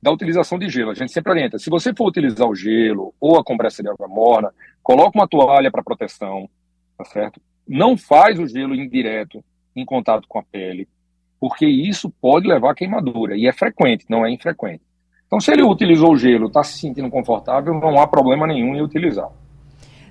da 0.00 0.10
utilização 0.10 0.58
de 0.58 0.68
gelo. 0.68 0.90
A 0.90 0.94
gente 0.94 1.12
sempre 1.12 1.32
orienta, 1.32 1.58
se 1.58 1.70
você 1.70 1.92
for 1.94 2.08
utilizar 2.08 2.48
o 2.48 2.54
gelo 2.54 3.14
ou 3.20 3.38
a 3.38 3.44
compressa 3.44 3.82
de 3.82 3.88
água 3.88 4.08
morna, 4.08 4.50
coloca 4.82 5.18
uma 5.18 5.28
toalha 5.28 5.70
para 5.70 5.82
proteção, 5.82 6.48
tá 6.96 7.04
certo? 7.04 7.40
Não 7.66 7.96
faz 7.96 8.38
o 8.38 8.46
gelo 8.46 8.74
indireto 8.74 9.44
em 9.74 9.84
contato 9.84 10.26
com 10.28 10.38
a 10.38 10.42
pele, 10.42 10.88
porque 11.40 11.66
isso 11.66 12.10
pode 12.20 12.48
levar 12.48 12.72
a 12.72 12.74
queimadura, 12.74 13.36
e 13.36 13.46
é 13.46 13.52
frequente, 13.52 14.06
não 14.08 14.24
é 14.24 14.30
infrequente. 14.30 14.82
Então, 15.26 15.40
se 15.40 15.52
ele 15.52 15.62
utilizou 15.62 16.12
o 16.12 16.16
gelo, 16.16 16.46
está 16.46 16.64
se 16.64 16.78
sentindo 16.78 17.10
confortável, 17.10 17.74
não 17.74 18.00
há 18.00 18.06
problema 18.06 18.46
nenhum 18.46 18.74
em 18.74 18.80
utilizar. 18.80 19.28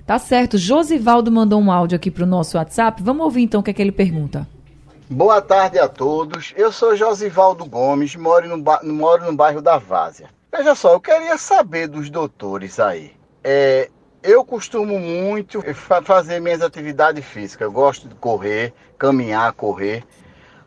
Tá 0.06 0.20
certo. 0.20 0.58
Josivaldo 0.58 1.32
mandou 1.32 1.60
um 1.60 1.72
áudio 1.72 1.98
aqui 1.98 2.10
para 2.10 2.24
o 2.24 2.28
nosso 2.28 2.56
WhatsApp. 2.58 3.04
Vamos 3.04 3.26
ouvir 3.26 3.42
então 3.42 3.60
o 3.60 3.64
que 3.64 3.72
é 3.72 3.74
que 3.74 3.82
ele 3.82 3.92
pergunta. 3.92 4.48
Boa 5.10 5.42
tarde 5.42 5.80
a 5.80 5.88
todos. 5.88 6.54
Eu 6.58 6.70
sou 6.70 6.94
Josivaldo 6.94 7.66
Gomes, 7.66 8.14
moro 8.18 8.46
no, 8.50 8.94
moro 8.94 9.26
no 9.26 9.34
bairro 9.34 9.62
da 9.62 9.78
Várzea. 9.78 10.30
Veja 10.52 10.76
só, 10.76 10.92
eu 10.92 11.00
queria 11.00 11.38
saber 11.38 11.88
dos 11.88 12.10
doutores 12.10 12.78
aí. 12.78 13.14
É, 13.42 13.90
eu 14.22 14.44
costumo 14.44 15.00
muito 15.00 15.64
fazer 16.04 16.42
minhas 16.42 16.62
atividades 16.62 17.24
físicas. 17.24 17.68
Eu 17.68 17.72
gosto 17.72 18.10
de 18.10 18.16
correr, 18.16 18.74
caminhar, 18.98 19.54
correr. 19.54 20.04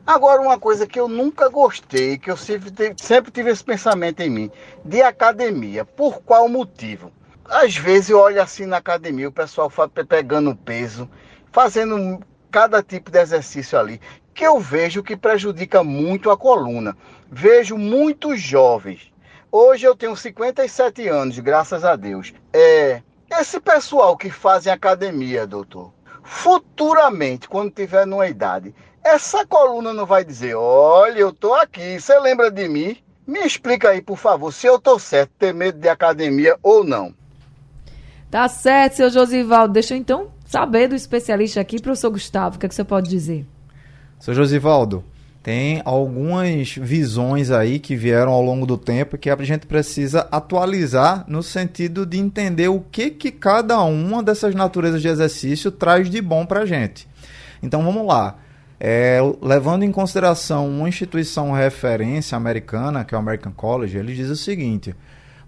Agora, 0.07 0.40
uma 0.40 0.59
coisa 0.59 0.87
que 0.87 0.98
eu 0.98 1.07
nunca 1.07 1.50
gostei, 1.50 2.16
que 2.16 2.31
eu 2.31 2.37
sempre, 2.37 2.72
sempre 2.96 3.31
tive 3.31 3.50
esse 3.50 3.62
pensamento 3.62 4.20
em 4.20 4.31
mim, 4.31 4.50
de 4.83 5.03
academia. 5.03 5.85
Por 5.85 6.22
qual 6.22 6.48
motivo? 6.48 7.12
Às 7.44 7.76
vezes 7.76 8.09
eu 8.09 8.18
olho 8.18 8.40
assim 8.40 8.64
na 8.64 8.79
academia, 8.79 9.29
o 9.29 9.33
pessoal 9.33 9.70
pegando 10.09 10.57
peso, 10.57 11.11
fazendo 11.53 12.20
cada 12.50 12.83
tipo 12.83 13.11
de 13.12 13.18
exercício 13.18 13.79
ali 13.79 14.00
que 14.40 14.46
eu 14.46 14.59
vejo 14.59 15.03
que 15.03 15.18
prejudica 15.18 15.85
muito 15.85 16.31
a 16.31 16.37
coluna. 16.37 16.96
Vejo 17.31 17.76
muitos 17.76 18.40
jovens. 18.40 19.12
Hoje 19.53 19.85
eu 19.85 19.94
tenho 19.94 20.16
57 20.16 21.07
anos, 21.09 21.38
graças 21.40 21.85
a 21.85 21.94
Deus. 21.94 22.33
É, 22.50 23.03
esse 23.31 23.61
pessoal 23.61 24.16
que 24.16 24.31
fazem 24.31 24.72
academia, 24.72 25.46
doutor, 25.46 25.92
futuramente, 26.22 27.50
quando 27.50 27.70
tiver 27.70 28.07
numa 28.07 28.29
idade, 28.29 28.74
essa 29.05 29.44
coluna 29.44 29.92
não 29.92 30.07
vai 30.07 30.24
dizer: 30.24 30.55
olha, 30.55 31.18
eu 31.18 31.35
tô 31.35 31.53
aqui, 31.53 32.00
você 32.00 32.18
lembra 32.18 32.50
de 32.50 32.66
mim? 32.66 32.96
Me 33.26 33.40
explica 33.40 33.90
aí, 33.90 34.00
por 34.00 34.16
favor, 34.16 34.50
se 34.55 34.66
eu 34.66 34.81
tô 34.81 34.98
certo, 34.98 35.33
ter 35.38 35.53
medo 35.53 35.79
de 35.79 35.88
academia 35.90 36.57
ou 36.62 36.83
não. 36.83 37.14
Tá 38.31 38.48
certo, 38.48 38.96
seu 38.96 39.11
Josivaldo. 39.11 39.74
Deixa 39.74 39.92
eu 39.92 39.98
então 39.98 40.31
saber 40.46 40.88
do 40.88 40.94
especialista 40.94 41.61
aqui, 41.61 41.79
professor 41.79 42.09
Gustavo, 42.09 42.57
o 42.57 42.59
que, 42.59 42.64
é 42.64 42.68
que 42.70 42.74
você 42.74 42.85
pode 42.85 43.11
dizer? 43.11 43.46
Seu 44.20 44.35
Josivaldo, 44.35 45.02
tem 45.42 45.80
algumas 45.87 46.74
visões 46.74 47.50
aí 47.50 47.78
que 47.78 47.96
vieram 47.96 48.33
ao 48.33 48.42
longo 48.42 48.66
do 48.66 48.76
tempo 48.76 49.16
que 49.16 49.30
a 49.30 49.37
gente 49.42 49.66
precisa 49.66 50.28
atualizar 50.30 51.24
no 51.26 51.42
sentido 51.42 52.04
de 52.04 52.18
entender 52.18 52.68
o 52.68 52.80
que, 52.80 53.11
que 53.11 53.33
cada 53.33 53.80
uma 53.83 54.22
dessas 54.22 54.54
naturezas 54.54 55.00
de 55.00 55.09
exercício 55.09 55.70
traz 55.70 56.11
de 56.11 56.20
bom 56.20 56.44
para 56.44 56.61
a 56.61 56.66
gente. 56.66 57.09
Então 57.62 57.83
vamos 57.83 58.06
lá. 58.06 58.37
É, 58.78 59.18
levando 59.40 59.83
em 59.83 59.92
consideração 59.92 60.68
uma 60.68 60.88
instituição 60.88 61.52
referência 61.52 62.37
americana, 62.37 63.02
que 63.02 63.14
é 63.14 63.18
o 63.18 63.20
American 63.20 63.52
College, 63.52 63.96
ele 63.96 64.14
diz 64.14 64.28
o 64.28 64.37
seguinte: 64.37 64.94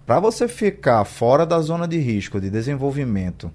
para 0.05 0.19
você 0.19 0.47
ficar 0.47 1.05
fora 1.05 1.45
da 1.45 1.59
zona 1.61 1.87
de 1.87 1.99
risco 1.99 2.41
de 2.41 2.49
desenvolvimento 2.49 3.51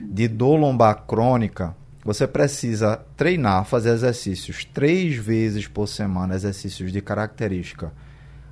de 0.00 0.26
dor 0.26 0.56
lombar 0.56 1.04
crônica, 1.06 1.74
você 2.04 2.26
precisa 2.26 3.00
treinar, 3.16 3.64
fazer 3.64 3.90
exercícios 3.90 4.64
três 4.64 5.16
vezes 5.16 5.66
por 5.66 5.86
semana, 5.86 6.34
exercícios 6.34 6.92
de 6.92 7.00
característica 7.00 7.92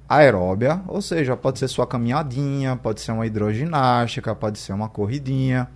aeróbia, 0.08 0.82
ou 0.88 1.00
seja, 1.00 1.36
pode 1.36 1.58
ser 1.58 1.68
sua 1.68 1.86
caminhadinha, 1.86 2.76
pode 2.76 3.00
ser 3.00 3.12
uma 3.12 3.26
hidroginástica, 3.26 4.34
pode 4.34 4.58
ser 4.58 4.72
uma 4.72 4.88
corridinha 4.88 5.68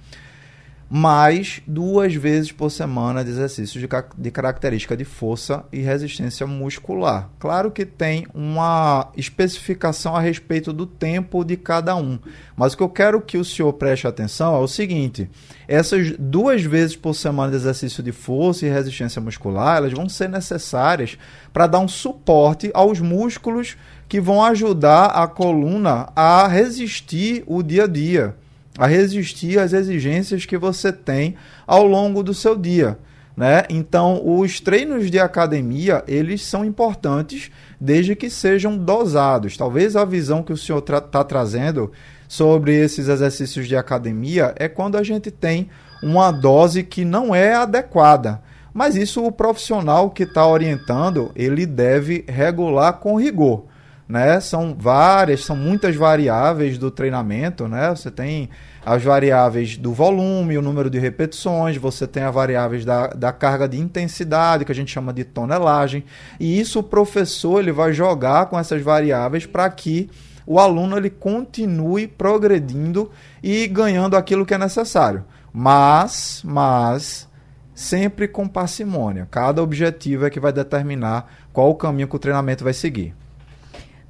mais 0.96 1.61
duas 1.66 2.14
vezes 2.14 2.52
por 2.52 2.70
semana 2.70 3.24
de 3.24 3.30
exercícios 3.30 3.83
de, 3.83 3.88
de 4.16 4.30
característica 4.30 4.96
de 4.96 5.04
força 5.04 5.64
e 5.72 5.80
resistência 5.80 6.46
muscular. 6.46 7.30
Claro 7.40 7.72
que 7.72 7.85
tem 7.85 8.28
uma 8.33 9.09
especificação 9.16 10.14
a 10.14 10.20
respeito 10.20 10.72
do 10.72 10.87
tempo 10.87 11.44
de 11.44 11.57
cada 11.57 11.96
um, 11.96 12.16
mas 12.57 12.74
o 12.74 12.76
que 12.76 12.83
eu 12.85 12.88
quero 12.88 13.20
que 13.20 13.37
o 13.37 13.44
senhor 13.44 13.72
preste 13.72 14.07
atenção 14.07 14.54
é 14.54 14.61
o 14.61 14.68
seguinte: 14.68 15.28
essas 15.66 16.12
duas 16.16 16.62
vezes 16.62 16.94
por 16.94 17.12
semana 17.12 17.50
de 17.50 17.57
exercício 17.57 18.00
de 18.00 18.12
força 18.12 18.64
e 18.64 18.70
resistência 18.70 19.20
muscular, 19.20 19.78
elas 19.78 19.92
vão 19.92 20.09
ser 20.09 20.28
necessárias 20.28 21.18
para 21.52 21.66
dar 21.66 21.80
um 21.80 21.88
suporte 21.88 22.70
aos 22.72 23.00
músculos 23.00 23.76
que 24.09 24.20
vão 24.20 24.44
ajudar 24.44 25.07
a 25.07 25.26
coluna 25.26 26.09
a 26.14 26.46
resistir 26.46 27.42
o 27.48 27.64
dia 27.64 27.83
a 27.83 27.88
dia 27.88 28.37
a 28.79 28.87
resistir 28.87 29.59
às 29.59 29.73
exigências 29.73 30.47
que 30.47 30.59
você 30.59 30.93
tem 30.93 31.37
ao 31.67 31.87
longo 31.87 32.23
do 32.23 32.35
seu 32.35 32.57
dia. 32.57 32.99
Né? 33.37 33.65
Então, 33.69 34.23
os 34.25 34.61
treinos 34.61 35.11
de 35.11 35.19
academia, 35.19 36.05
eles 36.07 36.43
são 36.43 36.65
importantes 36.65 37.51
desde 37.81 38.15
que 38.15 38.31
sejam 38.31 38.77
dosados. 38.77 39.57
Talvez 39.57 39.97
a 39.97 40.05
visão 40.05 40.43
que 40.43 40.53
o 40.53 40.57
senhor 40.57 40.79
está 40.79 41.01
tra 41.01 41.25
trazendo 41.25 41.91
sobre 42.29 42.75
esses 42.75 43.09
exercícios 43.09 43.67
de 43.67 43.77
academia 43.77 44.55
é 44.57 44.69
quando 44.69 44.97
a 44.97 45.03
gente 45.03 45.31
tem 45.31 45.69
uma 46.03 46.31
dose 46.31 46.83
que 46.83 47.05
não 47.05 47.35
é 47.35 47.55
adequada. 47.55 48.41
Mas 48.73 48.97
isso 48.97 49.25
o 49.25 49.33
profissional 49.33 50.11
que 50.11 50.25
está 50.25 50.47
orientando, 50.47 51.31
ele 51.35 51.65
deve 51.65 52.25
regular 52.29 52.95
com 52.95 53.19
rigor 53.19 53.65
né? 54.09 54.38
São 54.40 54.77
várias, 54.79 55.45
são 55.45 55.57
muitas 55.57 55.97
variáveis 55.97 56.79
do 56.79 56.90
treinamento, 56.90 57.67
né? 57.67 57.90
Você 57.90 58.11
tem 58.11 58.51
as 58.85 59.03
variáveis 59.03 59.79
do 59.79 59.93
volume, 59.93 60.59
o 60.59 60.62
número 60.62 60.90
de 60.90 60.99
repetições, 60.99 61.77
você 61.77 62.07
tem 62.07 62.23
as 62.23 62.35
variáveis 62.35 62.85
da, 62.85 63.09
da 63.09 63.33
carga 63.33 63.67
de 63.67 63.79
intensidade, 63.79 64.64
que 64.64 64.73
a 64.73 64.75
gente 64.75 64.93
chama 64.93 65.12
de 65.12 65.25
tonelagem, 65.25 66.05
e 66.38 66.61
isso 66.61 66.81
o 66.81 66.83
professor 66.83 67.61
ele 67.61 67.73
vai 67.73 67.93
jogar 67.95 68.47
com 68.47 68.59
essas 68.59 68.83
variáveis 68.83 69.47
para 69.47 69.69
que 69.71 70.11
o 70.47 70.59
aluno 70.59 70.99
ele 70.99 71.09
continue 71.09 72.07
progredindo 72.07 73.11
e 73.43 73.67
ganhando 73.67 74.17
aquilo 74.17 74.45
que 74.45 74.53
é 74.53 74.59
necessário. 74.59 75.25
Mas, 75.51 76.43
mas 76.45 77.27
sempre 77.75 78.29
com 78.29 78.47
parcimônia. 78.47 79.27
Cada 79.31 79.62
objetivo 79.62 80.27
é 80.27 80.31
que 80.31 80.40
vai 80.40 80.53
determinar 80.53 81.33
qual 81.53 81.71
o 81.71 81.75
caminho 81.75 82.09
que 82.09 82.17
o 82.17 82.19
treinamento 82.19 82.62
vai 82.62 82.75
seguir. 82.75 83.14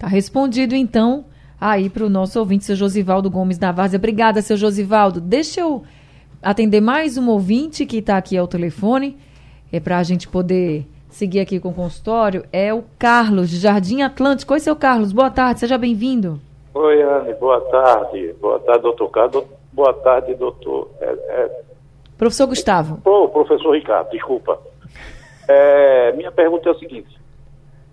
Tá 0.04 0.10
respondido, 0.10 0.74
então, 0.74 1.24
aí 1.58 1.88
para 1.88 2.04
o 2.04 2.10
nosso 2.10 2.38
ouvinte, 2.38 2.66
seu 2.66 2.76
Josivaldo 2.76 3.30
Gomes 3.30 3.56
da 3.56 3.72
Várzea. 3.72 3.96
Obrigada, 3.96 4.42
seu 4.42 4.54
Josivaldo. 4.54 5.18
Deixa 5.18 5.62
eu 5.62 5.82
atender 6.42 6.82
mais 6.82 7.16
um 7.16 7.30
ouvinte 7.30 7.86
que 7.86 8.00
está 8.00 8.18
aqui 8.18 8.36
ao 8.36 8.46
telefone, 8.46 9.16
é 9.72 9.80
para 9.80 9.96
a 9.96 10.02
gente 10.02 10.28
poder 10.28 10.86
seguir 11.08 11.40
aqui 11.40 11.58
com 11.58 11.70
o 11.70 11.74
consultório. 11.74 12.44
É 12.52 12.74
o 12.74 12.84
Carlos, 12.98 13.48
de 13.48 13.56
Jardim 13.56 14.02
Atlântico. 14.02 14.52
Oi, 14.52 14.60
seu 14.60 14.76
Carlos, 14.76 15.10
boa 15.10 15.30
tarde, 15.30 15.60
seja 15.60 15.78
bem-vindo. 15.78 16.38
Oi, 16.74 17.02
Anne, 17.02 17.32
boa 17.40 17.62
tarde. 17.62 18.34
Boa 18.42 18.58
tarde, 18.58 18.82
doutor 18.82 19.08
Carlos. 19.08 19.44
Boa 19.72 19.94
tarde, 19.94 20.34
doutor. 20.34 20.90
É, 21.00 21.06
é... 21.06 21.62
Professor 22.18 22.46
Gustavo. 22.46 23.00
Oh, 23.06 23.26
professor 23.28 23.70
Ricardo, 23.70 24.10
desculpa. 24.10 24.60
É, 25.48 26.12
minha 26.12 26.30
pergunta 26.30 26.68
é 26.68 26.72
a 26.72 26.78
seguinte: 26.78 27.23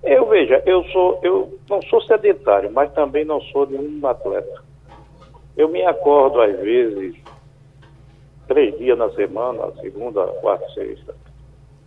eu 0.03 0.27
veja, 0.27 0.61
eu 0.65 0.83
sou, 0.85 1.19
eu 1.21 1.59
não 1.69 1.81
sou 1.83 2.01
sedentário, 2.01 2.71
mas 2.71 2.91
também 2.93 3.23
não 3.23 3.39
sou 3.41 3.67
nenhum 3.67 4.05
atleta. 4.07 4.63
Eu 5.55 5.69
me 5.69 5.83
acordo 5.85 6.41
às 6.41 6.59
vezes 6.59 7.15
três 8.47 8.77
dias 8.77 8.97
na 8.97 9.09
semana, 9.11 9.71
segunda, 9.79 10.25
quarta, 10.41 10.67
sexta, 10.73 11.15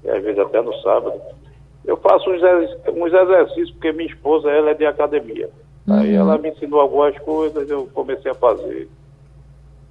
e 0.02 0.10
às 0.10 0.22
vezes 0.22 0.38
até 0.38 0.62
no 0.62 0.72
sábado. 0.80 1.20
Eu 1.84 1.96
faço 1.98 2.30
uns, 2.30 2.40
uns 2.88 3.12
exercícios 3.12 3.70
porque 3.72 3.92
minha 3.92 4.08
esposa 4.08 4.50
ela 4.50 4.70
é 4.70 4.74
de 4.74 4.86
academia. 4.86 5.50
Uhum. 5.86 5.94
Aí 5.94 6.14
ela 6.14 6.38
me 6.38 6.50
ensinou 6.50 6.80
algumas 6.80 7.18
coisas, 7.18 7.68
eu 7.68 7.86
comecei 7.92 8.30
a 8.30 8.34
fazer. 8.34 8.88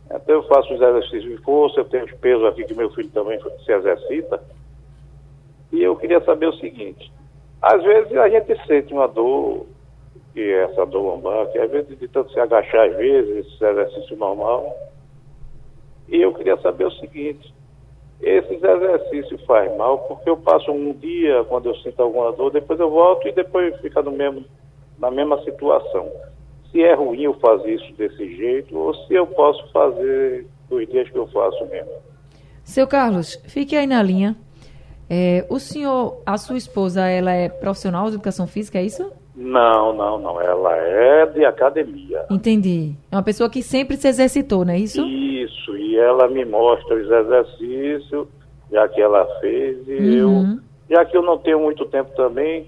Até 0.09 0.33
eu 0.33 0.43
faço 0.43 0.73
os 0.73 0.81
exercícios 0.81 1.23
de 1.23 1.37
força, 1.43 1.79
eu 1.79 1.85
tenho 1.85 2.05
os 2.05 2.11
pesos 2.13 2.45
aqui 2.45 2.63
que 2.63 2.73
meu 2.73 2.89
filho 2.91 3.09
também 3.09 3.39
se 3.65 3.71
exercita. 3.71 4.41
E 5.71 5.81
eu 5.81 5.95
queria 5.95 6.21
saber 6.21 6.47
o 6.47 6.53
seguinte, 6.53 7.11
às 7.63 7.81
vezes 7.81 8.13
a 8.17 8.27
gente 8.27 8.67
sente 8.67 8.93
uma 8.93 9.07
dor, 9.07 9.65
que 10.33 10.41
é 10.41 10.63
essa 10.65 10.85
dor 10.85 11.01
lombar, 11.01 11.49
que 11.49 11.57
às 11.57 11.71
vezes 11.71 11.97
de 11.97 12.09
tanto 12.09 12.29
se 12.33 12.39
agachar 12.39 12.89
às 12.89 12.97
vezes, 12.97 13.47
esse 13.47 13.65
exercício 13.65 14.17
normal. 14.17 14.75
E 16.09 16.21
eu 16.21 16.33
queria 16.33 16.57
saber 16.57 16.85
o 16.85 16.91
seguinte, 16.91 17.53
esses 18.21 18.61
exercícios 18.61 19.41
faz 19.45 19.73
mal, 19.77 19.99
porque 19.99 20.29
eu 20.29 20.35
passo 20.35 20.73
um 20.73 20.91
dia 20.91 21.45
quando 21.45 21.69
eu 21.69 21.75
sinto 21.77 22.01
alguma 22.03 22.33
dor, 22.33 22.51
depois 22.51 22.77
eu 22.81 22.89
volto 22.89 23.29
e 23.29 23.31
depois 23.31 23.79
fica 23.79 24.01
no 24.01 24.11
mesmo, 24.11 24.43
na 24.99 25.09
mesma 25.09 25.41
situação. 25.43 26.11
Se 26.69 26.83
é 26.83 26.93
ruim 26.93 27.21
eu 27.21 27.33
fazer 27.35 27.75
isso 27.75 27.93
desse 27.93 28.35
jeito, 28.35 28.77
ou 28.77 28.93
se 28.93 29.13
eu 29.13 29.25
posso 29.25 29.71
fazer 29.71 30.45
os 30.69 30.85
dias 30.89 31.09
que 31.09 31.17
eu 31.17 31.27
faço 31.27 31.65
mesmo. 31.67 31.93
Seu 32.65 32.85
Carlos, 32.87 33.41
fique 33.47 33.73
aí 33.73 33.87
na 33.87 34.03
linha. 34.03 34.35
É, 35.15 35.45
o 35.47 35.59
senhor, 35.59 36.23
a 36.25 36.39
sua 36.39 36.57
esposa, 36.57 37.07
ela 37.07 37.31
é 37.31 37.47
profissional 37.47 38.05
de 38.09 38.15
educação 38.15 38.47
física, 38.47 38.79
é 38.79 38.83
isso? 38.83 39.11
Não, 39.35 39.93
não, 39.93 40.17
não. 40.17 40.41
Ela 40.41 40.75
é 40.75 41.25
de 41.27 41.45
academia. 41.45 42.25
Entendi. 42.31 42.93
É 43.11 43.15
uma 43.15 43.21
pessoa 43.21 43.47
que 43.47 43.61
sempre 43.61 43.95
se 43.95 44.07
exercitou, 44.07 44.65
não 44.65 44.73
é 44.73 44.79
isso? 44.79 45.05
Isso, 45.05 45.77
e 45.77 45.97
ela 45.99 46.27
me 46.27 46.43
mostra 46.45 46.95
os 46.95 47.11
exercícios, 47.11 48.27
já 48.71 48.87
que 48.87 48.99
ela 48.99 49.23
fez, 49.39 49.87
e 49.87 49.91
Uhum. 50.23 50.57
eu, 50.89 50.95
já 50.95 51.05
que 51.05 51.15
eu 51.15 51.21
não 51.21 51.37
tenho 51.37 51.59
muito 51.59 51.85
tempo 51.85 52.09
também, 52.15 52.65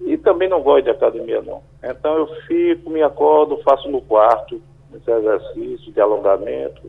e 0.00 0.16
também 0.16 0.48
não 0.48 0.62
gosto 0.62 0.84
de 0.84 0.90
academia 0.90 1.42
não. 1.42 1.60
Então 1.82 2.16
eu 2.18 2.26
fico, 2.46 2.88
me 2.88 3.02
acordo, 3.02 3.58
faço 3.64 3.88
no 3.90 4.00
quarto, 4.00 4.60
esse 4.94 5.10
exercício 5.10 5.92
de 5.92 6.00
alongamento, 6.00 6.82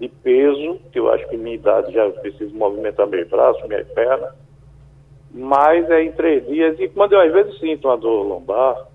de 0.00 0.08
peso, 0.08 0.80
que 0.90 0.98
eu 0.98 1.12
acho 1.12 1.28
que 1.28 1.36
minha 1.36 1.54
idade 1.54 1.92
já 1.92 2.08
preciso 2.10 2.54
movimentar 2.54 3.06
meus 3.06 3.28
braços, 3.28 3.62
minhas 3.68 3.86
pernas, 3.88 4.32
mas 5.32 5.88
é 5.90 6.02
em 6.02 6.12
três 6.12 6.46
dias, 6.46 6.80
e 6.80 6.88
quando 6.88 7.12
eu 7.12 7.20
às 7.20 7.32
vezes 7.32 7.60
sinto 7.60 7.86
uma 7.86 7.98
dor 7.98 8.22
lombar, 8.22 8.86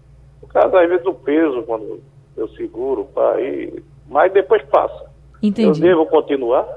por 0.41 0.49
causa 0.49 0.81
às 0.81 0.89
vezes 0.89 1.05
do 1.05 1.13
peso, 1.13 1.61
quando 1.63 2.01
eu 2.35 2.47
seguro, 2.49 3.05
pá, 3.13 3.39
e, 3.39 3.83
mas 4.09 4.33
depois 4.33 4.63
passa. 4.63 5.05
Entendi. 5.41 5.79
Eu 5.79 5.87
devo 5.87 6.05
continuar? 6.07 6.67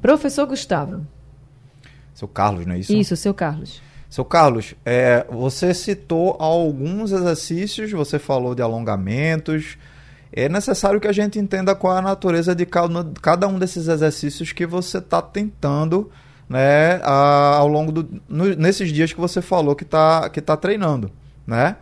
Professor 0.00 0.46
Gustavo. 0.46 1.04
Seu 2.14 2.28
Carlos, 2.28 2.64
não 2.64 2.74
é 2.74 2.78
isso? 2.78 2.94
Isso, 2.94 3.16
seu 3.16 3.34
Carlos. 3.34 3.82
Seu 4.08 4.24
Carlos, 4.24 4.76
é, 4.84 5.26
você 5.28 5.74
citou 5.74 6.36
alguns 6.38 7.10
exercícios, 7.10 7.90
você 7.90 8.16
falou 8.16 8.54
de 8.54 8.62
alongamentos. 8.62 9.76
É 10.36 10.48
necessário 10.48 11.00
que 11.00 11.06
a 11.06 11.12
gente 11.12 11.38
entenda 11.38 11.76
qual 11.76 11.94
é 11.94 11.98
a 12.00 12.02
natureza 12.02 12.54
de 12.56 12.66
cada, 12.66 13.46
um 13.46 13.56
desses 13.56 13.86
exercícios 13.86 14.50
que 14.52 14.66
você 14.66 14.98
está 14.98 15.22
tentando 15.22 16.10
né, 16.48 17.00
ao 17.04 17.68
longo 17.68 17.92
do. 17.92 18.20
no- 18.28 18.56
nesses 18.56 18.90
dias 18.92 19.12
que 19.12 19.20
você 19.20 19.40
falou 19.40 19.76
que 19.76 19.84
está 19.84 20.28
que 20.28 20.40
tá 20.40 20.56
treinando. 20.56 21.08
Né? 21.46 21.76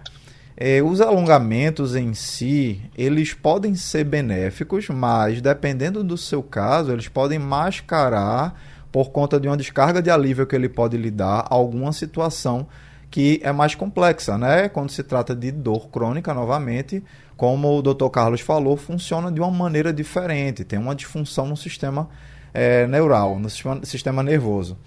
É, 0.55 0.83
os 0.83 1.01
alongamentos 1.01 1.97
em 1.97 2.13
si, 2.13 2.83
eles 2.97 3.33
podem 3.33 3.75
ser 3.75 4.05
benéficos, 4.05 4.87
mas 4.91 5.41
dependendo 5.41 6.05
do 6.05 6.19
seu 6.19 6.43
caso, 6.43 6.93
eles 6.93 7.09
podem 7.09 7.39
mascarar, 7.39 8.61
por 8.93 9.11
conta 9.11 9.41
de 9.41 9.49
uma 9.49 9.57
descarga 9.57 10.03
de 10.03 10.11
alívio 10.11 10.47
que 10.47 10.55
ele 10.55 10.69
pode 10.69 10.99
lhe 10.99 11.11
dar, 11.11 11.47
alguma 11.49 11.91
situação 11.91 12.67
que 13.13 13.41
é 13.45 13.53
mais 13.53 13.75
complexa, 13.75 14.39
né? 14.39 14.71
Quando 14.71 14.91
se 14.91 15.03
trata 15.03 15.37
de 15.37 15.53
dor 15.53 15.91
crônica, 15.91 16.33
novamente, 16.33 17.05
como 17.37 17.79
o 17.79 17.83
Dr. 17.83 18.09
Carlos 18.11 18.41
falou, 18.41 18.75
funciona 18.75 19.31
de 19.31 19.39
uma 19.39 19.51
maneira 19.51 19.93
diferente, 19.93 20.65
tem 20.65 20.79
uma 20.79 20.95
disfunção 20.95 21.47
no 21.47 21.55
sistema 21.55 22.09
eh, 22.55 22.87
neural, 22.87 23.39
no 23.39 23.51
sistema, 23.51 23.85
sistema 23.85 24.23
nervoso. 24.23 24.79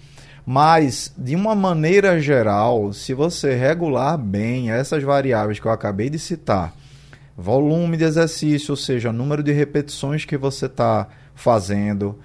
Mas, 0.44 1.14
de 1.16 1.36
uma 1.36 1.54
maneira 1.54 2.20
geral, 2.20 2.92
se 2.92 3.14
você 3.14 3.54
regular 3.54 4.18
bem 4.18 4.72
essas 4.72 5.04
variáveis 5.04 5.60
que 5.60 5.66
eu 5.66 5.72
acabei 5.72 6.10
de 6.10 6.18
citar, 6.18 6.74
volume 7.36 7.96
de 7.96 8.04
exercício, 8.04 8.72
ou 8.72 8.76
seja, 8.76 9.12
número 9.12 9.42
de 9.42 9.52
repetições 9.52 10.24
que 10.24 10.36
você 10.36 10.66
está 10.66 11.06
fazendo, 11.32 12.18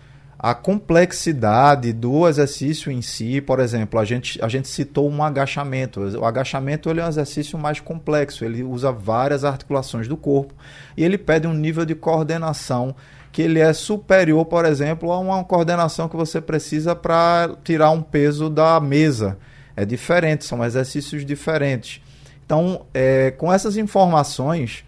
a 0.43 0.55
complexidade 0.55 1.93
do 1.93 2.27
exercício 2.27 2.91
em 2.91 2.99
si, 2.99 3.39
por 3.39 3.59
exemplo, 3.59 3.99
a 3.99 4.03
gente, 4.03 4.43
a 4.43 4.47
gente 4.47 4.67
citou 4.67 5.07
um 5.07 5.23
agachamento. 5.23 5.99
O 6.17 6.25
agachamento 6.25 6.89
ele 6.89 6.99
é 6.99 7.05
um 7.05 7.09
exercício 7.09 7.59
mais 7.59 7.79
complexo, 7.79 8.43
ele 8.43 8.63
usa 8.63 8.91
várias 8.91 9.45
articulações 9.45 10.07
do 10.07 10.17
corpo 10.17 10.51
e 10.97 11.03
ele 11.03 11.15
pede 11.15 11.45
um 11.45 11.53
nível 11.53 11.85
de 11.85 11.93
coordenação 11.93 12.95
que 13.31 13.43
ele 13.43 13.59
é 13.59 13.71
superior, 13.71 14.43
por 14.45 14.65
exemplo, 14.65 15.11
a 15.11 15.19
uma 15.19 15.43
coordenação 15.43 16.09
que 16.09 16.15
você 16.15 16.41
precisa 16.41 16.95
para 16.95 17.51
tirar 17.63 17.91
um 17.91 18.01
peso 18.01 18.49
da 18.49 18.79
mesa. 18.79 19.37
É 19.75 19.85
diferente, 19.85 20.43
são 20.43 20.65
exercícios 20.65 21.23
diferentes. 21.23 22.01
Então, 22.43 22.87
é, 22.95 23.29
com 23.29 23.53
essas 23.53 23.77
informações, 23.77 24.83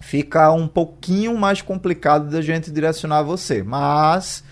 fica 0.00 0.50
um 0.50 0.66
pouquinho 0.66 1.36
mais 1.36 1.60
complicado 1.60 2.30
da 2.30 2.40
gente 2.40 2.70
direcionar 2.70 3.22
você. 3.22 3.62
Mas, 3.62 4.42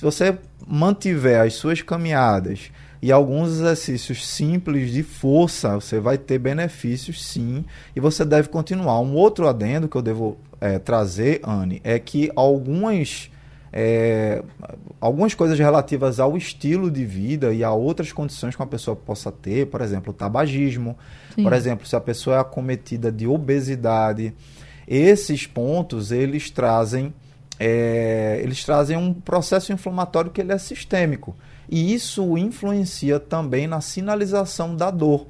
se 0.00 0.04
você 0.04 0.38
mantiver 0.66 1.42
as 1.42 1.52
suas 1.52 1.82
caminhadas 1.82 2.72
e 3.02 3.12
alguns 3.12 3.50
exercícios 3.50 4.26
simples 4.26 4.90
de 4.90 5.02
força, 5.02 5.74
você 5.74 6.00
vai 6.00 6.16
ter 6.16 6.38
benefícios 6.38 7.22
sim, 7.22 7.66
e 7.94 8.00
você 8.00 8.24
deve 8.24 8.48
continuar. 8.48 8.98
Um 9.00 9.14
outro 9.14 9.46
adendo 9.46 9.90
que 9.90 9.96
eu 9.96 10.00
devo 10.00 10.38
é, 10.58 10.78
trazer, 10.78 11.42
Anne, 11.44 11.82
é 11.84 11.98
que 11.98 12.32
algumas. 12.34 13.30
é, 13.70 14.42
algumas 14.98 15.34
coisas 15.34 15.58
relativas 15.58 16.18
ao 16.18 16.34
estilo 16.34 16.90
de 16.90 17.04
vida 17.04 17.52
e 17.52 17.62
a 17.62 17.70
outras 17.70 18.10
condições 18.10 18.56
que 18.56 18.62
uma 18.62 18.68
pessoa 18.68 18.96
possa 18.96 19.30
ter, 19.30 19.66
por 19.66 19.82
exemplo, 19.82 20.12
o 20.12 20.14
tabagismo, 20.14 20.96
Sim. 21.34 21.42
por 21.42 21.52
exemplo, 21.52 21.86
se 21.86 21.94
a 21.94 22.00
pessoa 22.00 22.36
é 22.36 22.40
acometida 22.40 23.12
de 23.12 23.26
obesidade, 23.26 24.32
esses 24.88 25.46
pontos 25.46 26.10
eles 26.10 26.50
trazem 26.50 27.12
é, 27.62 28.40
eles 28.42 28.64
trazem 28.64 28.96
um 28.96 29.12
processo 29.12 29.70
inflamatório 29.70 30.30
que 30.30 30.40
ele 30.40 30.50
é 30.50 30.56
sistêmico 30.56 31.36
e 31.68 31.92
isso 31.92 32.38
influencia 32.38 33.20
também 33.20 33.66
na 33.66 33.82
sinalização 33.82 34.74
da 34.74 34.90
dor. 34.90 35.26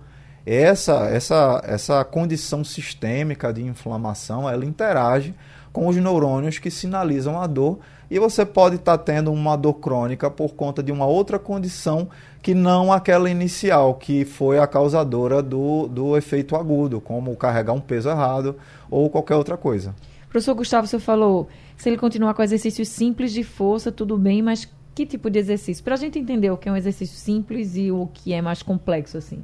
Essa 0.46 1.08
essa 1.08 1.60
essa 1.64 2.04
condição 2.04 2.62
sistêmica 2.62 3.52
de 3.52 3.62
inflamação 3.62 4.48
ela 4.48 4.64
interage 4.64 5.34
com 5.72 5.88
os 5.88 5.96
neurônios 5.96 6.58
que 6.60 6.70
sinalizam 6.70 7.40
a 7.40 7.48
dor 7.48 7.80
e 8.08 8.18
você 8.18 8.46
pode 8.46 8.76
estar 8.76 8.98
tendo 8.98 9.32
uma 9.32 9.56
dor 9.56 9.74
crônica 9.74 10.30
por 10.30 10.54
conta 10.54 10.84
de 10.84 10.92
uma 10.92 11.06
outra 11.06 11.36
condição 11.36 12.08
que 12.40 12.54
não 12.54 12.92
aquela 12.92 13.28
inicial, 13.28 13.94
que 13.94 14.24
foi 14.24 14.58
a 14.58 14.68
causadora 14.68 15.42
do, 15.42 15.88
do 15.88 16.16
efeito 16.16 16.56
agudo, 16.56 17.00
como 17.00 17.36
carregar 17.36 17.72
um 17.72 17.80
peso 17.80 18.08
errado 18.08 18.56
ou 18.88 19.10
qualquer 19.10 19.34
outra 19.34 19.56
coisa. 19.56 19.94
Professor 20.30 20.54
Gustavo, 20.54 20.86
você 20.86 21.00
falou, 21.00 21.48
se 21.80 21.88
ele 21.88 21.96
continuar 21.96 22.34
com 22.34 22.42
exercícios 22.42 22.88
simples 22.88 23.32
de 23.32 23.42
força, 23.42 23.90
tudo 23.90 24.18
bem, 24.18 24.42
mas 24.42 24.70
que 24.94 25.06
tipo 25.06 25.30
de 25.30 25.38
exercício? 25.38 25.82
Para 25.82 25.94
a 25.94 25.96
gente 25.96 26.18
entender 26.18 26.50
o 26.50 26.56
que 26.58 26.68
é 26.68 26.72
um 26.72 26.76
exercício 26.76 27.16
simples 27.16 27.74
e 27.74 27.90
o 27.90 28.06
que 28.12 28.34
é 28.34 28.42
mais 28.42 28.62
complexo, 28.62 29.16
assim. 29.16 29.42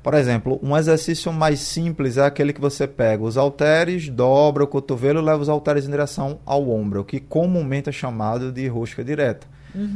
Por 0.00 0.14
exemplo, 0.14 0.60
um 0.62 0.76
exercício 0.76 1.32
mais 1.32 1.58
simples 1.58 2.16
é 2.16 2.24
aquele 2.24 2.52
que 2.52 2.60
você 2.60 2.86
pega 2.86 3.24
os 3.24 3.36
halteres, 3.36 4.08
dobra 4.08 4.62
o 4.62 4.68
cotovelo 4.68 5.18
e 5.18 5.24
leva 5.24 5.42
os 5.42 5.48
halteres 5.48 5.84
em 5.84 5.90
direção 5.90 6.38
ao 6.46 6.70
ombro, 6.70 7.00
o 7.00 7.04
que 7.04 7.18
comumente 7.18 7.88
é 7.88 7.92
chamado 7.92 8.52
de 8.52 8.68
rosca 8.68 9.02
direta. 9.02 9.44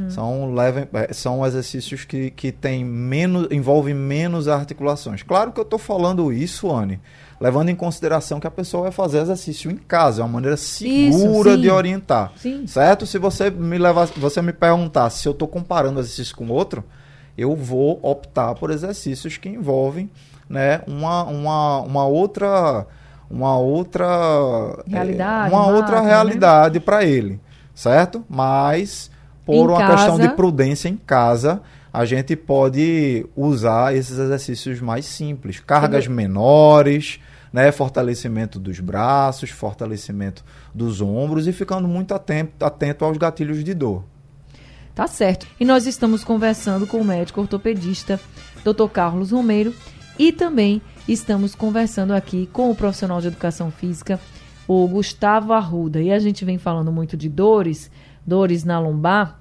São, 0.08 0.52
leva, 0.52 0.88
é, 0.92 1.12
são 1.12 1.46
exercícios 1.46 2.04
que, 2.04 2.32
que 2.32 2.50
tem 2.50 2.84
menos, 2.84 3.46
envolvem 3.52 3.94
menos 3.94 4.48
articulações. 4.48 5.22
Claro 5.22 5.52
que 5.52 5.60
eu 5.60 5.62
estou 5.62 5.78
falando 5.78 6.32
isso, 6.32 6.68
Anne, 6.74 7.00
levando 7.41 7.68
em 7.68 7.74
consideração 7.74 8.41
que 8.41 8.47
a 8.47 8.51
pessoa 8.51 8.84
vai 8.84 8.93
fazer 8.93 9.18
exercício 9.18 9.70
em 9.70 9.76
casa, 9.76 10.22
é 10.22 10.24
uma 10.24 10.32
maneira 10.32 10.57
segura 10.57 11.55
sim. 11.55 11.61
de 11.61 11.70
orientar. 11.70 12.32
Sim. 12.36 12.66
Certo? 12.66 13.07
Se 13.07 13.18
você 13.18 13.51
me 13.51 13.78
levar, 13.78 14.07
você 14.16 14.43
me 14.43 14.53
perguntar 14.53 15.11
se 15.11 15.26
eu 15.28 15.32
estou 15.32 15.47
comparando 15.47 16.01
exercício 16.01 16.36
com 16.36 16.49
outro, 16.49 16.84
eu 17.36 17.55
vou 17.55 18.01
optar 18.03 18.55
por 18.55 18.70
exercícios 18.70 19.36
que 19.36 19.49
envolvem 19.49 20.11
né, 20.49 20.80
uma, 20.86 21.24
uma, 21.24 21.80
uma 21.82 22.07
outra 22.07 22.86
uma 23.30 23.59
outra 23.59 24.07
é, 24.89 24.95
Realidade, 24.95 25.55
uma 25.55 25.66
outra 25.66 26.01
né? 26.01 26.09
realidade 26.09 26.80
para 26.80 27.05
ele, 27.05 27.39
certo? 27.74 28.24
Mas 28.28 29.11
por 29.45 29.55
Em 29.55 29.61
uma 29.66 29.78
casa- 29.78 29.93
questão 29.95 30.18
de 30.18 30.28
prudência 30.34 30.89
em 30.89 30.97
casa, 30.97 31.61
a 31.93 32.05
gente 32.05 32.34
pode 32.34 33.26
usar 33.36 33.95
esses 33.95 34.18
exercícios 34.18 34.80
mais 34.80 35.05
simples, 35.05 35.61
cargas 35.61 36.07
menores, 36.07 37.20
né, 37.53 37.72
fortalecimento 37.72 38.59
dos 38.59 38.80
braços, 38.80 39.51
fortalecimento 39.51 40.44
dos 40.74 41.01
ombros 41.01 41.46
e 41.46 41.53
ficando 41.53 41.88
muito 41.88 42.14
atento, 42.14 42.64
atento 42.64 43.05
aos 43.05 43.16
gatilhos 43.16 43.64
de 43.64 43.74
dor. 43.74 44.05
Tá 44.94 45.07
certo. 45.07 45.46
E 45.61 45.64
nós 45.64 45.86
estamos 45.86 46.24
conversando 46.24 46.86
com 46.86 47.01
o 47.01 47.05
médico 47.05 47.40
ortopedista, 47.40 48.20
Dr. 48.64 48.88
Carlos 48.92 49.30
Romeiro, 49.30 49.72
E 50.18 50.32
também 50.32 50.82
estamos 51.07 51.55
conversando 51.55 52.12
aqui 52.12 52.49
com 52.53 52.70
o 52.70 52.74
profissional 52.74 53.20
de 53.20 53.28
educação 53.28 53.70
física, 53.70 54.18
o 54.66 54.86
Gustavo 54.88 55.53
Arruda. 55.53 56.03
E 56.03 56.11
a 56.11 56.18
gente 56.18 56.44
vem 56.44 56.59
falando 56.59 56.90
muito 56.90 57.16
de 57.16 57.28
dores, 57.28 57.88
dores 58.26 58.64
na 58.64 58.80
lombar. 58.80 59.40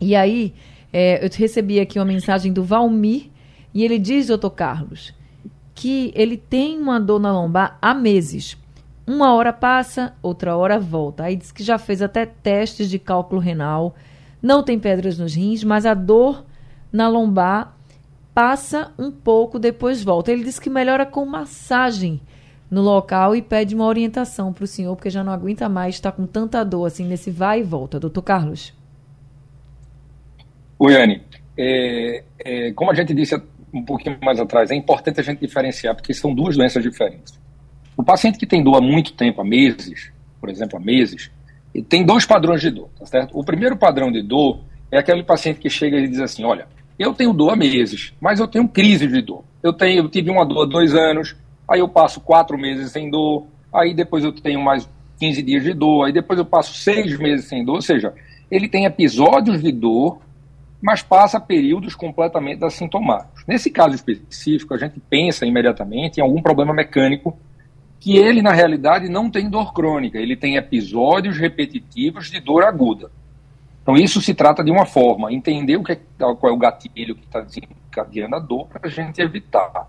E 0.00 0.14
aí, 0.14 0.54
é, 0.92 1.24
eu 1.24 1.28
recebi 1.36 1.80
aqui 1.80 1.98
uma 1.98 2.04
mensagem 2.04 2.52
do 2.52 2.62
Valmir, 2.62 3.28
e 3.74 3.84
ele 3.84 3.98
diz, 3.98 4.28
doutor 4.28 4.50
Carlos, 4.50 5.12
que 5.78 6.10
ele 6.16 6.36
tem 6.36 6.76
uma 6.76 6.98
dor 6.98 7.20
na 7.20 7.30
lombar 7.30 7.78
há 7.80 7.94
meses. 7.94 8.56
Uma 9.06 9.32
hora 9.32 9.52
passa, 9.52 10.12
outra 10.20 10.56
hora 10.56 10.76
volta. 10.76 11.22
Aí 11.22 11.36
diz 11.36 11.52
que 11.52 11.62
já 11.62 11.78
fez 11.78 12.02
até 12.02 12.26
testes 12.26 12.90
de 12.90 12.98
cálculo 12.98 13.40
renal, 13.40 13.94
não 14.42 14.60
tem 14.60 14.76
pedras 14.76 15.16
nos 15.16 15.36
rins, 15.36 15.62
mas 15.62 15.86
a 15.86 15.94
dor 15.94 16.44
na 16.92 17.08
lombar 17.08 17.76
passa 18.34 18.90
um 18.98 19.08
pouco, 19.08 19.56
depois 19.56 20.02
volta. 20.02 20.32
Ele 20.32 20.42
disse 20.42 20.60
que 20.60 20.68
melhora 20.68 21.06
com 21.06 21.24
massagem 21.24 22.20
no 22.68 22.82
local 22.82 23.36
e 23.36 23.40
pede 23.40 23.76
uma 23.76 23.86
orientação 23.86 24.52
para 24.52 24.64
o 24.64 24.66
senhor, 24.66 24.96
porque 24.96 25.10
já 25.10 25.22
não 25.22 25.32
aguenta 25.32 25.68
mais 25.68 25.94
estar 25.94 26.10
com 26.10 26.26
tanta 26.26 26.64
dor 26.64 26.86
assim 26.86 27.04
nesse 27.04 27.30
vai 27.30 27.60
e 27.60 27.62
volta. 27.62 28.00
Doutor 28.00 28.22
Carlos. 28.22 28.74
Anne. 30.80 31.22
É, 31.56 32.24
é, 32.40 32.72
como 32.72 32.90
a 32.90 32.94
gente 32.94 33.14
disse 33.14 33.40
um 33.72 33.82
pouquinho 33.82 34.18
mais 34.22 34.38
atrás, 34.40 34.70
é 34.70 34.74
importante 34.74 35.20
a 35.20 35.22
gente 35.22 35.40
diferenciar, 35.40 35.94
porque 35.94 36.14
são 36.14 36.34
duas 36.34 36.56
doenças 36.56 36.82
diferentes. 36.82 37.38
O 37.96 38.02
paciente 38.02 38.38
que 38.38 38.46
tem 38.46 38.62
dor 38.62 38.76
há 38.76 38.80
muito 38.80 39.12
tempo, 39.12 39.40
há 39.40 39.44
meses, 39.44 40.12
por 40.40 40.48
exemplo, 40.48 40.78
há 40.78 40.80
meses, 40.80 41.30
tem 41.88 42.04
dois 42.04 42.24
padrões 42.24 42.60
de 42.60 42.70
dor, 42.70 42.88
tá 42.98 43.06
certo? 43.06 43.38
O 43.38 43.44
primeiro 43.44 43.76
padrão 43.76 44.10
de 44.10 44.22
dor 44.22 44.60
é 44.90 44.98
aquele 44.98 45.22
paciente 45.22 45.60
que 45.60 45.68
chega 45.68 45.98
e 45.98 46.08
diz 46.08 46.20
assim, 46.20 46.44
olha, 46.44 46.66
eu 46.98 47.12
tenho 47.14 47.32
dor 47.32 47.50
há 47.50 47.56
meses, 47.56 48.12
mas 48.20 48.40
eu 48.40 48.48
tenho 48.48 48.68
crise 48.68 49.06
de 49.06 49.20
dor. 49.20 49.44
Eu, 49.62 49.72
tenho, 49.72 50.04
eu 50.04 50.08
tive 50.08 50.30
uma 50.30 50.44
dor 50.44 50.62
há 50.62 50.66
dois 50.66 50.94
anos, 50.94 51.36
aí 51.68 51.80
eu 51.80 51.88
passo 51.88 52.20
quatro 52.20 52.58
meses 52.58 52.90
sem 52.90 53.10
dor, 53.10 53.46
aí 53.72 53.94
depois 53.94 54.24
eu 54.24 54.32
tenho 54.32 54.60
mais 54.60 54.88
15 55.18 55.42
dias 55.42 55.62
de 55.62 55.74
dor, 55.74 56.04
aí 56.04 56.12
depois 56.12 56.38
eu 56.38 56.44
passo 56.44 56.74
seis 56.74 57.18
meses 57.18 57.46
sem 57.46 57.64
dor, 57.64 57.76
ou 57.76 57.82
seja, 57.82 58.14
ele 58.50 58.68
tem 58.68 58.84
episódios 58.84 59.62
de 59.62 59.70
dor, 59.70 60.20
mas 60.80 61.02
passa 61.02 61.40
períodos 61.40 61.94
completamente 61.94 62.64
assintomáticos. 62.64 63.44
Nesse 63.46 63.70
caso 63.70 63.94
específico, 63.94 64.74
a 64.74 64.78
gente 64.78 65.00
pensa 65.00 65.44
imediatamente 65.44 66.18
em 66.18 66.22
algum 66.22 66.40
problema 66.40 66.72
mecânico 66.72 67.36
que 67.98 68.16
ele, 68.16 68.40
na 68.40 68.52
realidade, 68.52 69.08
não 69.08 69.28
tem 69.28 69.50
dor 69.50 69.72
crônica, 69.72 70.18
ele 70.18 70.36
tem 70.36 70.56
episódios 70.56 71.36
repetitivos 71.36 72.30
de 72.30 72.40
dor 72.40 72.62
aguda. 72.62 73.10
Então, 73.82 73.96
isso 73.96 74.20
se 74.20 74.34
trata 74.34 74.62
de 74.62 74.70
uma 74.70 74.86
forma, 74.86 75.32
entender 75.32 75.76
o 75.76 75.82
que 75.82 75.92
é, 75.92 76.00
qual 76.18 76.36
é 76.44 76.52
o 76.52 76.58
gatilho 76.58 77.16
que 77.16 77.24
está 77.24 77.40
desencadeando 77.40 78.36
a 78.36 78.38
dor 78.38 78.66
para 78.66 78.86
a 78.86 78.90
gente 78.90 79.20
evitar. 79.20 79.88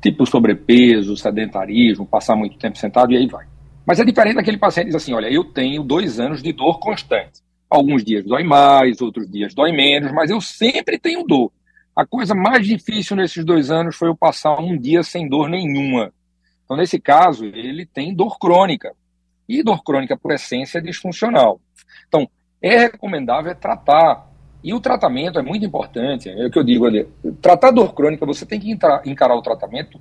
Tipo 0.00 0.24
sobrepeso, 0.24 1.16
sedentarismo, 1.16 2.06
passar 2.06 2.36
muito 2.36 2.56
tempo 2.58 2.78
sentado 2.78 3.12
e 3.12 3.16
aí 3.16 3.26
vai. 3.26 3.46
Mas 3.84 3.98
é 3.98 4.04
diferente 4.04 4.36
daquele 4.36 4.58
paciente 4.58 4.88
que 4.88 4.92
diz 4.92 5.02
assim: 5.02 5.14
olha, 5.14 5.32
eu 5.32 5.42
tenho 5.44 5.82
dois 5.82 6.20
anos 6.20 6.42
de 6.42 6.52
dor 6.52 6.78
constante. 6.78 7.40
Alguns 7.70 8.04
dias 8.04 8.24
dói 8.24 8.42
mais, 8.44 9.00
outros 9.00 9.30
dias 9.30 9.54
dói 9.54 9.72
menos, 9.72 10.12
mas 10.12 10.30
eu 10.30 10.40
sempre 10.40 10.98
tenho 10.98 11.24
dor. 11.24 11.52
A 11.94 12.06
coisa 12.06 12.34
mais 12.34 12.66
difícil 12.66 13.16
nesses 13.16 13.44
dois 13.44 13.70
anos 13.70 13.96
foi 13.96 14.08
eu 14.08 14.16
passar 14.16 14.58
um 14.60 14.78
dia 14.78 15.02
sem 15.02 15.28
dor 15.28 15.48
nenhuma. 15.48 16.12
Então, 16.64 16.76
nesse 16.76 17.00
caso, 17.00 17.44
ele 17.44 17.84
tem 17.84 18.14
dor 18.14 18.38
crônica. 18.38 18.92
E 19.48 19.62
dor 19.62 19.82
crônica, 19.82 20.16
por 20.16 20.32
essência, 20.32 20.78
é 20.78 20.80
disfuncional. 20.80 21.60
Então, 22.06 22.28
é 22.62 22.78
recomendável 22.78 23.50
é 23.50 23.54
tratar. 23.54 24.30
E 24.62 24.74
o 24.74 24.80
tratamento 24.80 25.38
é 25.38 25.42
muito 25.42 25.64
importante, 25.64 26.28
é 26.28 26.46
o 26.46 26.50
que 26.50 26.58
eu 26.58 26.64
digo 26.64 26.86
ali. 26.86 27.06
Tratar 27.40 27.70
dor 27.70 27.94
crônica, 27.94 28.26
você 28.26 28.44
tem 28.44 28.60
que 28.60 28.70
encarar 28.70 29.34
o 29.34 29.42
tratamento 29.42 30.00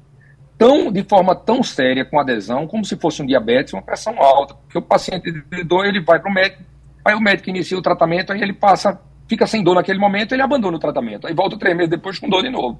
tão 0.57 0.91
de 0.91 1.03
forma 1.03 1.35
tão 1.35 1.61
séria 1.61 2.03
com 2.03 2.19
adesão, 2.19 2.67
como 2.67 2.83
se 2.83 2.95
fosse 2.95 3.21
um 3.21 3.25
diabetes, 3.25 3.73
uma 3.73 3.81
pressão 3.81 4.21
alta. 4.21 4.55
Porque 4.55 4.77
o 4.77 4.81
paciente 4.81 5.31
de 5.31 5.63
dor, 5.63 5.85
ele 5.85 6.01
vai 6.01 6.19
para 6.19 6.29
o 6.29 6.33
médico, 6.33 6.63
aí 7.07 7.15
o 7.15 7.21
médico 7.21 7.49
inicia 7.49 7.77
o 7.77 7.81
tratamento, 7.81 8.31
aí 8.33 8.41
ele 8.41 8.53
passa, 8.53 8.99
fica 9.27 9.47
sem 9.47 9.63
dor 9.63 9.75
naquele 9.75 9.99
momento, 9.99 10.33
ele 10.33 10.41
abandona 10.41 10.77
o 10.77 10.79
tratamento. 10.79 11.27
Aí 11.27 11.33
volta 11.33 11.57
três 11.57 11.75
meses 11.75 11.89
depois 11.89 12.19
com 12.19 12.29
dor 12.29 12.43
de 12.43 12.49
novo. 12.49 12.79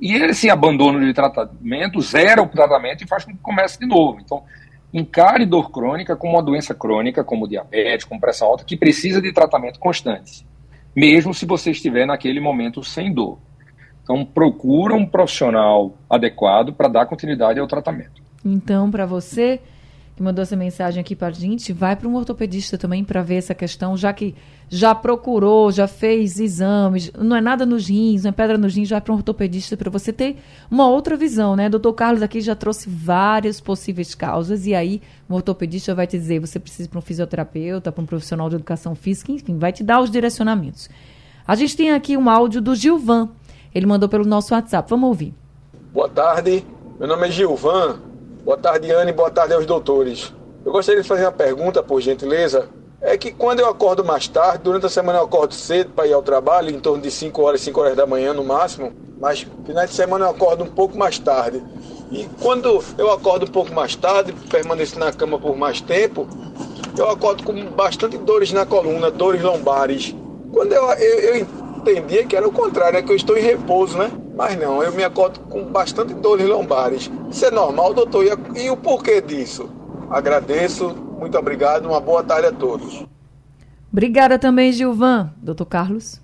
E 0.00 0.14
esse 0.14 0.50
abandono 0.50 1.00
de 1.00 1.12
tratamento 1.12 2.00
zera 2.00 2.42
o 2.42 2.48
tratamento 2.48 3.02
e 3.02 3.06
faz 3.06 3.24
com 3.24 3.32
que 3.32 3.38
comece 3.38 3.78
de 3.78 3.86
novo. 3.86 4.18
Então, 4.20 4.42
encare 4.92 5.46
dor 5.46 5.70
crônica 5.70 6.16
como 6.16 6.34
uma 6.34 6.42
doença 6.42 6.74
crônica, 6.74 7.24
como 7.24 7.48
diabetes, 7.48 8.04
como 8.04 8.20
pressão 8.20 8.48
alta, 8.48 8.64
que 8.64 8.76
precisa 8.76 9.20
de 9.20 9.32
tratamento 9.32 9.78
constante, 9.78 10.46
mesmo 10.94 11.32
se 11.34 11.46
você 11.46 11.70
estiver 11.70 12.06
naquele 12.06 12.40
momento 12.40 12.82
sem 12.82 13.12
dor. 13.12 13.38
Então, 14.02 14.24
procura 14.24 14.94
um 14.94 15.04
profissional 15.04 15.94
adequado 16.08 16.72
para 16.72 16.88
dar 16.88 17.06
continuidade 17.06 17.58
ao 17.58 17.66
tratamento. 17.66 18.22
Então, 18.44 18.90
para 18.90 19.04
você 19.04 19.60
que 20.16 20.22
mandou 20.22 20.42
essa 20.42 20.56
mensagem 20.56 20.98
aqui 20.98 21.14
para 21.14 21.28
a 21.28 21.30
gente, 21.30 21.74
vai 21.74 21.94
para 21.94 22.08
um 22.08 22.14
ortopedista 22.14 22.78
também 22.78 23.04
para 23.04 23.20
ver 23.20 23.34
essa 23.34 23.54
questão, 23.54 23.94
já 23.98 24.14
que 24.14 24.34
já 24.66 24.94
procurou, 24.94 25.70
já 25.70 25.86
fez 25.86 26.40
exames, 26.40 27.12
não 27.12 27.36
é 27.36 27.40
nada 27.42 27.66
nos 27.66 27.86
rins, 27.86 28.22
não 28.22 28.30
é 28.30 28.32
pedra 28.32 28.56
nos 28.56 28.74
rins, 28.74 28.88
vai 28.88 29.00
para 29.00 29.12
um 29.12 29.16
ortopedista 29.16 29.76
para 29.76 29.90
você 29.90 30.14
ter 30.14 30.38
uma 30.70 30.88
outra 30.88 31.18
visão, 31.18 31.54
né? 31.54 31.68
Doutor 31.68 31.92
Carlos 31.92 32.22
aqui 32.22 32.40
já 32.40 32.54
trouxe 32.54 32.88
várias 32.88 33.60
possíveis 33.60 34.14
causas 34.14 34.66
e 34.66 34.74
aí 34.74 35.02
um 35.28 35.34
ortopedista 35.34 35.94
vai 35.94 36.06
te 36.06 36.16
dizer, 36.16 36.40
você 36.40 36.58
precisa 36.58 36.88
para 36.88 36.98
um 36.98 37.02
fisioterapeuta, 37.02 37.92
para 37.92 38.02
um 38.02 38.06
profissional 38.06 38.48
de 38.48 38.54
educação 38.54 38.94
física, 38.94 39.30
enfim, 39.30 39.58
vai 39.58 39.70
te 39.70 39.84
dar 39.84 40.00
os 40.00 40.10
direcionamentos. 40.10 40.88
A 41.46 41.54
gente 41.54 41.76
tem 41.76 41.90
aqui 41.90 42.16
um 42.16 42.30
áudio 42.30 42.62
do 42.62 42.74
Gilvan, 42.74 43.28
ele 43.74 43.84
mandou 43.84 44.08
pelo 44.08 44.24
nosso 44.24 44.54
WhatsApp, 44.54 44.88
vamos 44.88 45.08
ouvir. 45.08 45.34
Boa 45.92 46.08
tarde, 46.08 46.64
meu 46.98 47.06
nome 47.06 47.28
é 47.28 47.30
Gilvan, 47.30 48.00
Boa 48.46 48.56
tarde, 48.56 48.92
Anne. 48.92 49.10
Boa 49.10 49.28
tarde 49.28 49.54
aos 49.54 49.66
doutores. 49.66 50.32
Eu 50.64 50.70
gostaria 50.70 51.02
de 51.02 51.08
fazer 51.08 51.24
uma 51.24 51.32
pergunta, 51.32 51.82
por 51.82 52.00
gentileza. 52.00 52.68
É 53.00 53.18
que 53.18 53.32
quando 53.32 53.58
eu 53.58 53.68
acordo 53.68 54.04
mais 54.04 54.28
tarde, 54.28 54.62
durante 54.62 54.86
a 54.86 54.88
semana 54.88 55.18
eu 55.18 55.24
acordo 55.24 55.52
cedo 55.52 55.90
para 55.90 56.06
ir 56.06 56.12
ao 56.12 56.22
trabalho, 56.22 56.70
em 56.70 56.78
torno 56.78 57.02
de 57.02 57.10
5 57.10 57.42
horas, 57.42 57.60
5 57.62 57.80
horas 57.80 57.96
da 57.96 58.06
manhã 58.06 58.32
no 58.32 58.44
máximo, 58.44 58.92
mas 59.20 59.44
finais 59.64 59.90
de 59.90 59.96
semana 59.96 60.26
eu 60.26 60.30
acordo 60.30 60.62
um 60.62 60.68
pouco 60.68 60.96
mais 60.96 61.18
tarde. 61.18 61.60
E 62.12 62.28
quando 62.40 62.80
eu 62.96 63.10
acordo 63.10 63.46
um 63.46 63.50
pouco 63.50 63.74
mais 63.74 63.96
tarde, 63.96 64.32
permaneço 64.48 64.96
na 64.96 65.12
cama 65.12 65.40
por 65.40 65.56
mais 65.56 65.80
tempo, 65.80 66.28
eu 66.96 67.10
acordo 67.10 67.42
com 67.42 67.52
bastante 67.70 68.16
dores 68.16 68.52
na 68.52 68.64
coluna, 68.64 69.10
dores 69.10 69.42
lombares. 69.42 70.14
Quando 70.52 70.72
eu, 70.72 70.84
eu, 70.92 71.18
eu 71.18 71.36
entendia 71.78 72.24
que 72.24 72.36
era 72.36 72.46
o 72.46 72.52
contrário, 72.52 72.92
né? 72.94 73.02
Que 73.02 73.10
eu 73.10 73.16
estou 73.16 73.36
em 73.36 73.42
repouso, 73.42 73.98
né? 73.98 74.08
Mas 74.36 74.54
não, 74.58 74.82
eu 74.82 74.92
me 74.92 75.02
acordo 75.02 75.40
com 75.40 75.64
bastante 75.64 76.12
dores 76.12 76.46
lombares. 76.46 77.10
Isso 77.30 77.46
é 77.46 77.50
normal, 77.50 77.94
doutor? 77.94 78.22
E, 78.22 78.64
e 78.64 78.70
o 78.70 78.76
porquê 78.76 79.22
disso? 79.22 79.70
Agradeço, 80.10 80.94
muito 81.18 81.38
obrigado, 81.38 81.86
uma 81.86 82.00
boa 82.00 82.22
tarde 82.22 82.48
a 82.48 82.52
todos. 82.52 83.06
Obrigada 83.90 84.38
também, 84.38 84.70
Gilvan. 84.72 85.32
Doutor 85.38 85.64
Carlos? 85.64 86.20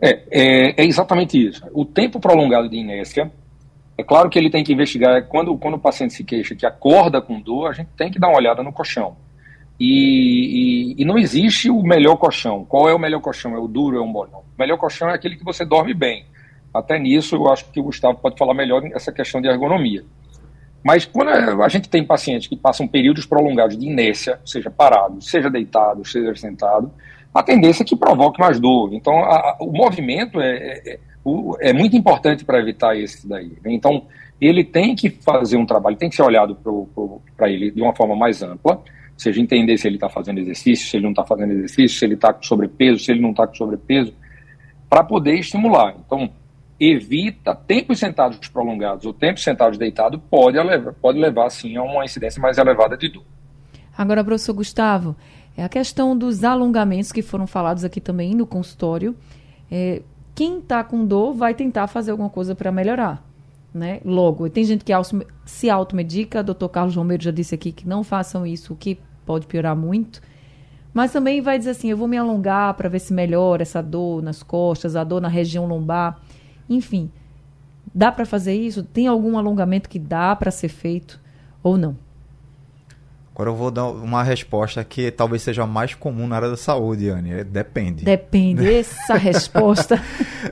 É, 0.00 0.24
é, 0.30 0.82
é, 0.82 0.84
exatamente 0.84 1.38
isso. 1.48 1.62
O 1.72 1.84
tempo 1.84 2.18
prolongado 2.18 2.68
de 2.68 2.76
inércia, 2.76 3.30
é 3.96 4.02
claro 4.02 4.28
que 4.28 4.38
ele 4.38 4.50
tem 4.50 4.64
que 4.64 4.72
investigar, 4.72 5.28
quando, 5.28 5.56
quando 5.56 5.74
o 5.74 5.78
paciente 5.78 6.14
se 6.14 6.24
queixa 6.24 6.56
que 6.56 6.66
acorda 6.66 7.22
com 7.22 7.40
dor, 7.40 7.68
a 7.68 7.72
gente 7.72 7.90
tem 7.96 8.10
que 8.10 8.18
dar 8.18 8.28
uma 8.28 8.38
olhada 8.38 8.60
no 8.62 8.72
colchão. 8.72 9.16
E, 9.80 10.94
e, 10.98 11.02
e, 11.02 11.04
não 11.06 11.16
existe 11.16 11.70
o 11.70 11.82
melhor 11.82 12.16
colchão. 12.16 12.66
Qual 12.66 12.86
é 12.86 12.94
o 12.94 12.98
melhor 12.98 13.20
colchão? 13.22 13.54
É 13.54 13.58
o 13.58 13.66
duro, 13.66 13.96
é 13.96 14.00
o 14.00 14.06
mole? 14.06 14.30
O 14.34 14.44
melhor 14.58 14.76
colchão 14.76 15.08
é 15.08 15.14
aquele 15.14 15.36
que 15.36 15.44
você 15.44 15.64
dorme 15.64 15.94
bem. 15.94 16.26
Até 16.72 16.98
nisso, 16.98 17.34
eu 17.34 17.50
acho 17.50 17.64
que 17.70 17.80
o 17.80 17.84
Gustavo 17.84 18.18
pode 18.18 18.36
falar 18.36 18.52
melhor 18.52 18.84
essa 18.92 19.10
questão 19.10 19.40
de 19.40 19.48
ergonomia. 19.48 20.04
Mas 20.84 21.06
quando 21.06 21.30
a 21.30 21.68
gente 21.68 21.88
tem 21.88 22.04
pacientes 22.04 22.46
que 22.46 22.56
passam 22.56 22.86
períodos 22.86 23.24
prolongados 23.24 23.76
de 23.76 23.86
inércia, 23.86 24.38
seja 24.44 24.70
parado, 24.70 25.22
seja 25.22 25.48
deitado, 25.48 26.06
seja 26.06 26.34
sentado, 26.36 26.92
a 27.32 27.42
tendência 27.42 27.82
é 27.82 27.86
que 27.86 27.96
provoque 27.96 28.38
mais 28.38 28.60
dor. 28.60 28.92
Então, 28.92 29.18
a, 29.18 29.56
o 29.60 29.72
movimento 29.72 30.40
é, 30.42 30.56
é, 30.56 30.92
é, 30.92 30.98
é 31.60 31.72
muito 31.72 31.96
importante 31.96 32.44
para 32.44 32.58
evitar 32.58 32.98
esse 32.98 33.26
daí. 33.26 33.56
Então, 33.64 34.04
ele 34.38 34.62
tem 34.62 34.94
que 34.94 35.08
fazer 35.08 35.56
um 35.56 35.64
trabalho, 35.64 35.96
tem 35.96 36.10
que 36.10 36.16
ser 36.16 36.22
olhado 36.22 36.56
para 37.34 37.50
ele 37.50 37.70
de 37.70 37.80
uma 37.80 37.94
forma 37.94 38.14
mais 38.14 38.42
ampla 38.42 38.82
seja 39.20 39.40
entender 39.40 39.76
se 39.76 39.86
ele 39.86 39.96
está 39.96 40.08
fazendo 40.08 40.38
exercício, 40.38 40.88
se 40.88 40.96
ele 40.96 41.04
não 41.04 41.10
está 41.10 41.24
fazendo 41.24 41.52
exercício, 41.52 41.98
se 41.98 42.04
ele 42.04 42.14
está 42.14 42.32
com 42.32 42.42
sobrepeso, 42.42 43.04
se 43.04 43.12
ele 43.12 43.20
não 43.20 43.30
está 43.30 43.46
com 43.46 43.54
sobrepeso, 43.54 44.14
para 44.88 45.04
poder 45.04 45.34
estimular. 45.34 45.94
Então, 46.04 46.30
evita 46.78 47.54
tempos 47.54 47.98
sentados 47.98 48.48
prolongados 48.48 49.04
ou 49.04 49.12
tempos 49.12 49.42
sentados 49.42 49.76
deitado 49.76 50.18
pode 50.18 50.58
levar, 50.58 50.94
pode 50.94 51.18
levar 51.18 51.50
sim 51.50 51.76
a 51.76 51.82
uma 51.82 52.04
incidência 52.04 52.40
mais 52.40 52.56
elevada 52.56 52.96
de 52.96 53.10
dor. 53.10 53.24
Agora, 53.96 54.24
professor 54.24 54.54
Gustavo, 54.54 55.14
é 55.54 55.62
a 55.62 55.68
questão 55.68 56.16
dos 56.16 56.42
alongamentos 56.42 57.12
que 57.12 57.20
foram 57.20 57.46
falados 57.46 57.84
aqui 57.84 58.00
também 58.00 58.34
no 58.34 58.46
consultório. 58.46 59.14
É, 59.70 60.00
quem 60.34 60.60
está 60.60 60.82
com 60.82 61.04
dor 61.04 61.34
vai 61.34 61.52
tentar 61.52 61.86
fazer 61.86 62.12
alguma 62.12 62.30
coisa 62.30 62.54
para 62.54 62.72
melhorar. 62.72 63.22
Né? 63.72 64.00
Logo, 64.02 64.48
tem 64.48 64.64
gente 64.64 64.82
que 64.82 64.92
se 65.44 65.68
automedica, 65.68 66.40
o 66.40 66.42
doutor 66.42 66.70
Carlos 66.70 66.96
Romero 66.96 67.22
já 67.22 67.30
disse 67.30 67.54
aqui 67.54 67.70
que 67.70 67.86
não 67.86 68.02
façam 68.02 68.46
isso, 68.46 68.74
que 68.74 68.98
pode 69.30 69.46
piorar 69.46 69.76
muito. 69.76 70.20
Mas 70.92 71.12
também 71.12 71.40
vai 71.40 71.56
dizer 71.56 71.70
assim: 71.70 71.88
eu 71.88 71.96
vou 71.96 72.08
me 72.08 72.16
alongar 72.16 72.74
para 72.74 72.88
ver 72.88 72.98
se 72.98 73.12
melhora 73.12 73.62
essa 73.62 73.80
dor 73.80 74.20
nas 74.20 74.42
costas, 74.42 74.96
a 74.96 75.04
dor 75.04 75.20
na 75.20 75.28
região 75.28 75.66
lombar. 75.66 76.18
Enfim, 76.68 77.08
dá 77.94 78.10
para 78.10 78.26
fazer 78.26 78.54
isso? 78.54 78.82
Tem 78.82 79.06
algum 79.06 79.38
alongamento 79.38 79.88
que 79.88 80.00
dá 80.00 80.34
para 80.34 80.50
ser 80.50 80.68
feito 80.68 81.20
ou 81.62 81.78
não? 81.78 81.96
Agora 83.32 83.50
eu 83.50 83.54
vou 83.54 83.70
dar 83.70 83.86
uma 83.86 84.22
resposta 84.24 84.82
que 84.82 85.12
talvez 85.12 85.42
seja 85.42 85.64
mais 85.64 85.94
comum 85.94 86.26
na 86.26 86.34
área 86.34 86.50
da 86.50 86.56
saúde, 86.56 87.08
Anne. 87.08 87.32
É, 87.32 87.44
depende. 87.44 88.04
Depende. 88.04 88.66
Essa 88.74 89.14
resposta. 89.14 90.02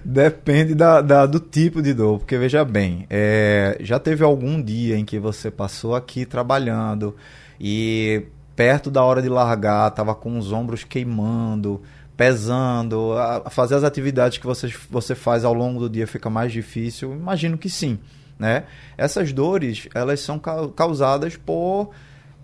Depende 0.05 0.73
da, 0.75 1.03
da, 1.03 1.27
do 1.27 1.41
tipo 1.41 1.83
de 1.83 1.93
dor. 1.93 2.21
Porque 2.21 2.39
veja 2.39 2.65
bem, 2.65 3.07
é, 3.11 3.77
já 3.81 3.99
teve 3.99 4.23
algum 4.23 4.63
dia 4.63 4.97
em 4.97 5.05
que 5.05 5.19
você 5.19 5.51
passou 5.51 5.97
aqui 5.97 6.25
trabalhando 6.25 7.17
e 7.61 8.23
perto 8.59 8.91
da 8.91 9.05
hora 9.05 9.23
de 9.23 9.29
largar, 9.29 9.89
estava 9.89 10.17
com 10.17 10.37
os 10.37 10.51
ombros 10.51 10.83
queimando, 10.83 11.81
pesando, 12.17 13.15
fazer 13.51 13.77
as 13.77 13.85
atividades 13.85 14.39
que 14.39 14.45
você, 14.45 14.67
você 14.91 15.15
faz 15.15 15.45
ao 15.45 15.55
longo 15.55 15.79
do 15.79 15.89
dia 15.89 16.09
fica 16.09 16.29
mais 16.29 16.51
difícil? 16.51 17.13
Imagino 17.13 17.57
que 17.57 17.71
sim. 17.71 18.01
Né? 18.37 18.65
Essas 18.97 19.33
dores, 19.33 19.89
elas 19.95 20.19
são 20.19 20.41
causadas 20.75 21.37
por 21.37 21.91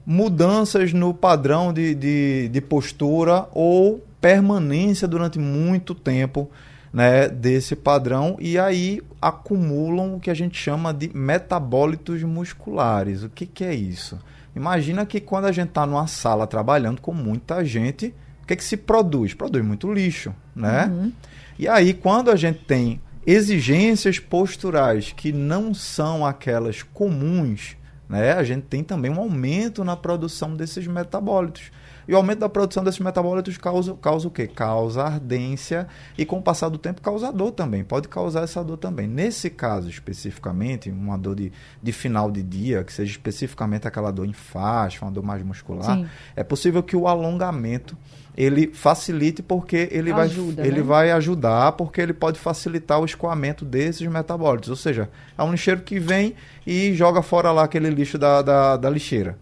mudanças 0.06 0.92
no 0.92 1.12
padrão 1.12 1.72
de, 1.72 1.96
de, 1.96 2.48
de 2.48 2.60
postura 2.60 3.48
ou 3.52 4.00
permanência 4.20 5.08
durante 5.08 5.40
muito 5.40 5.96
tempo 5.96 6.48
né, 6.92 7.28
desse 7.28 7.74
padrão 7.74 8.36
e 8.38 8.56
aí 8.56 9.02
acumulam 9.20 10.14
o 10.14 10.20
que 10.20 10.30
a 10.30 10.34
gente 10.34 10.56
chama 10.56 10.94
de 10.94 11.10
metabólitos 11.12 12.22
musculares. 12.22 13.24
O 13.24 13.28
que, 13.28 13.46
que 13.46 13.64
é 13.64 13.74
isso? 13.74 14.16
Imagina 14.54 15.04
que 15.04 15.20
quando 15.20 15.46
a 15.46 15.52
gente 15.52 15.68
está 15.68 15.86
numa 15.86 16.06
sala 16.06 16.46
trabalhando 16.46 17.00
com 17.00 17.12
muita 17.12 17.64
gente, 17.64 18.14
o 18.42 18.46
que, 18.46 18.56
que 18.56 18.64
se 18.64 18.76
produz? 18.76 19.34
Produz 19.34 19.64
muito 19.64 19.92
lixo, 19.92 20.34
né? 20.54 20.86
Uhum. 20.86 21.12
E 21.58 21.66
aí, 21.66 21.94
quando 21.94 22.30
a 22.30 22.36
gente 22.36 22.60
tem 22.64 23.00
exigências 23.26 24.18
posturais 24.18 25.12
que 25.16 25.32
não 25.32 25.72
são 25.72 26.24
aquelas 26.26 26.82
comuns, 26.82 27.76
né? 28.08 28.32
A 28.32 28.44
gente 28.44 28.64
tem 28.64 28.84
também 28.84 29.10
um 29.10 29.18
aumento 29.18 29.82
na 29.82 29.96
produção 29.96 30.54
desses 30.54 30.86
metabólitos. 30.86 31.70
E 32.06 32.12
o 32.12 32.16
aumento 32.16 32.40
da 32.40 32.48
produção 32.48 32.84
desses 32.84 33.00
metabólitos 33.00 33.56
causa, 33.56 33.94
causa 33.94 34.28
o 34.28 34.30
quê? 34.30 34.46
Causa 34.46 35.02
ardência 35.04 35.86
e 36.16 36.24
com 36.24 36.38
o 36.38 36.42
passar 36.42 36.68
do 36.68 36.78
tempo 36.78 37.00
causa 37.00 37.32
dor 37.32 37.52
também. 37.52 37.84
Pode 37.84 38.08
causar 38.08 38.42
essa 38.42 38.62
dor 38.62 38.76
também. 38.76 39.06
Nesse 39.06 39.50
caso 39.50 39.88
especificamente, 39.88 40.90
uma 40.90 41.16
dor 41.16 41.36
de, 41.36 41.52
de 41.82 41.92
final 41.92 42.30
de 42.30 42.42
dia, 42.42 42.84
que 42.84 42.92
seja 42.92 43.10
especificamente 43.10 43.86
aquela 43.86 44.10
dor 44.10 44.26
em 44.26 44.32
faixa, 44.32 45.04
uma 45.04 45.10
dor 45.10 45.24
mais 45.24 45.42
muscular, 45.42 45.96
Sim. 45.96 46.06
é 46.36 46.44
possível 46.44 46.82
que 46.82 46.96
o 46.96 47.06
alongamento 47.08 47.96
ele 48.36 48.72
facilite 48.72 49.42
porque 49.42 49.88
ele, 49.92 50.12
Ajuda, 50.12 50.62
vai, 50.62 50.66
ele 50.66 50.80
né? 50.80 50.82
vai 50.82 51.10
ajudar, 51.12 51.72
porque 51.72 52.00
ele 52.00 52.12
pode 52.12 52.38
facilitar 52.38 53.00
o 53.00 53.04
escoamento 53.04 53.64
desses 53.64 54.06
metabólitos. 54.08 54.70
Ou 54.70 54.76
seja, 54.76 55.08
é 55.38 55.42
um 55.42 55.52
lixeiro 55.52 55.82
que 55.82 55.98
vem 55.98 56.34
e 56.66 56.92
joga 56.94 57.22
fora 57.22 57.52
lá 57.52 57.64
aquele 57.64 57.90
lixo 57.90 58.18
da, 58.18 58.42
da, 58.42 58.76
da 58.76 58.90
lixeira. 58.90 59.38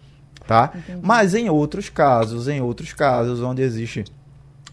Tá? 0.47 0.73
Mas 1.01 1.35
em 1.35 1.49
outros 1.49 1.89
casos, 1.89 2.49
em 2.49 2.61
outros 2.61 2.93
casos 2.93 3.41
onde 3.41 3.63
existe 3.63 4.05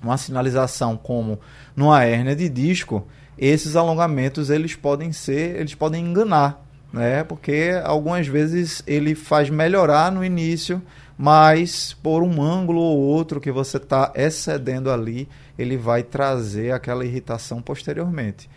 uma 0.02 0.18
sinalização 0.18 0.98
como 0.98 1.40
numa 1.76 2.04
hérnia 2.04 2.36
de 2.36 2.50
disco, 2.50 3.06
esses 3.38 3.76
alongamentos 3.76 4.50
eles 4.50 4.76
podem 4.76 5.12
ser, 5.12 5.60
eles 5.60 5.76
podem 5.76 6.06
enganar, 6.06 6.66
né? 6.92 7.24
Porque 7.24 7.72
algumas 7.84 8.28
vezes 8.28 8.84
ele 8.88 9.16
faz 9.16 9.50
melhorar 9.50 10.12
no 10.12 10.24
início, 10.24 10.82
mas 11.18 11.96
por 12.02 12.24
um 12.24 12.42
ângulo 12.42 12.80
ou 12.80 12.98
outro 12.98 13.40
que 13.40 13.52
você 13.52 13.78
está 13.78 14.12
excedendo 14.16 14.92
ali, 14.92 15.28
ele 15.58 15.78
vai 15.78 16.04
trazer 16.04 16.72
aquela 16.72 17.06
irritação 17.06 17.62
posteriormente. 17.62 18.50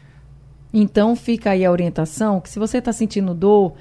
Então 0.73 1.15
fica 1.15 1.51
aí 1.51 1.65
a 1.65 1.71
orientação 1.71 2.41
que 2.41 2.49
se 2.49 2.59
você 2.59 2.79
está 2.79 2.93
sentindo 2.93 3.35
dor, 3.35 3.75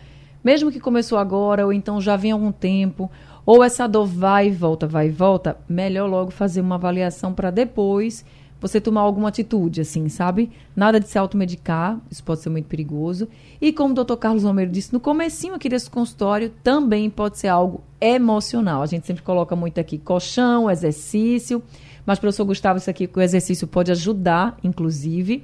mesmo 0.43 0.71
que 0.71 0.79
começou 0.79 1.17
agora 1.17 1.65
ou 1.65 1.73
então 1.73 2.01
já 2.01 2.15
vem 2.15 2.31
algum 2.31 2.51
tempo, 2.51 3.09
ou 3.45 3.63
essa 3.63 3.87
dor 3.87 4.05
vai 4.05 4.47
e 4.47 4.51
volta, 4.51 4.87
vai 4.87 5.07
e 5.07 5.11
volta, 5.11 5.57
melhor 5.67 6.09
logo 6.09 6.31
fazer 6.31 6.61
uma 6.61 6.75
avaliação 6.75 7.33
para 7.33 7.51
depois 7.51 8.23
você 8.61 8.79
tomar 8.79 9.01
alguma 9.01 9.29
atitude, 9.29 9.81
assim, 9.81 10.07
sabe? 10.07 10.51
Nada 10.75 10.99
de 10.99 11.09
se 11.09 11.17
automedicar, 11.17 11.99
isso 12.11 12.23
pode 12.23 12.41
ser 12.41 12.49
muito 12.49 12.67
perigoso. 12.67 13.27
E 13.59 13.73
como 13.73 13.91
o 13.91 13.95
doutor 13.95 14.17
Carlos 14.17 14.43
Romero 14.43 14.69
disse 14.69 14.93
no 14.93 14.99
comecinho 14.99 15.55
aqui 15.55 15.67
desse 15.67 15.89
consultório, 15.89 16.51
também 16.63 17.09
pode 17.09 17.39
ser 17.39 17.47
algo 17.47 17.81
emocional. 17.99 18.83
A 18.83 18.85
gente 18.85 19.07
sempre 19.07 19.23
coloca 19.23 19.55
muito 19.55 19.79
aqui 19.79 19.97
colchão, 19.97 20.69
exercício, 20.69 21.63
mas 22.05 22.19
professor 22.19 22.45
Gustavo, 22.45 22.77
isso 22.77 22.89
aqui, 22.89 23.09
o 23.11 23.21
exercício 23.21 23.65
pode 23.65 23.91
ajudar, 23.91 24.55
inclusive. 24.63 25.43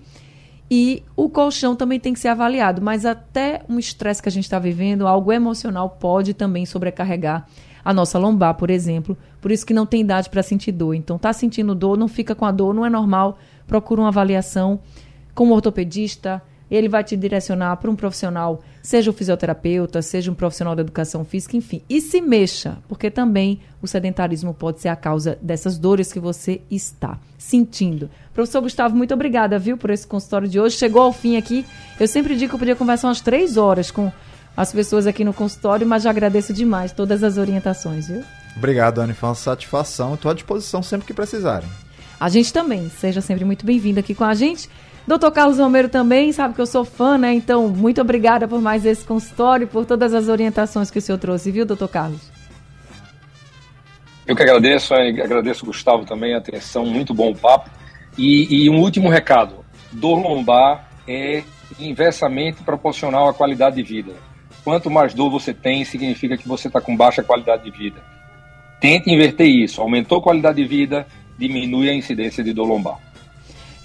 E 0.70 1.04
o 1.16 1.30
colchão 1.30 1.76
também 1.76 2.00
tem 2.00 2.14
que 2.14 2.20
ser 2.20 2.28
avaliado, 2.28 2.82
mas 2.82 3.06
até 3.06 3.62
um 3.70 3.80
estresse 3.80 4.22
que 4.22 4.28
a 4.28 4.32
gente 4.32 4.44
está 4.44 4.60
vivendo, 4.60 5.08
algo 5.08 5.32
emocional 5.32 5.90
pode 5.90 6.34
também 6.34 6.66
sobrecarregar 6.66 7.48
a 7.84 7.94
nossa 7.94 8.20
lombar, 8.20 8.54
por 8.56 8.70
exemplo. 8.70 9.18
Por 9.40 9.50
isso 9.50 9.66
que 9.66 9.74
não 9.74 9.86
tem 9.86 10.02
idade 10.02 10.30
para 10.30 10.44
sentir 10.44 10.74
dor. 10.74 10.94
Então, 10.94 11.18
tá 11.18 11.32
sentindo 11.32 11.74
dor, 11.74 11.98
não 11.98 12.10
fica 12.10 12.36
com 12.36 12.44
a 12.44 12.52
dor, 12.52 12.74
não 12.74 12.86
é 12.86 12.90
normal. 12.90 13.38
Procura 13.66 14.02
uma 14.02 14.10
avaliação 14.10 14.82
com 15.34 15.48
um 15.48 15.52
ortopedista. 15.54 16.44
Ele 16.70 16.90
vai 16.90 17.04
te 17.04 17.16
direcionar 17.16 17.78
para 17.78 17.90
um 17.90 17.96
profissional, 17.96 18.62
seja 18.82 19.10
o 19.10 19.14
fisioterapeuta, 19.14 20.02
seja 20.02 20.32
um 20.32 20.36
profissional 20.36 20.76
da 20.76 20.82
educação 20.82 21.24
física, 21.24 21.56
enfim. 21.56 21.82
E 21.90 22.02
se 22.02 22.20
mexa, 22.20 22.78
porque 22.88 23.10
também 23.10 23.62
o 23.82 23.88
sedentarismo 23.88 24.54
pode 24.54 24.82
ser 24.82 24.90
a 24.90 24.96
causa 24.96 25.38
dessas 25.42 25.78
dores 25.78 26.12
que 26.12 26.20
você 26.20 26.62
está 26.70 27.18
sentindo. 27.38 28.10
Professor 28.34 28.62
Gustavo, 28.62 28.96
muito 28.96 29.14
obrigada, 29.14 29.58
viu, 29.58 29.78
por 29.78 29.90
esse 29.90 30.06
consultório 30.06 30.48
de 30.48 30.60
hoje. 30.60 30.76
Chegou 30.76 31.02
ao 31.02 31.14
fim 31.14 31.38
aqui. 31.38 31.66
Eu 32.00 32.08
sempre 32.08 32.36
digo 32.36 32.50
que 32.50 32.56
eu 32.56 32.60
podia 32.60 32.76
conversar 32.76 33.08
umas 33.08 33.22
três 33.22 33.58
horas 33.58 33.90
com 33.90 34.12
as 34.56 34.72
pessoas 34.72 35.06
aqui 35.06 35.24
no 35.24 35.34
consultório, 35.34 35.86
mas 35.88 36.04
já 36.04 36.10
agradeço 36.10 36.52
demais 36.52 36.92
todas 36.92 37.24
as 37.24 37.38
orientações, 37.38 38.08
viu? 38.08 38.24
Obrigado, 38.56 39.00
Anne. 39.00 39.14
Foi 39.14 39.30
uma 39.30 39.36
satisfação. 39.36 40.16
Estou 40.16 40.32
à 40.32 40.34
disposição 40.34 40.82
sempre 40.82 41.06
que 41.06 41.14
precisarem. 41.14 41.70
A 42.20 42.28
gente 42.30 42.52
também. 42.52 42.90
Seja 42.90 43.22
sempre 43.22 43.46
muito 43.46 43.66
bem-vindo 43.66 44.00
aqui 44.00 44.16
com 44.16 44.24
a 44.24 44.34
gente. 44.34 44.68
Doutor 45.08 45.32
Carlos 45.32 45.58
Romero 45.58 45.88
também, 45.88 46.34
sabe 46.34 46.54
que 46.54 46.60
eu 46.60 46.66
sou 46.66 46.84
fã, 46.84 47.18
né? 47.18 47.34
Então, 47.34 47.70
muito 47.70 48.02
obrigada 48.02 48.46
por 48.46 48.62
mais 48.62 48.86
esse 48.86 49.06
consultório, 49.06 49.66
por 49.66 49.86
todas 49.86 50.14
as 50.14 50.28
orientações 50.28 50.92
que 50.92 51.00
o 51.00 51.02
senhor 51.02 51.18
trouxe, 51.18 51.50
viu, 51.50 51.66
doutor 51.66 51.88
Carlos? 51.88 52.30
Eu 54.28 54.36
que 54.36 54.44
agradeço, 54.44 54.94
agradeço 54.94 55.66
Gustavo 55.66 56.04
também, 56.04 56.36
a 56.36 56.40
atenção, 56.40 56.86
muito 56.86 57.14
bom 57.14 57.34
papo. 57.34 57.70
E, 58.18 58.66
e 58.66 58.70
um 58.70 58.82
último 58.82 59.08
recado: 59.08 59.64
dor 59.94 60.20
lombar 60.20 60.90
é 61.08 61.42
inversamente 61.80 62.62
proporcional 62.64 63.30
à 63.30 63.34
qualidade 63.34 63.78
de 63.78 63.84
vida. 63.84 64.12
Quanto 64.62 64.92
mais 64.92 65.14
dor 65.14 65.30
você 65.30 65.54
tem, 65.54 65.86
significa 65.86 66.36
que 66.36 66.46
você 66.46 66.68
está 66.68 66.82
com 66.82 66.98
baixa 66.98 67.24
qualidade 67.24 67.64
de 67.64 67.72
vida. 67.72 68.04
Tente 68.82 69.10
inverter 69.10 69.48
isso. 69.48 69.80
Aumentou 69.80 70.18
a 70.18 70.22
qualidade 70.22 70.62
de 70.62 70.68
vida, 70.68 71.08
diminui 71.38 71.90
a 71.90 71.94
incidência 71.94 72.44
de 72.44 72.52
dor 72.52 72.66
lombar. 72.66 73.00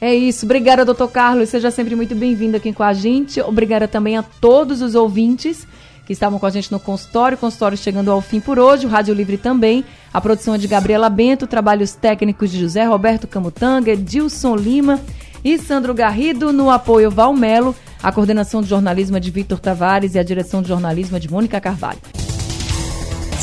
É 0.02 0.12
isso. 0.12 0.46
Obrigada, 0.46 0.84
doutor 0.84 1.12
Carlos. 1.12 1.48
Seja 1.48 1.70
sempre 1.70 1.94
muito 1.94 2.12
bem-vindo 2.12 2.56
aqui 2.56 2.72
com 2.72 2.82
a 2.82 2.92
gente. 2.92 3.40
Obrigada 3.40 3.86
também 3.86 4.16
a 4.16 4.22
todos 4.24 4.82
os 4.82 4.96
ouvintes 4.96 5.64
que 6.04 6.12
estavam 6.12 6.40
com 6.40 6.46
a 6.46 6.50
gente 6.50 6.72
no 6.72 6.80
consultório. 6.80 7.36
O 7.36 7.38
consultório 7.38 7.78
chegando 7.78 8.10
ao 8.10 8.20
fim 8.20 8.40
por 8.40 8.58
hoje. 8.58 8.84
O 8.84 8.88
Rádio 8.88 9.14
Livre 9.14 9.36
também. 9.36 9.84
A 10.12 10.20
produção 10.20 10.56
é 10.56 10.58
de 10.58 10.66
Gabriela 10.66 11.08
Bento. 11.08 11.46
Trabalhos 11.46 11.92
técnicos 11.92 12.50
de 12.50 12.58
José 12.58 12.82
Roberto 12.82 13.28
Camutanga, 13.28 13.96
Dilson 13.96 14.56
Lima 14.56 15.00
e 15.44 15.56
Sandro 15.56 15.94
Garrido. 15.94 16.52
No 16.52 16.68
apoio 16.68 17.08
Valmelo. 17.08 17.72
A 18.02 18.10
coordenação 18.10 18.60
de 18.60 18.68
jornalismo 18.68 19.18
é 19.18 19.20
de 19.20 19.30
Vitor 19.30 19.60
Tavares 19.60 20.16
e 20.16 20.18
a 20.18 20.24
direção 20.24 20.62
de 20.62 20.68
jornalismo 20.68 21.16
é 21.16 21.20
de 21.20 21.30
Mônica 21.30 21.60
Carvalho. 21.60 22.00